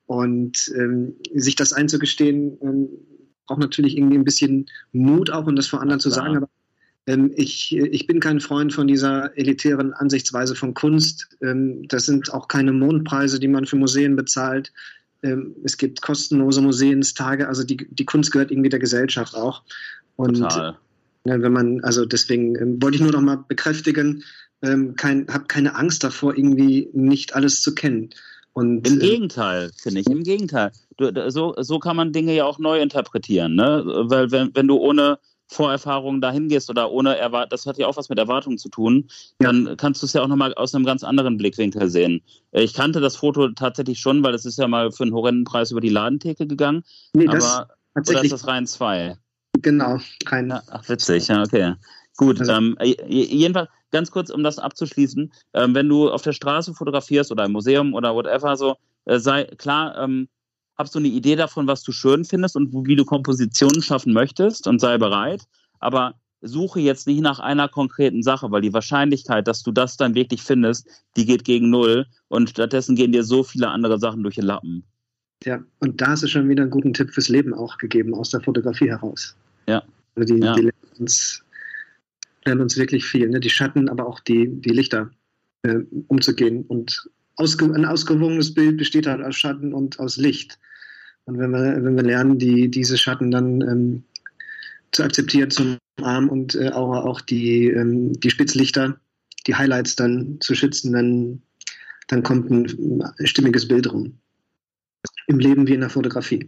[0.05, 2.89] Und ähm, sich das einzugestehen, ähm,
[3.45, 6.37] braucht natürlich irgendwie ein bisschen Mut auch und das vor anderen Na zu sagen.
[6.37, 6.62] Aber ähm,
[7.05, 11.27] ich, ich bin kein Freund von dieser elitären Ansichtsweise von Kunst.
[11.41, 14.71] Ähm, das sind auch keine Mondpreise, die man für Museen bezahlt.
[15.21, 17.47] Ähm, es gibt kostenlose Museumstage.
[17.47, 19.63] Also die, die Kunst gehört irgendwie der Gesellschaft auch.
[20.15, 20.77] Und Total.
[21.25, 24.23] ja, wenn man, also deswegen ähm, wollte ich nur noch mal bekräftigen,
[24.61, 28.11] ähm, kein, hab keine Angst davor, irgendwie nicht alles zu kennen.
[28.53, 30.07] Und Im Gegenteil, finde ich.
[30.07, 30.71] Im Gegenteil.
[30.97, 33.83] Du, so, so kann man Dinge ja auch neu interpretieren, ne?
[33.85, 35.17] Weil wenn, wenn du ohne
[35.53, 39.07] Vorerfahrungen dahin gehst oder ohne Erwart das hat ja auch was mit Erwartungen zu tun,
[39.41, 39.51] Ja.
[39.51, 42.21] dann kannst du es ja auch nochmal aus einem ganz anderen Blickwinkel sehen.
[42.51, 45.71] Ich kannte das Foto tatsächlich schon, weil es ist ja mal für einen horrenden Preis
[45.71, 46.83] über die Ladentheke gegangen.
[47.13, 49.15] nee, das aber oder ist tatsächlich, das rein zwei?
[49.61, 51.75] genau, kein, Ja, ach, witzig, ja, okay.
[52.17, 56.33] Gut, Also- ähm, je- jedenfalls ganz kurz, um das abzuschließen, ähm, wenn du auf der
[56.33, 58.75] Straße fotografierst oder im Museum oder whatever, so,
[59.05, 60.27] äh, sei klar, ähm,
[60.83, 64.67] hast du eine Idee davon, was du schön findest und wie du Kompositionen schaffen möchtest
[64.67, 65.43] und sei bereit,
[65.79, 70.13] aber suche jetzt nicht nach einer konkreten Sache, weil die Wahrscheinlichkeit, dass du das dann
[70.13, 74.35] wirklich findest, die geht gegen null und stattdessen gehen dir so viele andere Sachen durch
[74.35, 74.83] den Lappen.
[75.45, 78.29] Ja, und da hast du schon wieder einen guten Tipp fürs Leben auch gegeben, aus
[78.29, 79.35] der Fotografie heraus.
[79.67, 79.83] Ja.
[80.15, 80.53] Also die, Ja.
[80.53, 81.43] die lernen, uns,
[82.45, 83.39] lernen uns wirklich viel, ne?
[83.39, 85.09] die Schatten, aber auch die, die Lichter
[85.63, 86.65] äh, umzugehen.
[86.67, 90.59] Und ausge, ein ausgewogenes Bild besteht halt aus Schatten und aus Licht.
[91.25, 94.03] Und wenn wir, wenn wir lernen, die, diese Schatten dann ähm,
[94.91, 98.97] zu akzeptieren, zum Arm und äh, auch, auch die, ähm, die Spitzlichter,
[99.47, 101.41] die Highlights dann zu schützen, dann,
[102.07, 102.67] dann kommt ein
[103.25, 104.17] stimmiges Bild rum.
[105.27, 106.45] Im Leben wie in der Fotografie.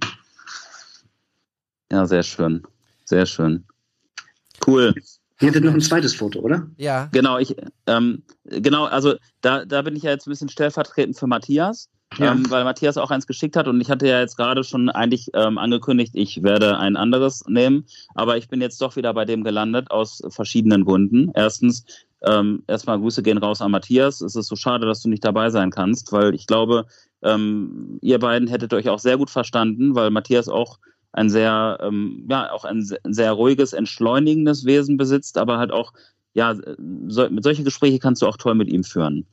[1.91, 2.63] Ja, sehr schön.
[3.05, 3.63] Sehr schön.
[4.65, 4.93] Cool.
[5.41, 6.69] Ihr hattet noch ein zweites Foto, oder?
[6.77, 7.09] Ja.
[7.11, 7.55] Genau, ich,
[7.87, 12.31] ähm, genau, also da, da bin ich ja jetzt ein bisschen stellvertretend für Matthias, Ja.
[12.31, 15.29] ähm, weil Matthias auch eins geschickt hat und ich hatte ja jetzt gerade schon eigentlich
[15.33, 19.43] ähm, angekündigt, ich werde ein anderes nehmen, aber ich bin jetzt doch wieder bei dem
[19.43, 21.31] gelandet aus verschiedenen Gründen.
[21.33, 21.85] Erstens,
[22.21, 24.21] ähm, erstmal Grüße gehen raus an Matthias.
[24.21, 26.85] Es ist so schade, dass du nicht dabei sein kannst, weil ich glaube,
[27.21, 30.79] ähm, ihr beiden hättet euch auch sehr gut verstanden, weil Matthias auch
[31.11, 35.91] ein sehr, ähm, ja, auch ein se- sehr ruhiges, entschleunigendes Wesen besitzt, aber halt auch,
[36.33, 36.55] ja,
[37.07, 39.25] so, mit solche Gespräche kannst du auch toll mit ihm führen.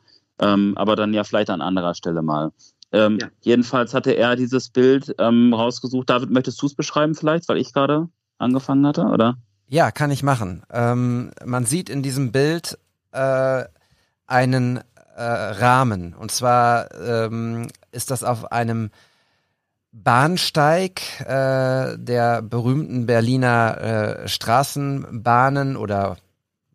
[0.42, 2.50] Ähm, aber dann ja vielleicht an anderer Stelle mal.
[2.92, 3.28] Ähm, Ja.
[3.40, 6.10] Jedenfalls hatte er dieses Bild ähm, rausgesucht.
[6.10, 8.08] David, möchtest du es beschreiben vielleicht, weil ich gerade
[8.38, 9.36] angefangen hatte, oder?
[9.68, 10.62] Ja, kann ich machen.
[10.70, 12.78] Ähm, man sieht in diesem Bild
[13.12, 13.64] äh,
[14.26, 14.80] einen
[15.16, 16.14] äh, Rahmen.
[16.14, 18.90] Und zwar ähm, ist das auf einem
[19.92, 26.16] Bahnsteig äh, der berühmten Berliner äh, Straßenbahnen oder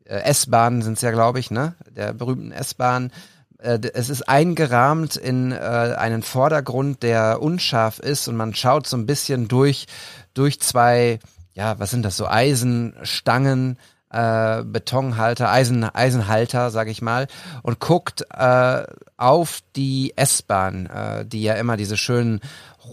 [0.06, 1.76] äh, S-Bahnen sind es ja, glaube ich, ne?
[1.90, 3.12] Der berühmten S-Bahn.
[3.60, 8.98] Äh, es ist eingerahmt in äh, einen Vordergrund, der unscharf ist und man schaut so
[8.98, 9.88] ein bisschen durch,
[10.34, 11.20] durch zwei,
[11.54, 13.78] ja, was sind das, so Eisenstangen,
[14.12, 17.28] äh, Betonhalter, Eisen, Eisenhalter, sag ich mal,
[17.64, 18.84] und guckt äh,
[19.18, 22.40] auf die S-Bahn, äh, die ja immer diese schönen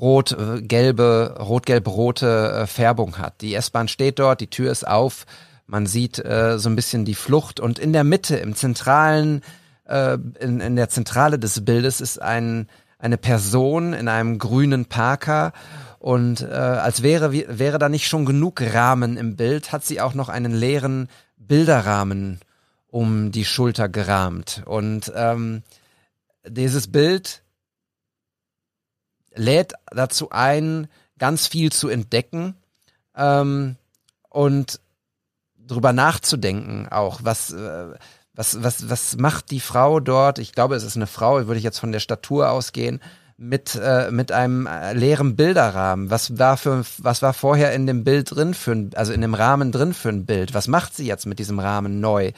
[0.01, 3.43] rot-gelbe, rot-gelb-rote äh, Färbung hat.
[3.43, 5.27] Die S-Bahn steht dort, die Tür ist auf,
[5.66, 9.41] man sieht so ein bisschen die Flucht und in der Mitte, im zentralen,
[9.85, 15.52] äh, in, in der Zentrale des Bildes ist ein, eine Person in einem grünen Parker
[15.98, 20.15] und äh, als wäre, wäre da nicht schon genug Rahmen im Bild, hat sie auch
[20.15, 22.40] noch einen leeren Bilderrahmen
[22.89, 24.62] um die Schulter gerahmt.
[24.66, 25.62] Und ähm,
[26.47, 27.43] dieses Bild
[29.35, 30.89] lädt dazu ein,
[31.19, 32.55] ganz viel zu entdecken
[33.16, 33.77] ähm,
[34.28, 34.81] und
[35.56, 37.94] drüber nachzudenken auch, was, äh,
[38.35, 40.39] was, was, was macht die Frau dort?
[40.39, 43.01] Ich glaube, es ist eine Frau, würde ich jetzt von der Statur ausgehen,
[43.36, 46.11] mit, äh, mit einem äh, leeren Bilderrahmen.
[46.11, 49.35] Was war für, was war vorher in dem Bild drin für ein, also in dem
[49.35, 50.55] Rahmen drin für ein Bild?
[50.55, 52.32] Was macht sie jetzt mit diesem Rahmen neu?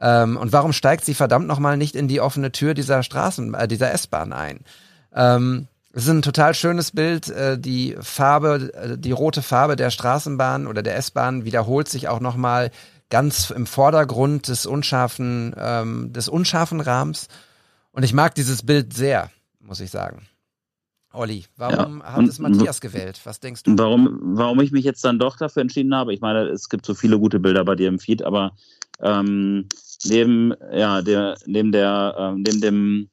[0.00, 3.68] Ähm, und warum steigt sie verdammt nochmal nicht in die offene Tür dieser Straßen, äh,
[3.68, 4.60] dieser S-Bahn ein?
[5.14, 7.28] Ähm, es ist ein total schönes Bild.
[7.28, 12.20] Äh, die Farbe, äh, die rote Farbe der Straßenbahn oder der S-Bahn wiederholt sich auch
[12.20, 12.70] nochmal
[13.10, 17.28] ganz im Vordergrund des unscharfen, ähm, des unscharfen Rahmens.
[17.92, 19.30] Und ich mag dieses Bild sehr,
[19.60, 20.26] muss ich sagen.
[21.12, 23.20] Olli, warum Ja, hat es Matthias gewählt?
[23.24, 23.74] Was denkst du?
[23.78, 26.94] Warum, warum ich mich jetzt dann doch dafür entschieden habe, ich meine, es gibt so
[26.94, 28.52] viele gute Bilder bei dir im Feed, aber
[29.00, 29.66] ähm,
[30.04, 33.10] neben, ja, der, neben der, ähm, neben dem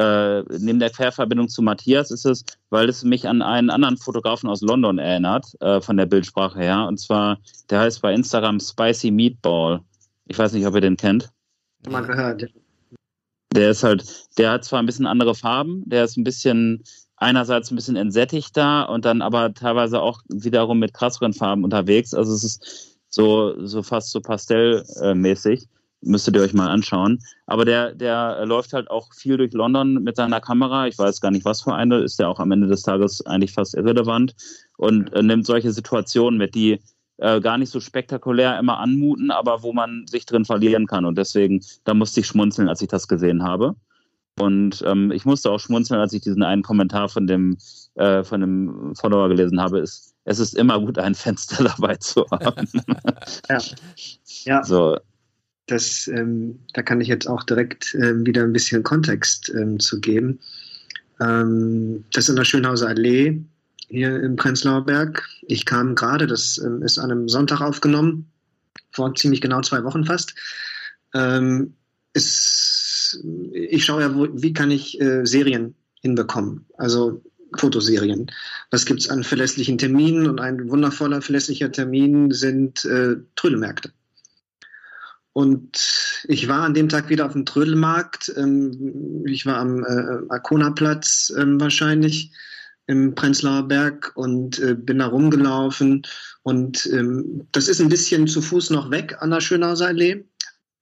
[0.00, 4.48] äh, neben der Querverbindung zu Matthias ist es, weil es mich an einen anderen Fotografen
[4.48, 6.86] aus London erinnert, äh, von der Bildsprache her.
[6.88, 9.80] Und zwar, der heißt bei Instagram Spicy Meatball.
[10.26, 11.30] Ich weiß nicht, ob ihr den kennt.
[11.88, 12.42] Mal gehört.
[12.42, 12.48] ja.
[13.52, 14.04] Der ist halt,
[14.38, 16.84] der hat zwar ein bisschen andere Farben, der ist ein bisschen,
[17.16, 22.14] einerseits ein bisschen entsättigter und dann aber teilweise auch wiederum mit krasseren Farben unterwegs.
[22.14, 25.68] Also es ist so, so fast so pastellmäßig.
[26.02, 27.20] Müsstet ihr euch mal anschauen.
[27.46, 30.86] Aber der, der läuft halt auch viel durch London mit seiner Kamera.
[30.86, 33.52] Ich weiß gar nicht, was für eine, ist der auch am Ende des Tages eigentlich
[33.52, 34.34] fast irrelevant
[34.78, 36.80] und äh, nimmt solche Situationen mit, die
[37.18, 41.04] äh, gar nicht so spektakulär immer anmuten, aber wo man sich drin verlieren kann.
[41.04, 43.76] Und deswegen, da musste ich schmunzeln, als ich das gesehen habe.
[44.38, 47.58] Und ähm, ich musste auch schmunzeln, als ich diesen einen Kommentar von dem,
[47.94, 49.80] äh, von dem Follower gelesen habe.
[49.80, 52.68] Ist, es ist immer gut, ein Fenster dabei zu haben.
[53.50, 53.58] Ja,
[54.44, 54.96] ja so,
[55.70, 60.00] das, ähm, da kann ich jetzt auch direkt ähm, wieder ein bisschen Kontext ähm, zu
[60.00, 60.40] geben.
[61.20, 63.40] Ähm, das ist in der Schönhauser Allee
[63.88, 65.28] hier im Prenzlauer Berg.
[65.42, 68.30] Ich kam gerade, das ähm, ist an einem Sonntag aufgenommen,
[68.92, 70.34] vor ziemlich genau zwei Wochen fast.
[71.14, 71.74] Ähm,
[72.12, 77.22] ist, ich schaue ja, wo, wie kann ich äh, Serien hinbekommen, also
[77.56, 78.30] Fotoserien.
[78.70, 80.28] Was gibt es an verlässlichen Terminen?
[80.28, 83.92] Und ein wundervoller verlässlicher Termin sind äh, Trödelmärkte.
[85.32, 88.32] Und ich war an dem Tag wieder auf dem Trödelmarkt.
[88.36, 92.32] Ähm, ich war am äh, Arkona-Platz ähm, wahrscheinlich
[92.86, 96.02] im Prenzlauer Berg und äh, bin da rumgelaufen.
[96.42, 100.24] Und ähm, das ist ein bisschen zu Fuß noch weg an der Schönhauser Allee.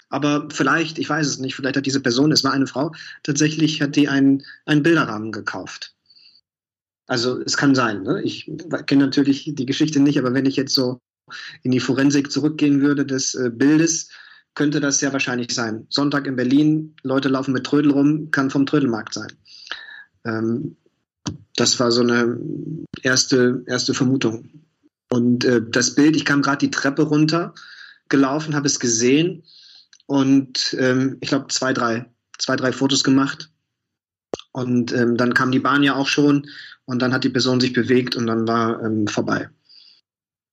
[0.09, 2.93] Aber vielleicht, ich weiß es nicht, vielleicht hat diese Person, es war eine Frau,
[3.25, 5.95] tatsächlich hat die einen, einen Bilderrahmen gekauft.
[7.07, 8.03] Also es kann sein.
[8.05, 8.23] Ne?
[8.23, 8.51] Ich
[8.87, 11.01] kenne natürlich die Geschichte nicht, aber wenn ich jetzt so
[11.63, 14.09] in die Forensik zurückgehen würde des äh, Bildes,
[14.59, 15.87] könnte das sehr wahrscheinlich sein.
[15.89, 19.33] Sonntag in Berlin, Leute laufen mit Trödel rum, kann vom Trödelmarkt sein.
[20.25, 20.77] Ähm,
[21.55, 22.41] das war so eine
[23.03, 24.51] erste, erste Vermutung.
[25.11, 27.55] Und äh, das Bild, ich kam gerade die Treppe runter,
[28.09, 29.45] gelaufen, habe es gesehen
[30.07, 32.07] und ähm, ich glaube zwei, drei,
[32.37, 33.53] zwei, drei Fotos gemacht.
[34.51, 36.51] Und ähm, dann kam die Bahn ja auch schon
[36.85, 39.51] und dann hat die Person sich bewegt und dann war ähm, vorbei.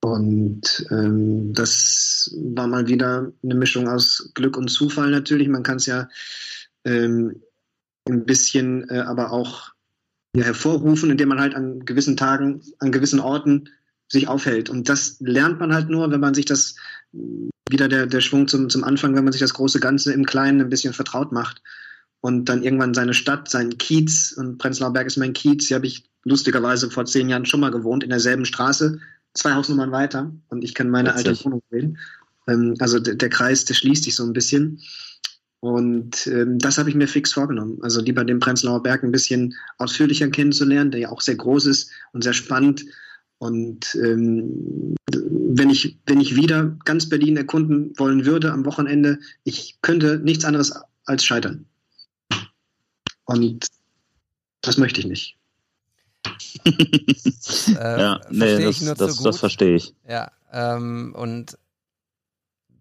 [0.05, 5.47] Und ähm, das war mal wieder eine Mischung aus Glück und Zufall natürlich.
[5.47, 6.09] Man kann es ja
[6.83, 7.41] ähm,
[8.07, 9.71] ein bisschen äh, aber auch
[10.35, 13.69] ja, hervorrufen, indem man halt an gewissen Tagen, an gewissen Orten
[14.07, 14.69] sich aufhält.
[14.69, 16.75] Und das lernt man halt nur, wenn man sich das
[17.67, 20.61] wieder der, der Schwung zum, zum Anfang, wenn man sich das große Ganze im Kleinen
[20.61, 21.63] ein bisschen vertraut macht
[22.21, 25.87] und dann irgendwann seine Stadt, seinen Kiez, und Prenzlauer Berg ist mein Kiez, hier habe
[25.87, 28.99] ich lustigerweise vor zehn Jahren schon mal gewohnt, in derselben Straße,
[29.35, 31.27] zwei Hausnummern weiter und ich kann meine Witzig.
[31.27, 31.97] alte Wohnung sehen.
[32.47, 34.81] Ähm, also der, der Kreis, der schließt sich so ein bisschen.
[35.59, 37.79] Und ähm, das habe ich mir fix vorgenommen.
[37.81, 41.89] Also lieber den Prenzlauer Berg ein bisschen ausführlicher kennenzulernen, der ja auch sehr groß ist
[42.13, 42.85] und sehr spannend.
[43.39, 49.77] Und ähm, wenn ich, wenn ich wieder ganz Berlin erkunden wollen würde am Wochenende, ich
[49.81, 50.73] könnte nichts anderes
[51.05, 51.65] als scheitern.
[53.25, 53.67] Und
[54.61, 55.37] das möchte ich nicht.
[57.67, 59.93] Äh, ja, nee, das, das, das verstehe ich.
[60.07, 61.57] Ja, ähm, und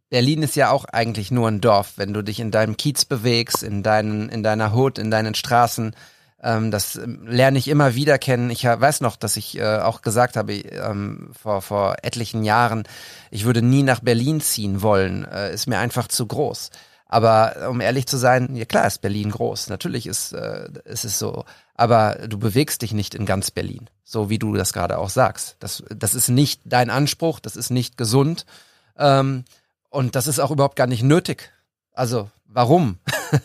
[0.08, 3.62] Berlin ist ja auch eigentlich nur ein Dorf, wenn du dich in deinem Kiez bewegst,
[3.62, 5.94] in deinen, in deiner Hut, in deinen Straßen.
[6.42, 8.50] Ähm, das ähm, lerne ich immer wieder kennen.
[8.50, 12.84] Ich weiß noch, dass ich äh, auch gesagt habe ähm, vor, vor etlichen Jahren,
[13.30, 15.24] ich würde nie nach Berlin ziehen wollen.
[15.24, 16.70] Äh, ist mir einfach zu groß.
[17.06, 19.68] Aber um ehrlich zu sein, ja klar ist Berlin groß.
[19.68, 21.44] Natürlich ist, äh, ist es so.
[21.74, 25.56] Aber du bewegst dich nicht in ganz Berlin, so wie du das gerade auch sagst.
[25.58, 28.46] Das, das ist nicht dein Anspruch, das ist nicht gesund.
[28.96, 29.44] Ähm,
[29.90, 31.52] und das ist auch überhaupt gar nicht nötig.
[31.92, 32.98] Also, warum?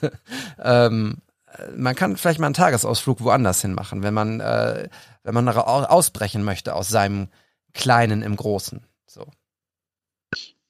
[0.59, 1.17] ähm,
[1.57, 4.89] äh, man kann vielleicht mal einen Tagesausflug woanders hin machen, wenn man, äh,
[5.23, 7.29] wenn man ausbrechen möchte aus seinem
[7.73, 8.81] Kleinen im Großen.
[9.07, 9.27] So.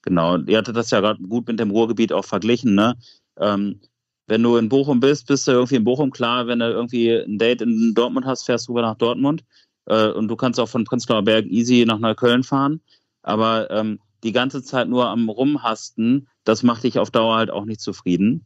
[0.01, 2.95] Genau, ihr hattet das ja gerade gut mit dem Ruhrgebiet auch verglichen, ne?
[3.37, 3.81] Ähm,
[4.29, 7.39] wenn du in Bochum bist, bist du irgendwie in Bochum, klar, wenn du irgendwie ein
[7.39, 9.43] Date in Dortmund hast, fährst du rüber nach Dortmund.
[9.85, 12.81] Äh, und du kannst auch von Prenzlauer Berg easy nach Neukölln fahren.
[13.23, 17.65] Aber ähm, die ganze Zeit nur am Rumhasten, das macht dich auf Dauer halt auch
[17.65, 18.45] nicht zufrieden.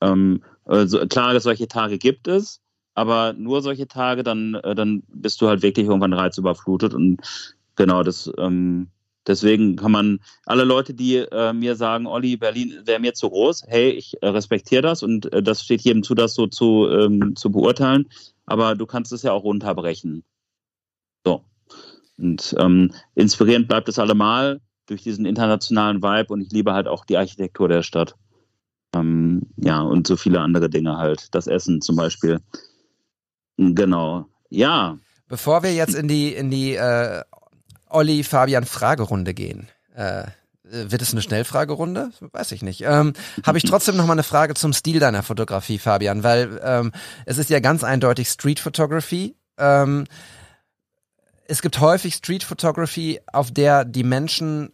[0.00, 2.60] Ähm, also, klar, solche Tage gibt es,
[2.94, 6.94] aber nur solche Tage, dann, äh, dann bist du halt wirklich irgendwann reizüberflutet.
[6.94, 7.20] Und
[7.74, 8.88] genau, das, ähm,
[9.26, 13.64] deswegen kann man alle Leute, die äh, mir sagen, Olli, Berlin wäre mir zu groß,
[13.66, 17.36] hey, ich äh, respektiere das und äh, das steht jedem zu, das so zu, ähm,
[17.36, 18.08] zu beurteilen.
[18.46, 20.24] Aber du kannst es ja auch runterbrechen.
[21.24, 21.44] So.
[22.18, 27.04] Und ähm, inspirierend bleibt es allemal durch diesen internationalen Vibe und ich liebe halt auch
[27.04, 28.14] die Architektur der Stadt.
[28.94, 31.34] Ähm, ja, und so viele andere Dinge halt.
[31.34, 32.40] Das Essen zum Beispiel.
[33.56, 34.26] Genau.
[34.50, 37.22] Ja, Bevor wir jetzt in die, in die äh,
[37.88, 40.24] Olli Fabian Fragerunde gehen, äh,
[40.70, 42.10] äh, wird es eine Schnellfragerunde?
[42.20, 42.82] Weiß ich nicht.
[42.82, 43.12] Ähm,
[43.44, 46.92] Habe ich trotzdem noch mal eine Frage zum Stil deiner Fotografie, Fabian, weil ähm,
[47.26, 49.36] es ist ja ganz eindeutig Street Photography.
[49.58, 50.04] Ähm,
[51.46, 54.72] es gibt häufig Street Photography, auf der die Menschen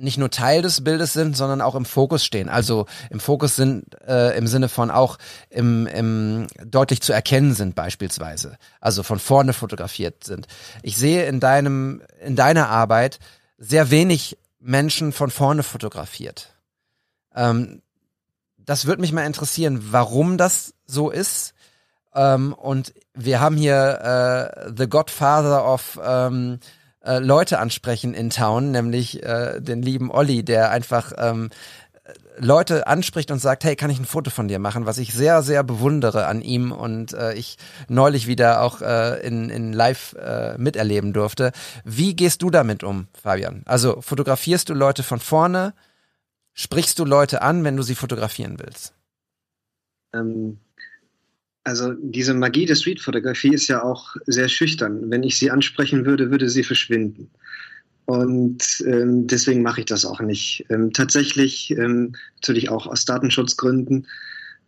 [0.00, 2.48] nicht nur Teil des Bildes sind, sondern auch im Fokus stehen.
[2.48, 5.18] Also im Fokus sind äh, im Sinne von auch
[5.50, 8.56] im, im deutlich zu erkennen sind beispielsweise.
[8.80, 10.46] Also von vorne fotografiert sind.
[10.82, 13.18] Ich sehe in deinem in deiner Arbeit
[13.58, 16.54] sehr wenig Menschen von vorne fotografiert.
[17.34, 17.82] Ähm,
[18.58, 21.54] das würde mich mal interessieren, warum das so ist.
[22.14, 26.58] Ähm, und wir haben hier äh, The Godfather of ähm,
[27.04, 31.50] äh, Leute ansprechen in Town, nämlich äh, den lieben Olli, der einfach ähm,
[32.38, 35.42] Leute anspricht und sagt, hey, kann ich ein Foto von dir machen, was ich sehr,
[35.42, 37.58] sehr bewundere an ihm und äh, ich
[37.88, 41.52] neulich wieder auch äh, in, in Live äh, miterleben durfte.
[41.84, 43.62] Wie gehst du damit um, Fabian?
[43.66, 45.74] Also fotografierst du Leute von vorne?
[46.54, 48.94] Sprichst du Leute an, wenn du sie fotografieren willst?
[50.14, 50.58] Ähm,
[51.64, 55.10] also diese Magie der Streetfotografie ist ja auch sehr schüchtern.
[55.10, 57.30] Wenn ich sie ansprechen würde, würde sie verschwinden.
[58.06, 60.64] Und ähm, deswegen mache ich das auch nicht.
[60.68, 64.06] Ähm, tatsächlich, ähm, natürlich auch aus Datenschutzgründen,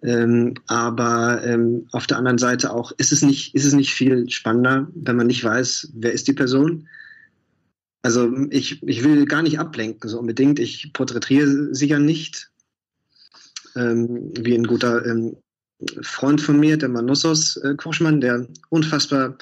[0.02, 4.28] ähm, aber ähm, auf der anderen Seite auch, ist es, nicht, ist es nicht viel
[4.30, 6.88] spannender, wenn man nicht weiß, wer ist die Person.
[8.02, 10.58] Also ich, ich will gar nicht ablenken, so unbedingt.
[10.58, 12.50] Ich porträtiere sie ja nicht,
[13.76, 15.36] ähm, wie ein guter ähm,
[16.02, 17.74] Freund von mir, der Manussos äh,
[18.20, 19.36] der unfassbar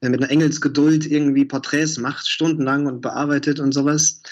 [0.00, 4.22] äh, mit einer Engelsgeduld irgendwie Porträts macht, stundenlang und bearbeitet und sowas.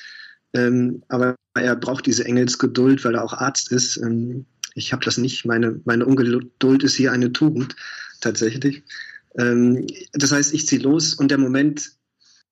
[0.52, 3.96] Ähm, aber er braucht diese Engelsgeduld, weil er auch Arzt ist.
[3.96, 5.44] Ähm, ich habe das nicht.
[5.44, 7.76] Meine, meine Ungeduld ist hier eine Tugend,
[8.20, 8.82] tatsächlich.
[9.38, 11.92] Ähm, das heißt, ich ziehe los und der Moment,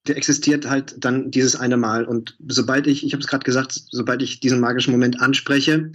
[0.07, 2.05] der existiert halt dann dieses eine Mal.
[2.05, 5.91] Und sobald ich, ich habe es gerade gesagt, sobald ich diesen magischen Moment anspreche,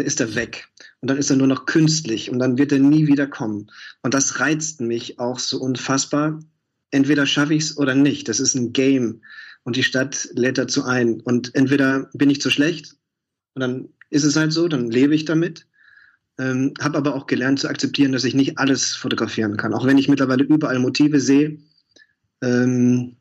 [0.00, 0.68] ist er weg.
[1.00, 3.70] Und dann ist er nur noch künstlich und dann wird er nie wieder kommen.
[4.02, 6.40] Und das reizt mich auch so unfassbar.
[6.90, 8.28] Entweder schaffe ich es oder nicht.
[8.28, 9.22] Das ist ein Game.
[9.64, 11.20] Und die Stadt lädt dazu ein.
[11.20, 12.96] Und entweder bin ich zu schlecht
[13.54, 15.66] und dann ist es halt so, dann lebe ich damit.
[16.38, 19.72] Ähm, habe aber auch gelernt zu akzeptieren, dass ich nicht alles fotografieren kann.
[19.72, 21.58] Auch wenn ich mittlerweile überall Motive sehe,
[22.42, 23.16] ähm,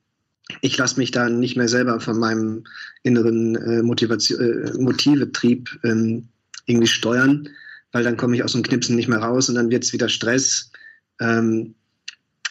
[0.61, 2.63] ich lasse mich da nicht mehr selber von meinem
[3.03, 6.29] inneren äh, Motivation, äh, Motivetrieb ähm,
[6.65, 7.49] irgendwie steuern,
[7.91, 10.09] weil dann komme ich aus dem Knipsen nicht mehr raus und dann wird es wieder
[10.09, 10.71] Stress.
[11.19, 11.75] Ähm,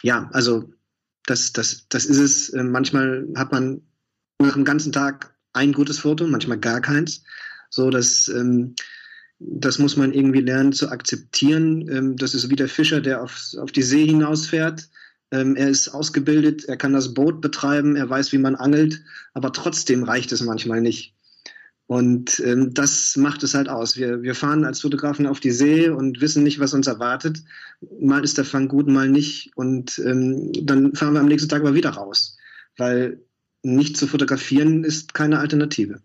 [0.01, 0.69] ja, also
[1.25, 2.53] das, das, das ist es.
[2.53, 3.81] Ähm, manchmal hat man
[4.39, 7.23] nach dem ganzen Tag ein gutes Foto, manchmal gar keins.
[7.69, 8.75] So, dass ähm,
[9.39, 11.87] das muss man irgendwie lernen zu akzeptieren.
[11.89, 14.89] Ähm, das ist wie der Fischer, der auf, auf die See hinausfährt.
[15.31, 19.01] Ähm, er ist ausgebildet, er kann das Boot betreiben, er weiß, wie man angelt,
[19.33, 21.12] aber trotzdem reicht es manchmal nicht.
[21.93, 23.95] Und ähm, das macht es halt aus.
[23.95, 27.43] Wir, wir fahren als Fotografen auf die See und wissen nicht, was uns erwartet.
[28.01, 29.51] Mal ist der Fang gut, mal nicht.
[29.55, 32.35] Und ähm, dann fahren wir am nächsten Tag aber wieder raus.
[32.77, 33.21] Weil
[33.61, 36.01] nicht zu fotografieren ist keine Alternative.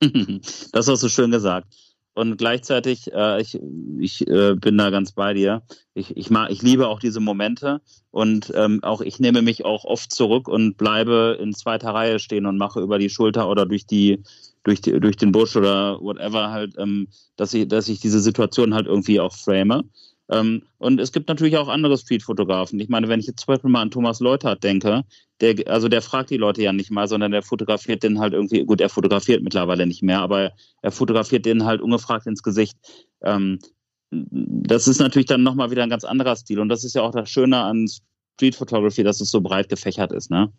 [0.70, 1.74] Das hast du schön gesagt.
[2.14, 3.58] Und gleichzeitig, äh, ich,
[3.98, 5.62] ich äh, bin da ganz bei dir.
[5.92, 7.80] Ich, ich, mag, ich liebe auch diese Momente
[8.12, 12.46] und ähm, auch ich nehme mich auch oft zurück und bleibe in zweiter Reihe stehen
[12.46, 14.22] und mache über die Schulter oder durch die
[14.66, 17.06] durch, die, durch den Busch oder whatever halt, ähm,
[17.36, 19.84] dass ich, dass ich diese Situation halt irgendwie auch frame.
[20.28, 22.80] Ähm, und es gibt natürlich auch andere Streetfotografen.
[22.80, 25.04] Ich meine, wenn ich jetzt zum Beispiel mal an Thomas Leutert denke,
[25.40, 28.64] der, also der fragt die Leute ja nicht mal, sondern der fotografiert den halt irgendwie,
[28.64, 30.50] gut, er fotografiert mittlerweile nicht mehr, aber
[30.82, 32.76] er fotografiert den halt ungefragt ins Gesicht.
[33.22, 33.60] Ähm,
[34.10, 36.58] das ist natürlich dann nochmal wieder ein ganz anderer Stil.
[36.58, 37.86] Und das ist ja auch das Schöne an
[38.34, 40.30] Street Photography, dass es so breit gefächert ist.
[40.30, 40.52] Ne?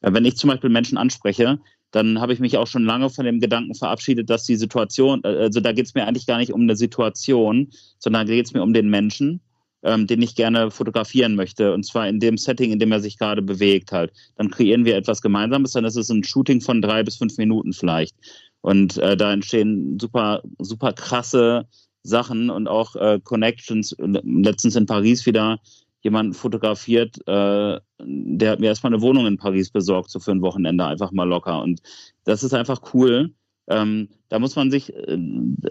[0.00, 1.58] Äh, wenn ich zum Beispiel Menschen anspreche,
[1.90, 5.28] dann habe ich mich auch schon lange von dem Gedanken verabschiedet, dass die Situation, äh,
[5.28, 7.68] also da geht es mir eigentlich gar nicht um eine Situation,
[7.98, 9.40] sondern da geht es mir um den Menschen,
[9.82, 11.72] ähm, den ich gerne fotografieren möchte.
[11.72, 14.12] Und zwar in dem Setting, in dem er sich gerade bewegt halt.
[14.36, 17.72] Dann kreieren wir etwas Gemeinsames, dann ist es ein Shooting von drei bis fünf Minuten
[17.72, 18.14] vielleicht.
[18.60, 21.66] Und äh, da entstehen super, super krasse
[22.02, 23.94] Sachen und auch äh, Connections.
[23.98, 25.58] Letztens in Paris wieder
[26.02, 30.42] jemanden fotografiert, äh, der hat mir erstmal eine Wohnung in Paris besorgt, so für ein
[30.42, 31.62] Wochenende einfach mal locker.
[31.62, 31.80] Und
[32.24, 33.34] das ist einfach cool.
[33.68, 35.18] Ähm, da muss man sich, äh,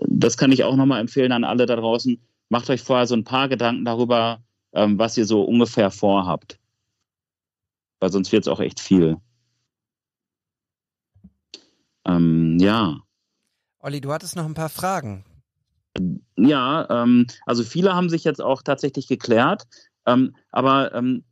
[0.07, 2.19] das kann ich auch nochmal empfehlen an alle da draußen,
[2.49, 4.41] macht euch vorher so ein paar Gedanken darüber,
[4.73, 6.59] ähm, was ihr so ungefähr vorhabt.
[7.99, 9.17] Weil sonst wird es auch echt viel.
[12.05, 12.99] Ähm, ja.
[13.79, 15.25] Olli, du hattest noch ein paar Fragen.
[16.37, 19.63] Ja, ähm, also viele haben sich jetzt auch tatsächlich geklärt.
[20.09, 21.23] Ähm, aber ähm,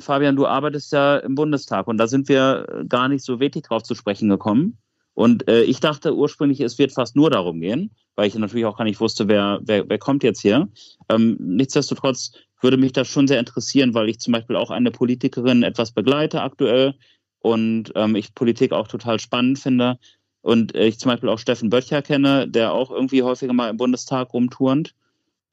[0.00, 3.82] Fabian, du arbeitest ja im Bundestag und da sind wir gar nicht so wirklich drauf
[3.82, 4.78] zu sprechen gekommen.
[5.14, 8.78] Und äh, ich dachte ursprünglich, es wird fast nur darum gehen, weil ich natürlich auch
[8.78, 10.68] gar nicht wusste, wer, wer, wer kommt jetzt hier.
[11.10, 15.62] Ähm, nichtsdestotrotz würde mich das schon sehr interessieren, weil ich zum Beispiel auch eine Politikerin
[15.62, 16.94] etwas begleite aktuell
[17.40, 19.98] und ähm, ich Politik auch total spannend finde.
[20.40, 23.76] Und äh, ich zum Beispiel auch Steffen Böttcher kenne, der auch irgendwie häufiger mal im
[23.76, 24.94] Bundestag rumturnt.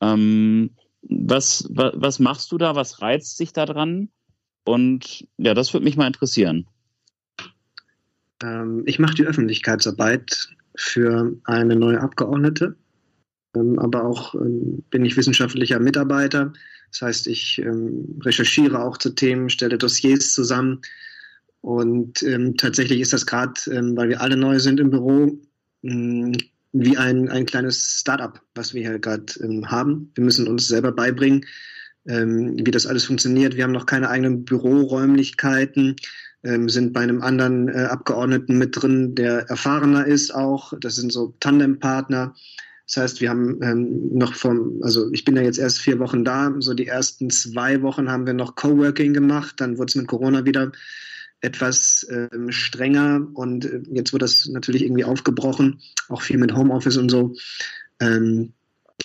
[0.01, 2.75] Ähm, was, was, was machst du da?
[2.75, 4.09] Was reizt dich da dran?
[4.65, 6.67] Und ja, das würde mich mal interessieren.
[8.43, 12.75] Ähm, ich mache die Öffentlichkeitsarbeit für eine neue Abgeordnete,
[13.55, 16.53] ähm, aber auch ähm, bin ich wissenschaftlicher Mitarbeiter.
[16.91, 20.81] Das heißt, ich ähm, recherchiere auch zu Themen, stelle Dossiers zusammen.
[21.61, 25.37] Und ähm, tatsächlich ist das gerade, ähm, weil wir alle neu sind im Büro,
[26.71, 29.33] wie ein, ein kleines Startup, was wir hier gerade
[29.65, 30.11] haben.
[30.15, 31.45] Wir müssen uns selber beibringen,
[32.05, 33.55] wie das alles funktioniert.
[33.55, 35.95] Wir haben noch keine eigenen Büroräumlichkeiten
[36.43, 40.73] ähm, sind bei einem anderen äh, Abgeordneten mit drin, der erfahrener ist auch.
[40.79, 42.33] Das sind so Tandempartner.
[42.87, 46.23] Das heißt, wir haben ähm, noch vom, also ich bin ja jetzt erst vier Wochen
[46.23, 50.07] da, so die ersten zwei Wochen haben wir noch Coworking gemacht, dann wurde es mit
[50.07, 50.71] Corona wieder
[51.41, 55.79] etwas ähm, strenger und äh, jetzt wird das natürlich irgendwie aufgebrochen,
[56.09, 57.35] auch viel mit Homeoffice und so.
[57.99, 58.53] Ähm,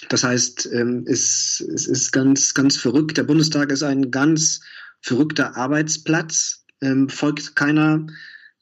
[0.08, 3.16] das heißt, ähm, es, es ist ganz, ganz verrückt.
[3.16, 4.60] Der Bundestag ist ein ganz
[5.00, 8.06] verrückter Arbeitsplatz ähm, folgt keiner,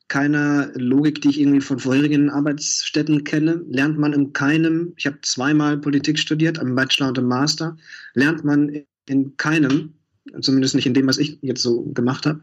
[0.09, 3.63] keiner Logik, die ich irgendwie von vorherigen Arbeitsstätten kenne.
[3.69, 7.77] Lernt man in keinem, ich habe zweimal Politik studiert, am Bachelor und im Master,
[8.15, 9.95] lernt man in keinem,
[10.41, 12.41] zumindest nicht in dem, was ich jetzt so gemacht habe,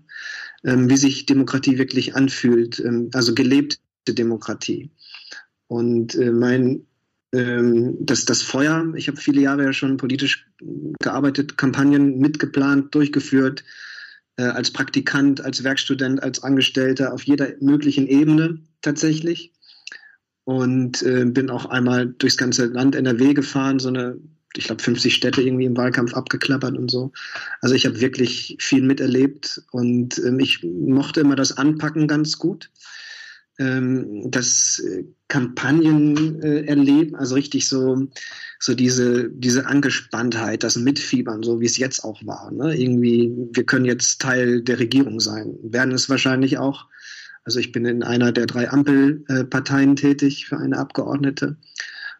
[0.64, 4.92] ähm, wie sich Demokratie wirklich anfühlt, ähm, also gelebte Demokratie.
[5.68, 6.86] Und äh, mein
[7.32, 10.48] ähm, das, das Feuer, ich habe viele Jahre ja schon politisch
[11.00, 13.64] gearbeitet, Kampagnen mitgeplant, durchgeführt,
[14.38, 19.54] äh, als Praktikant, als Werkstudent, als Angestellter auf jeder möglichen Ebene tatsächlich.
[20.44, 24.18] Und äh, bin auch einmal durchs ganze Land NRW gefahren, so eine,
[24.56, 27.12] ich glaube, 50 Städte irgendwie im Wahlkampf abgeklappert und so.
[27.62, 32.70] Also ich habe wirklich viel miterlebt und ähm, ich mochte immer das Anpacken ganz gut
[33.60, 38.08] ähm, das äh, Kampagnen äh, erleben, also richtig so,
[38.60, 42.52] so diese, diese Angespanntheit, das Mitfiebern, so wie es jetzt auch war.
[42.52, 42.76] Ne?
[42.76, 46.88] Irgendwie, wir können jetzt Teil der Regierung sein, werden es wahrscheinlich auch.
[47.44, 51.58] Also ich bin in einer der drei Ampelparteien tätig für eine Abgeordnete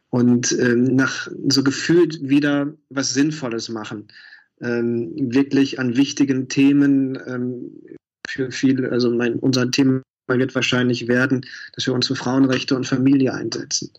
[0.10, 4.08] und ähm, nach so gefühlt wieder was Sinnvolles machen.
[4.62, 7.82] Ähm, wirklich an wichtigen Themen ähm,
[8.28, 12.86] für viele, also mein, unser Thema wird wahrscheinlich werden, dass wir uns für Frauenrechte und
[12.86, 13.92] Familie einsetzen.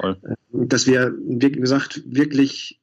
[0.00, 0.16] Voll.
[0.24, 2.80] Ähm, dass wir, wie gesagt, wirklich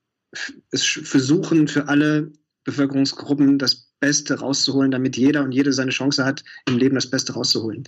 [0.71, 2.31] es versuchen, für alle
[2.63, 7.33] Bevölkerungsgruppen das Beste rauszuholen, damit jeder und jede seine Chance hat, im Leben das Beste
[7.33, 7.85] rauszuholen.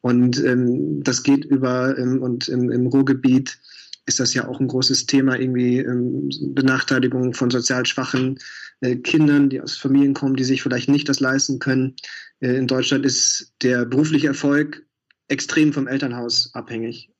[0.00, 3.58] Und ähm, das geht über, ähm, und im, im Ruhrgebiet
[4.06, 8.38] ist das ja auch ein großes Thema, irgendwie ähm, Benachteiligung von sozial schwachen
[8.80, 11.94] äh, Kindern, die aus Familien kommen, die sich vielleicht nicht das leisten können.
[12.40, 14.84] Äh, in Deutschland ist der berufliche Erfolg
[15.28, 17.10] extrem vom Elternhaus abhängig.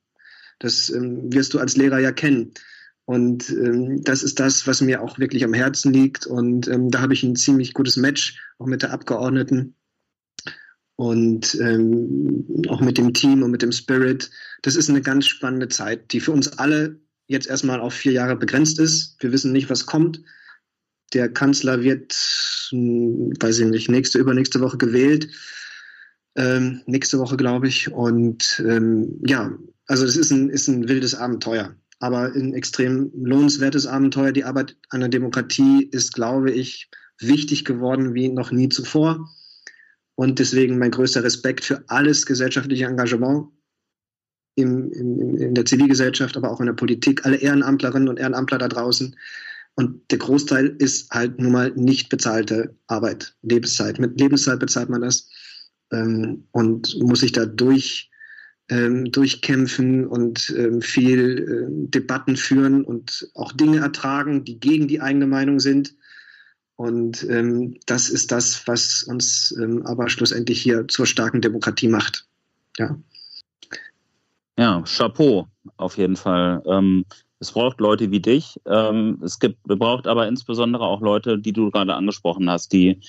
[0.59, 2.53] Das ähm, wirst du als Lehrer ja kennen.
[3.05, 6.25] Und ähm, das ist das, was mir auch wirklich am Herzen liegt.
[6.25, 9.75] Und ähm, da habe ich ein ziemlich gutes Match, auch mit der Abgeordneten
[10.95, 14.29] und ähm, auch mit dem Team und mit dem Spirit.
[14.61, 18.35] Das ist eine ganz spannende Zeit, die für uns alle jetzt erstmal auf vier Jahre
[18.35, 19.17] begrenzt ist.
[19.19, 20.21] Wir wissen nicht, was kommt.
[21.13, 22.13] Der Kanzler wird,
[22.69, 25.29] hm, weiß ich nicht, nächste, übernächste Woche gewählt.
[26.35, 27.91] Ähm, nächste Woche, glaube ich.
[27.91, 29.51] Und ähm, ja,
[29.87, 34.31] also das ist ein, ist ein wildes Abenteuer, aber ein extrem lohnenswertes Abenteuer.
[34.31, 36.89] Die Arbeit an der Demokratie ist, glaube ich,
[37.19, 39.29] wichtig geworden wie noch nie zuvor.
[40.15, 43.49] Und deswegen mein größter Respekt für alles gesellschaftliche Engagement
[44.55, 48.69] im, im, in der Zivilgesellschaft, aber auch in der Politik, alle Ehrenamtlerinnen und Ehrenamtler da
[48.69, 49.15] draußen.
[49.75, 53.99] Und der Großteil ist halt nun mal nicht bezahlte Arbeit, Lebenszeit.
[53.99, 55.29] Mit Lebenszeit bezahlt man das
[55.91, 58.09] ähm, und muss sich da durch,
[58.69, 65.01] ähm, durchkämpfen und ähm, viel äh, Debatten führen und auch Dinge ertragen, die gegen die
[65.01, 65.93] eigene Meinung sind.
[66.77, 72.27] Und ähm, das ist das, was uns ähm, aber schlussendlich hier zur starken Demokratie macht.
[72.77, 72.97] Ja.
[74.57, 75.47] Ja, Chapeau
[75.77, 76.61] auf jeden Fall.
[76.65, 77.05] Ähm,
[77.39, 78.59] es braucht Leute wie dich.
[78.65, 82.99] Ähm, es gibt, braucht aber insbesondere auch Leute, die du gerade angesprochen hast, die,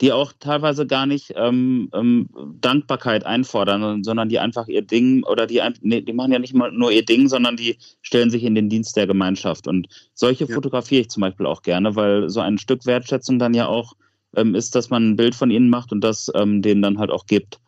[0.00, 2.28] die auch teilweise gar nicht ähm, ähm,
[2.60, 6.72] Dankbarkeit einfordern, sondern die einfach ihr Ding oder die, nee, die machen ja nicht mal
[6.72, 9.68] nur ihr Ding, sondern die stellen sich in den Dienst der Gemeinschaft.
[9.68, 10.54] Und solche ja.
[10.54, 13.94] fotografiere ich zum Beispiel auch gerne, weil so ein Stück Wertschätzung dann ja auch
[14.36, 17.10] ähm, ist, dass man ein Bild von ihnen macht und das ähm, denen dann halt
[17.10, 17.60] auch gibt.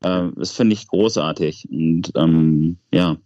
[0.00, 1.68] Äh, das finde ich großartig.
[1.70, 3.16] Und ähm, ja,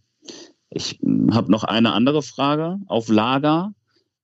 [0.71, 0.99] ich
[1.31, 3.73] habe noch eine andere Frage auf Lager.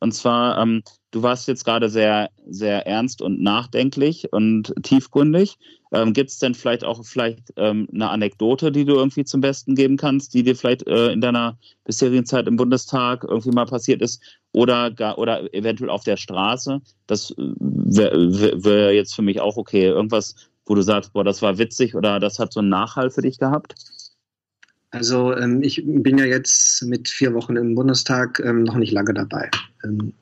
[0.03, 5.59] Und zwar, ähm, du warst jetzt gerade sehr, sehr ernst und nachdenklich und tiefgründig.
[5.93, 9.77] Ähm, Gibt es denn vielleicht auch vielleicht ähm, eine Anekdote, die du irgendwie zum Besten
[9.77, 14.03] geben kannst, die dir vielleicht äh, in deiner bisherigen Zeit im Bundestag irgendwie mal passiert
[14.03, 14.20] ist
[14.51, 16.81] oder gar, oder eventuell auf der Straße?
[17.07, 19.85] Das wäre wär, wär jetzt für mich auch okay.
[19.85, 20.35] Irgendwas,
[20.66, 23.39] wo du sagst, boah, das war witzig oder das hat so einen Nachhall für dich
[23.39, 23.77] gehabt?
[24.91, 29.15] Also ähm, ich bin ja jetzt mit vier Wochen im Bundestag ähm, noch nicht lange
[29.15, 29.49] dabei.
[29.85, 30.15] Ähm,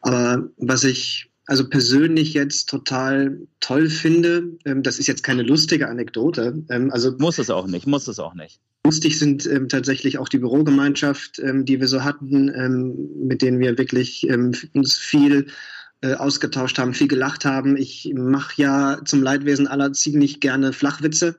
[0.00, 5.88] aber was ich also persönlich jetzt total toll finde, ähm, das ist jetzt keine lustige
[5.88, 6.64] Anekdote.
[6.70, 8.60] Ähm, also muss es auch nicht, muss es auch nicht.
[8.86, 14.28] Lustig sind ähm, tatsächlich auch die Bürogemeinschaft, die wir so hatten, mit denen wir wirklich
[14.74, 15.46] uns viel
[16.04, 17.78] äh, ausgetauscht haben, viel gelacht haben.
[17.78, 21.36] Ich mache ja zum Leidwesen aller ziemlich gerne Flachwitze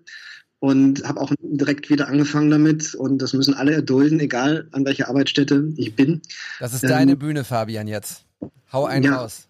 [0.65, 5.09] und habe auch direkt wieder angefangen damit und das müssen alle erdulden, egal an welcher
[5.09, 6.23] Arbeitsstätte ich bin.
[6.59, 8.25] Das ist deine ähm, Bühne, Fabian, jetzt.
[8.73, 9.17] Hau einen ja.
[9.17, 9.47] raus.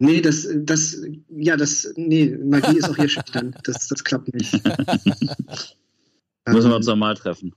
[0.00, 3.54] Nee, das, das, ja, das, nee, Magie ist auch hier schüchtern.
[3.62, 4.52] Das, das klappt nicht.
[6.48, 7.54] Müssen wir uns nochmal treffen.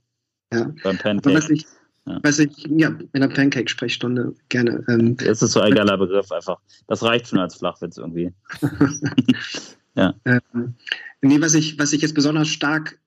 [0.52, 0.70] Ja.
[0.84, 1.34] Beim Pancake.
[1.34, 1.66] Was ich,
[2.06, 2.20] ja.
[2.22, 4.84] Was ich, ja, in der Pancake-Sprechstunde gerne.
[4.88, 6.60] Ähm, es ist so ein geiler Begriff einfach.
[6.86, 8.32] Das reicht schon als Flachwitz irgendwie.
[9.94, 10.14] ja.
[10.24, 10.74] Ähm,
[11.24, 12.98] Nee, was ich, was ich jetzt besonders stark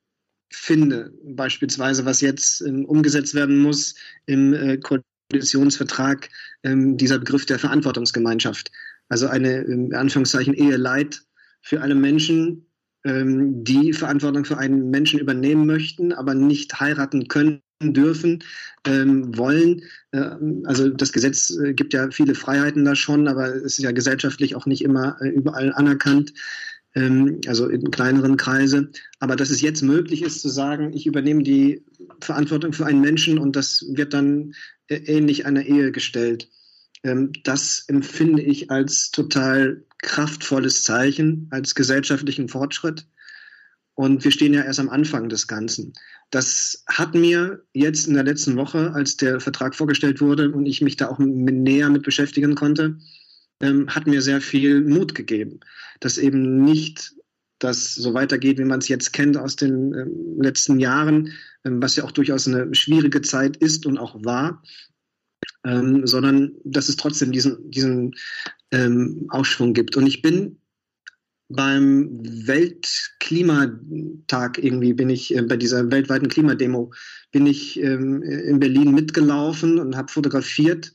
[0.52, 3.94] finde, beispielsweise, was jetzt ähm, umgesetzt werden muss
[4.26, 6.28] im äh, Koalitionsvertrag,
[6.64, 8.72] ähm, dieser Begriff der Verantwortungsgemeinschaft.
[9.08, 11.22] Also eine, in Anführungszeichen, Eheleid
[11.62, 12.66] für alle Menschen,
[13.04, 18.44] ähm, die Verantwortung für einen Menschen übernehmen möchten, aber nicht heiraten können dürfen,
[18.88, 19.84] ähm, wollen.
[20.12, 20.32] Äh,
[20.64, 24.56] also das Gesetz äh, gibt ja viele Freiheiten da schon, aber es ist ja gesellschaftlich
[24.56, 26.34] auch nicht immer äh, überall anerkannt.
[26.98, 28.90] Ähm, also in kleineren Kreise.
[29.20, 31.86] Aber dass es jetzt möglich ist zu sagen, ich übernehme die
[32.22, 34.54] Verantwortung für einen Menschen und das wird dann
[34.88, 36.50] äh, ähnlich einer Ehe gestellt.
[37.04, 43.06] Ähm, das empfinde ich als total kraftvolles Zeichen, als gesellschaftlichen Fortschritt.
[43.94, 45.94] Und wir stehen ja erst am Anfang des Ganzen.
[46.32, 50.82] Das hat mir jetzt in der letzten Woche, als der Vertrag vorgestellt wurde und ich
[50.82, 52.98] mich da auch näher mit beschäftigen konnte,
[53.62, 55.60] ähm, hat mir sehr viel Mut gegeben,
[56.00, 57.14] dass eben nicht
[57.60, 61.34] das so weitergeht, wie man es jetzt kennt aus den ähm, letzten Jahren,
[61.66, 64.62] ähm, was ja auch durchaus eine schwierige Zeit ist und auch war,
[65.66, 68.14] ähm, sondern dass es trotzdem diesen, diesen
[68.72, 69.98] ähm, Aufschwung gibt.
[69.98, 70.60] Und ich bin
[71.50, 76.94] beim Weltklimatag irgendwie bin ich äh, bei dieser weltweiten Klimademo
[77.32, 80.94] bin ich ähm, in Berlin mitgelaufen und habe fotografiert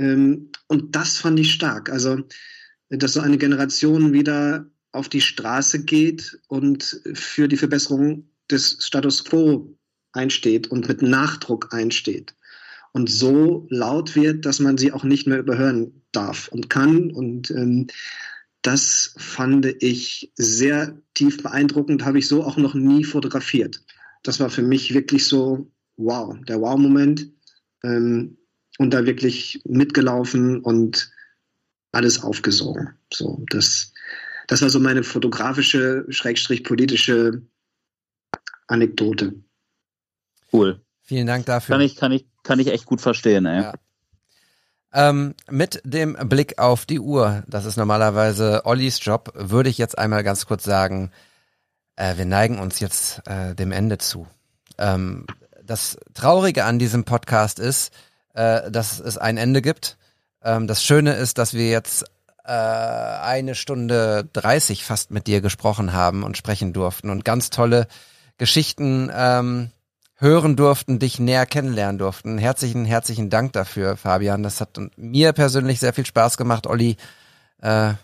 [0.00, 1.90] ähm, und das fand ich stark.
[1.90, 2.22] Also,
[2.88, 9.24] dass so eine Generation wieder auf die Straße geht und für die Verbesserung des Status
[9.24, 9.78] quo
[10.12, 12.34] einsteht und mit Nachdruck einsteht
[12.92, 17.12] und so laut wird, dass man sie auch nicht mehr überhören darf und kann.
[17.12, 17.86] Und ähm,
[18.62, 23.84] das fand ich sehr tief beeindruckend, habe ich so auch noch nie fotografiert.
[24.24, 27.30] Das war für mich wirklich so, wow, der Wow-Moment.
[27.84, 28.38] Ähm,
[28.80, 31.12] und da wirklich mitgelaufen und
[31.92, 32.94] alles aufgesogen.
[33.12, 33.92] So, das,
[34.46, 37.42] das war so meine fotografische, schrägstrich politische
[38.68, 39.34] Anekdote.
[40.50, 40.80] Cool.
[41.02, 41.74] Vielen Dank dafür.
[41.74, 43.64] Kann ich, kann ich, kann ich echt gut verstehen, ey.
[43.64, 43.74] Ja.
[44.94, 49.98] Ähm, mit dem Blick auf die Uhr, das ist normalerweise Ollis Job, würde ich jetzt
[49.98, 51.10] einmal ganz kurz sagen,
[51.96, 54.26] äh, wir neigen uns jetzt äh, dem Ende zu.
[54.78, 55.26] Ähm,
[55.62, 57.92] das Traurige an diesem Podcast ist,
[58.34, 59.96] äh, dass es ein Ende gibt.
[60.42, 62.04] Ähm, das Schöne ist, dass wir jetzt
[62.44, 67.86] äh, eine Stunde 30 fast mit dir gesprochen haben und sprechen durften und ganz tolle
[68.38, 69.70] Geschichten ähm,
[70.16, 72.38] hören durften, dich näher kennenlernen durften.
[72.38, 74.42] Herzlichen, herzlichen Dank dafür, Fabian.
[74.42, 76.66] Das hat mir persönlich sehr viel Spaß gemacht.
[76.66, 76.96] Olli,
[77.58, 77.94] äh,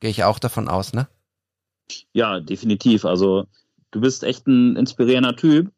[0.00, 1.08] gehe ich auch davon aus, ne?
[2.12, 3.04] Ja, definitiv.
[3.04, 3.46] Also
[3.90, 5.72] du bist echt ein inspirierender Typ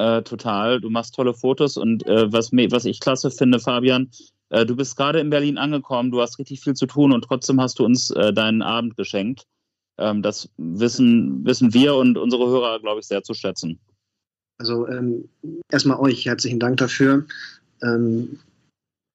[0.00, 0.80] äh, total.
[0.80, 4.10] Du machst tolle Fotos und äh, was, was ich klasse finde, Fabian,
[4.48, 7.60] äh, du bist gerade in Berlin angekommen, du hast richtig viel zu tun und trotzdem
[7.60, 9.46] hast du uns äh, deinen Abend geschenkt.
[9.98, 13.78] Ähm, das wissen, wissen wir und unsere Hörer, glaube ich, sehr zu schätzen.
[14.58, 15.28] Also ähm,
[15.70, 17.26] erstmal euch herzlichen Dank dafür.
[17.82, 18.38] Ähm,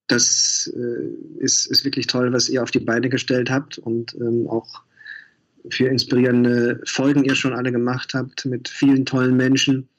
[0.07, 4.47] das äh, ist, ist wirklich toll, was ihr auf die Beine gestellt habt und ähm,
[4.47, 4.83] auch
[5.69, 9.89] für inspirierende Folgen ihr schon alle gemacht habt mit vielen tollen Menschen.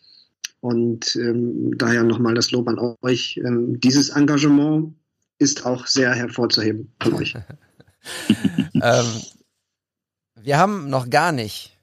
[0.60, 3.40] Und ähm, daher nochmal das Lob an euch.
[3.44, 4.94] Ähm, dieses Engagement
[5.38, 7.34] ist auch sehr hervorzuheben von euch.
[8.74, 9.06] ähm,
[10.40, 11.76] wir haben noch gar nicht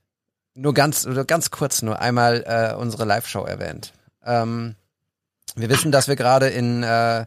[0.56, 3.94] nur ganz, ganz kurz nur einmal äh, unsere Live-Show erwähnt.
[4.24, 4.76] Ähm,
[5.56, 7.26] wir wissen, dass wir gerade in, äh,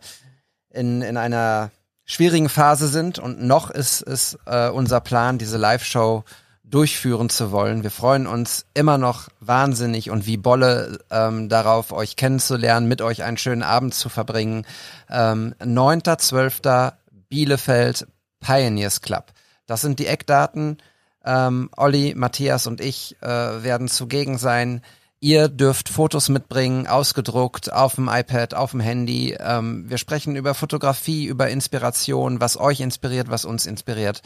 [0.70, 1.70] in, in einer
[2.04, 6.24] schwierigen Phase sind und noch ist, ist äh, unser Plan, diese Live-Show
[6.68, 7.84] durchführen zu wollen.
[7.84, 13.22] Wir freuen uns immer noch wahnsinnig und wie Bolle ähm, darauf, euch kennenzulernen, mit euch
[13.22, 14.66] einen schönen Abend zu verbringen.
[15.08, 16.92] Ähm, 9.12.
[17.28, 18.06] Bielefeld
[18.40, 19.32] Pioneers Club.
[19.66, 20.78] Das sind die Eckdaten.
[21.24, 24.82] Ähm, Olli, Matthias und ich äh, werden zugegen sein.
[25.18, 29.36] Ihr dürft Fotos mitbringen, ausgedruckt, auf dem iPad, auf dem Handy.
[29.38, 34.22] Ähm, wir sprechen über Fotografie, über Inspiration, was euch inspiriert, was uns inspiriert.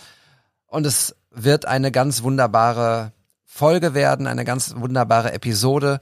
[0.67, 3.13] Und es wird eine ganz wunderbare
[3.45, 6.01] Folge werden, eine ganz wunderbare Episode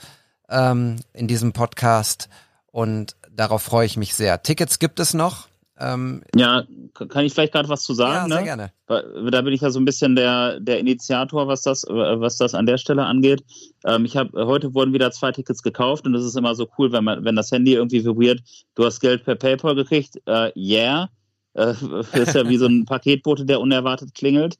[0.48, 2.28] ähm, in diesem Podcast.
[2.70, 4.42] Und darauf freue ich mich sehr.
[4.42, 5.48] Tickets gibt es noch.
[5.80, 8.28] Ähm, ja, kann ich vielleicht gerade was zu sagen?
[8.30, 8.70] Ja, sehr ne?
[8.88, 9.30] gerne.
[9.30, 12.66] Da bin ich ja so ein bisschen der, der Initiator, was das, was das an
[12.66, 13.44] der Stelle angeht.
[13.84, 16.90] Ähm, ich habe heute wurden wieder zwei Tickets gekauft und das ist immer so cool,
[16.90, 18.40] wenn man, wenn das Handy irgendwie vibriert,
[18.74, 21.10] du hast Geld per PayPal gekriegt, äh, yeah.
[21.54, 21.74] Äh,
[22.14, 24.58] ist ja wie so ein Paketbote, der unerwartet klingelt.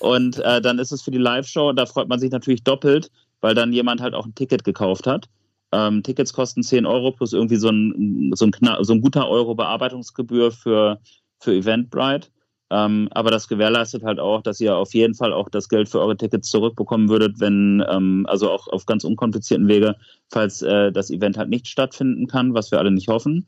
[0.00, 3.10] Und äh, dann ist es für die Live-Show, da freut man sich natürlich doppelt,
[3.40, 5.28] weil dann jemand halt auch ein Ticket gekauft hat.
[5.72, 8.52] Ähm, Tickets kosten 10 Euro plus irgendwie so ein, so ein,
[8.84, 11.00] so ein guter Euro Bearbeitungsgebühr für,
[11.40, 12.28] für Eventbrite.
[12.70, 16.00] Ähm, aber das gewährleistet halt auch, dass ihr auf jeden Fall auch das Geld für
[16.00, 19.96] eure Tickets zurückbekommen würdet, wenn, ähm, also auch auf ganz unkomplizierten Wege,
[20.30, 23.46] falls äh, das Event halt nicht stattfinden kann, was wir alle nicht hoffen.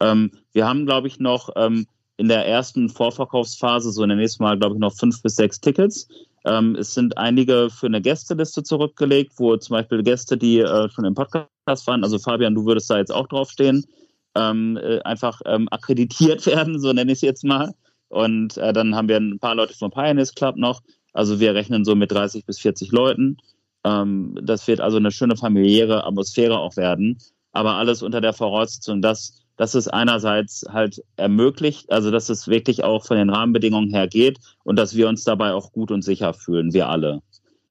[0.00, 1.86] Ähm, wir haben, glaube ich, noch ähm,
[2.18, 5.60] in der ersten Vorverkaufsphase, so in der nächsten Mal, glaube ich, noch fünf bis sechs
[5.60, 6.08] Tickets.
[6.44, 11.04] Ähm, es sind einige für eine Gästeliste zurückgelegt, wo zum Beispiel Gäste, die äh, schon
[11.04, 13.86] im Podcast waren, also Fabian, du würdest da jetzt auch draufstehen,
[14.34, 17.72] ähm, äh, einfach ähm, akkreditiert werden, so nenne ich es jetzt mal.
[18.08, 20.82] Und äh, dann haben wir ein paar Leute vom Pioneers Club noch.
[21.12, 23.36] Also wir rechnen so mit 30 bis 40 Leuten.
[23.84, 27.18] Ähm, das wird also eine schöne familiäre Atmosphäre auch werden.
[27.52, 32.84] Aber alles unter der Voraussetzung, dass dass es einerseits halt ermöglicht, also dass es wirklich
[32.84, 36.32] auch von den Rahmenbedingungen her geht und dass wir uns dabei auch gut und sicher
[36.32, 37.20] fühlen, wir alle.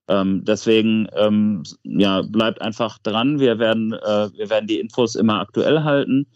[0.09, 3.39] Ähm, deswegen ähm, ja, bleibt einfach dran.
[3.39, 6.27] Wir werden, äh, wir werden die Infos immer aktuell halten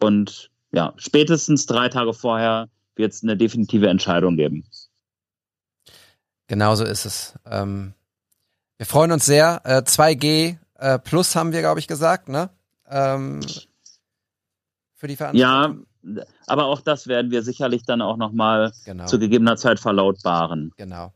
[0.00, 4.64] und ja, spätestens drei Tage vorher wird es eine definitive Entscheidung geben.
[6.46, 7.34] Genauso ist es.
[7.46, 7.94] Ähm,
[8.76, 9.60] wir freuen uns sehr.
[9.64, 12.50] Äh, 2G äh, Plus haben wir, glaube ich, gesagt, ne?
[12.88, 13.40] Ähm,
[15.00, 15.86] für die Veranstaltung?
[16.04, 19.06] Ja, aber auch das werden wir sicherlich dann auch nochmal genau.
[19.06, 20.72] zu gegebener Zeit verlautbaren.
[20.76, 21.12] Genau.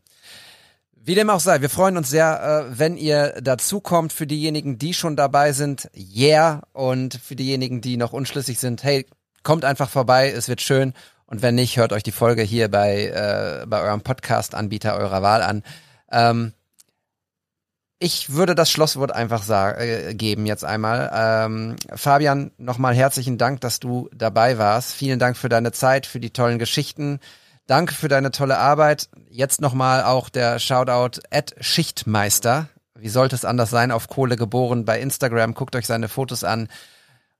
[0.96, 4.12] Wie dem auch sei, wir freuen uns sehr, äh, wenn ihr dazukommt.
[4.14, 6.62] Für diejenigen, die schon dabei sind, yeah.
[6.72, 9.06] Und für diejenigen, die noch unschlüssig sind, hey,
[9.42, 10.94] kommt einfach vorbei, es wird schön.
[11.26, 15.42] Und wenn nicht, hört euch die Folge hier bei, äh, bei eurem Podcast-Anbieter eurer Wahl
[15.42, 15.62] an.
[16.10, 16.54] Ähm,
[18.04, 21.10] ich würde das Schlusswort einfach sagen, äh, geben jetzt einmal.
[21.14, 24.92] Ähm, Fabian, nochmal herzlichen Dank, dass du dabei warst.
[24.92, 27.18] Vielen Dank für deine Zeit, für die tollen Geschichten.
[27.66, 29.08] Danke für deine tolle Arbeit.
[29.30, 32.68] Jetzt nochmal auch der Shoutout at Schichtmeister.
[32.94, 33.90] Wie sollte es anders sein?
[33.90, 35.54] Auf Kohle geboren bei Instagram.
[35.54, 36.68] Guckt euch seine Fotos an.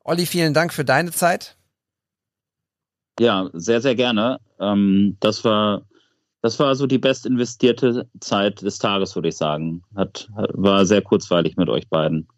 [0.02, 1.56] Olli, vielen Dank für deine Zeit.
[3.20, 4.40] Ja, sehr, sehr gerne.
[4.58, 5.82] Ähm, das war
[6.44, 9.82] das war so die best investierte Zeit des Tages, würde ich sagen.
[9.96, 12.28] Hat, war sehr kurzweilig mit euch beiden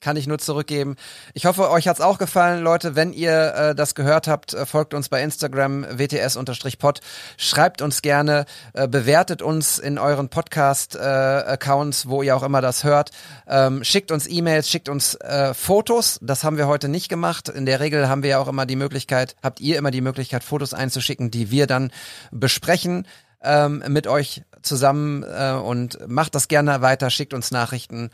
[0.00, 0.96] kann ich nur zurückgeben.
[1.34, 2.96] Ich hoffe, euch hat's auch gefallen, Leute.
[2.96, 7.00] Wenn ihr äh, das gehört habt, äh, folgt uns bei Instagram wts-pod.
[7.36, 13.10] Schreibt uns gerne, äh, bewertet uns in euren Podcast-Accounts, wo ihr auch immer das hört.
[13.46, 16.18] Ähm, schickt uns E-Mails, schickt uns äh, Fotos.
[16.22, 17.48] Das haben wir heute nicht gemacht.
[17.48, 20.44] In der Regel haben wir ja auch immer die Möglichkeit, habt ihr immer die Möglichkeit,
[20.44, 21.90] Fotos einzuschicken, die wir dann
[22.30, 23.06] besprechen
[23.42, 28.10] ähm, mit euch zusammen äh, und macht das gerne weiter, schickt uns Nachrichten.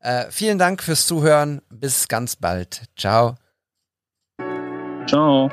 [0.00, 1.60] Äh, vielen Dank fürs Zuhören.
[1.70, 2.82] Bis ganz bald.
[2.96, 3.36] Ciao.
[5.06, 5.50] Ciao.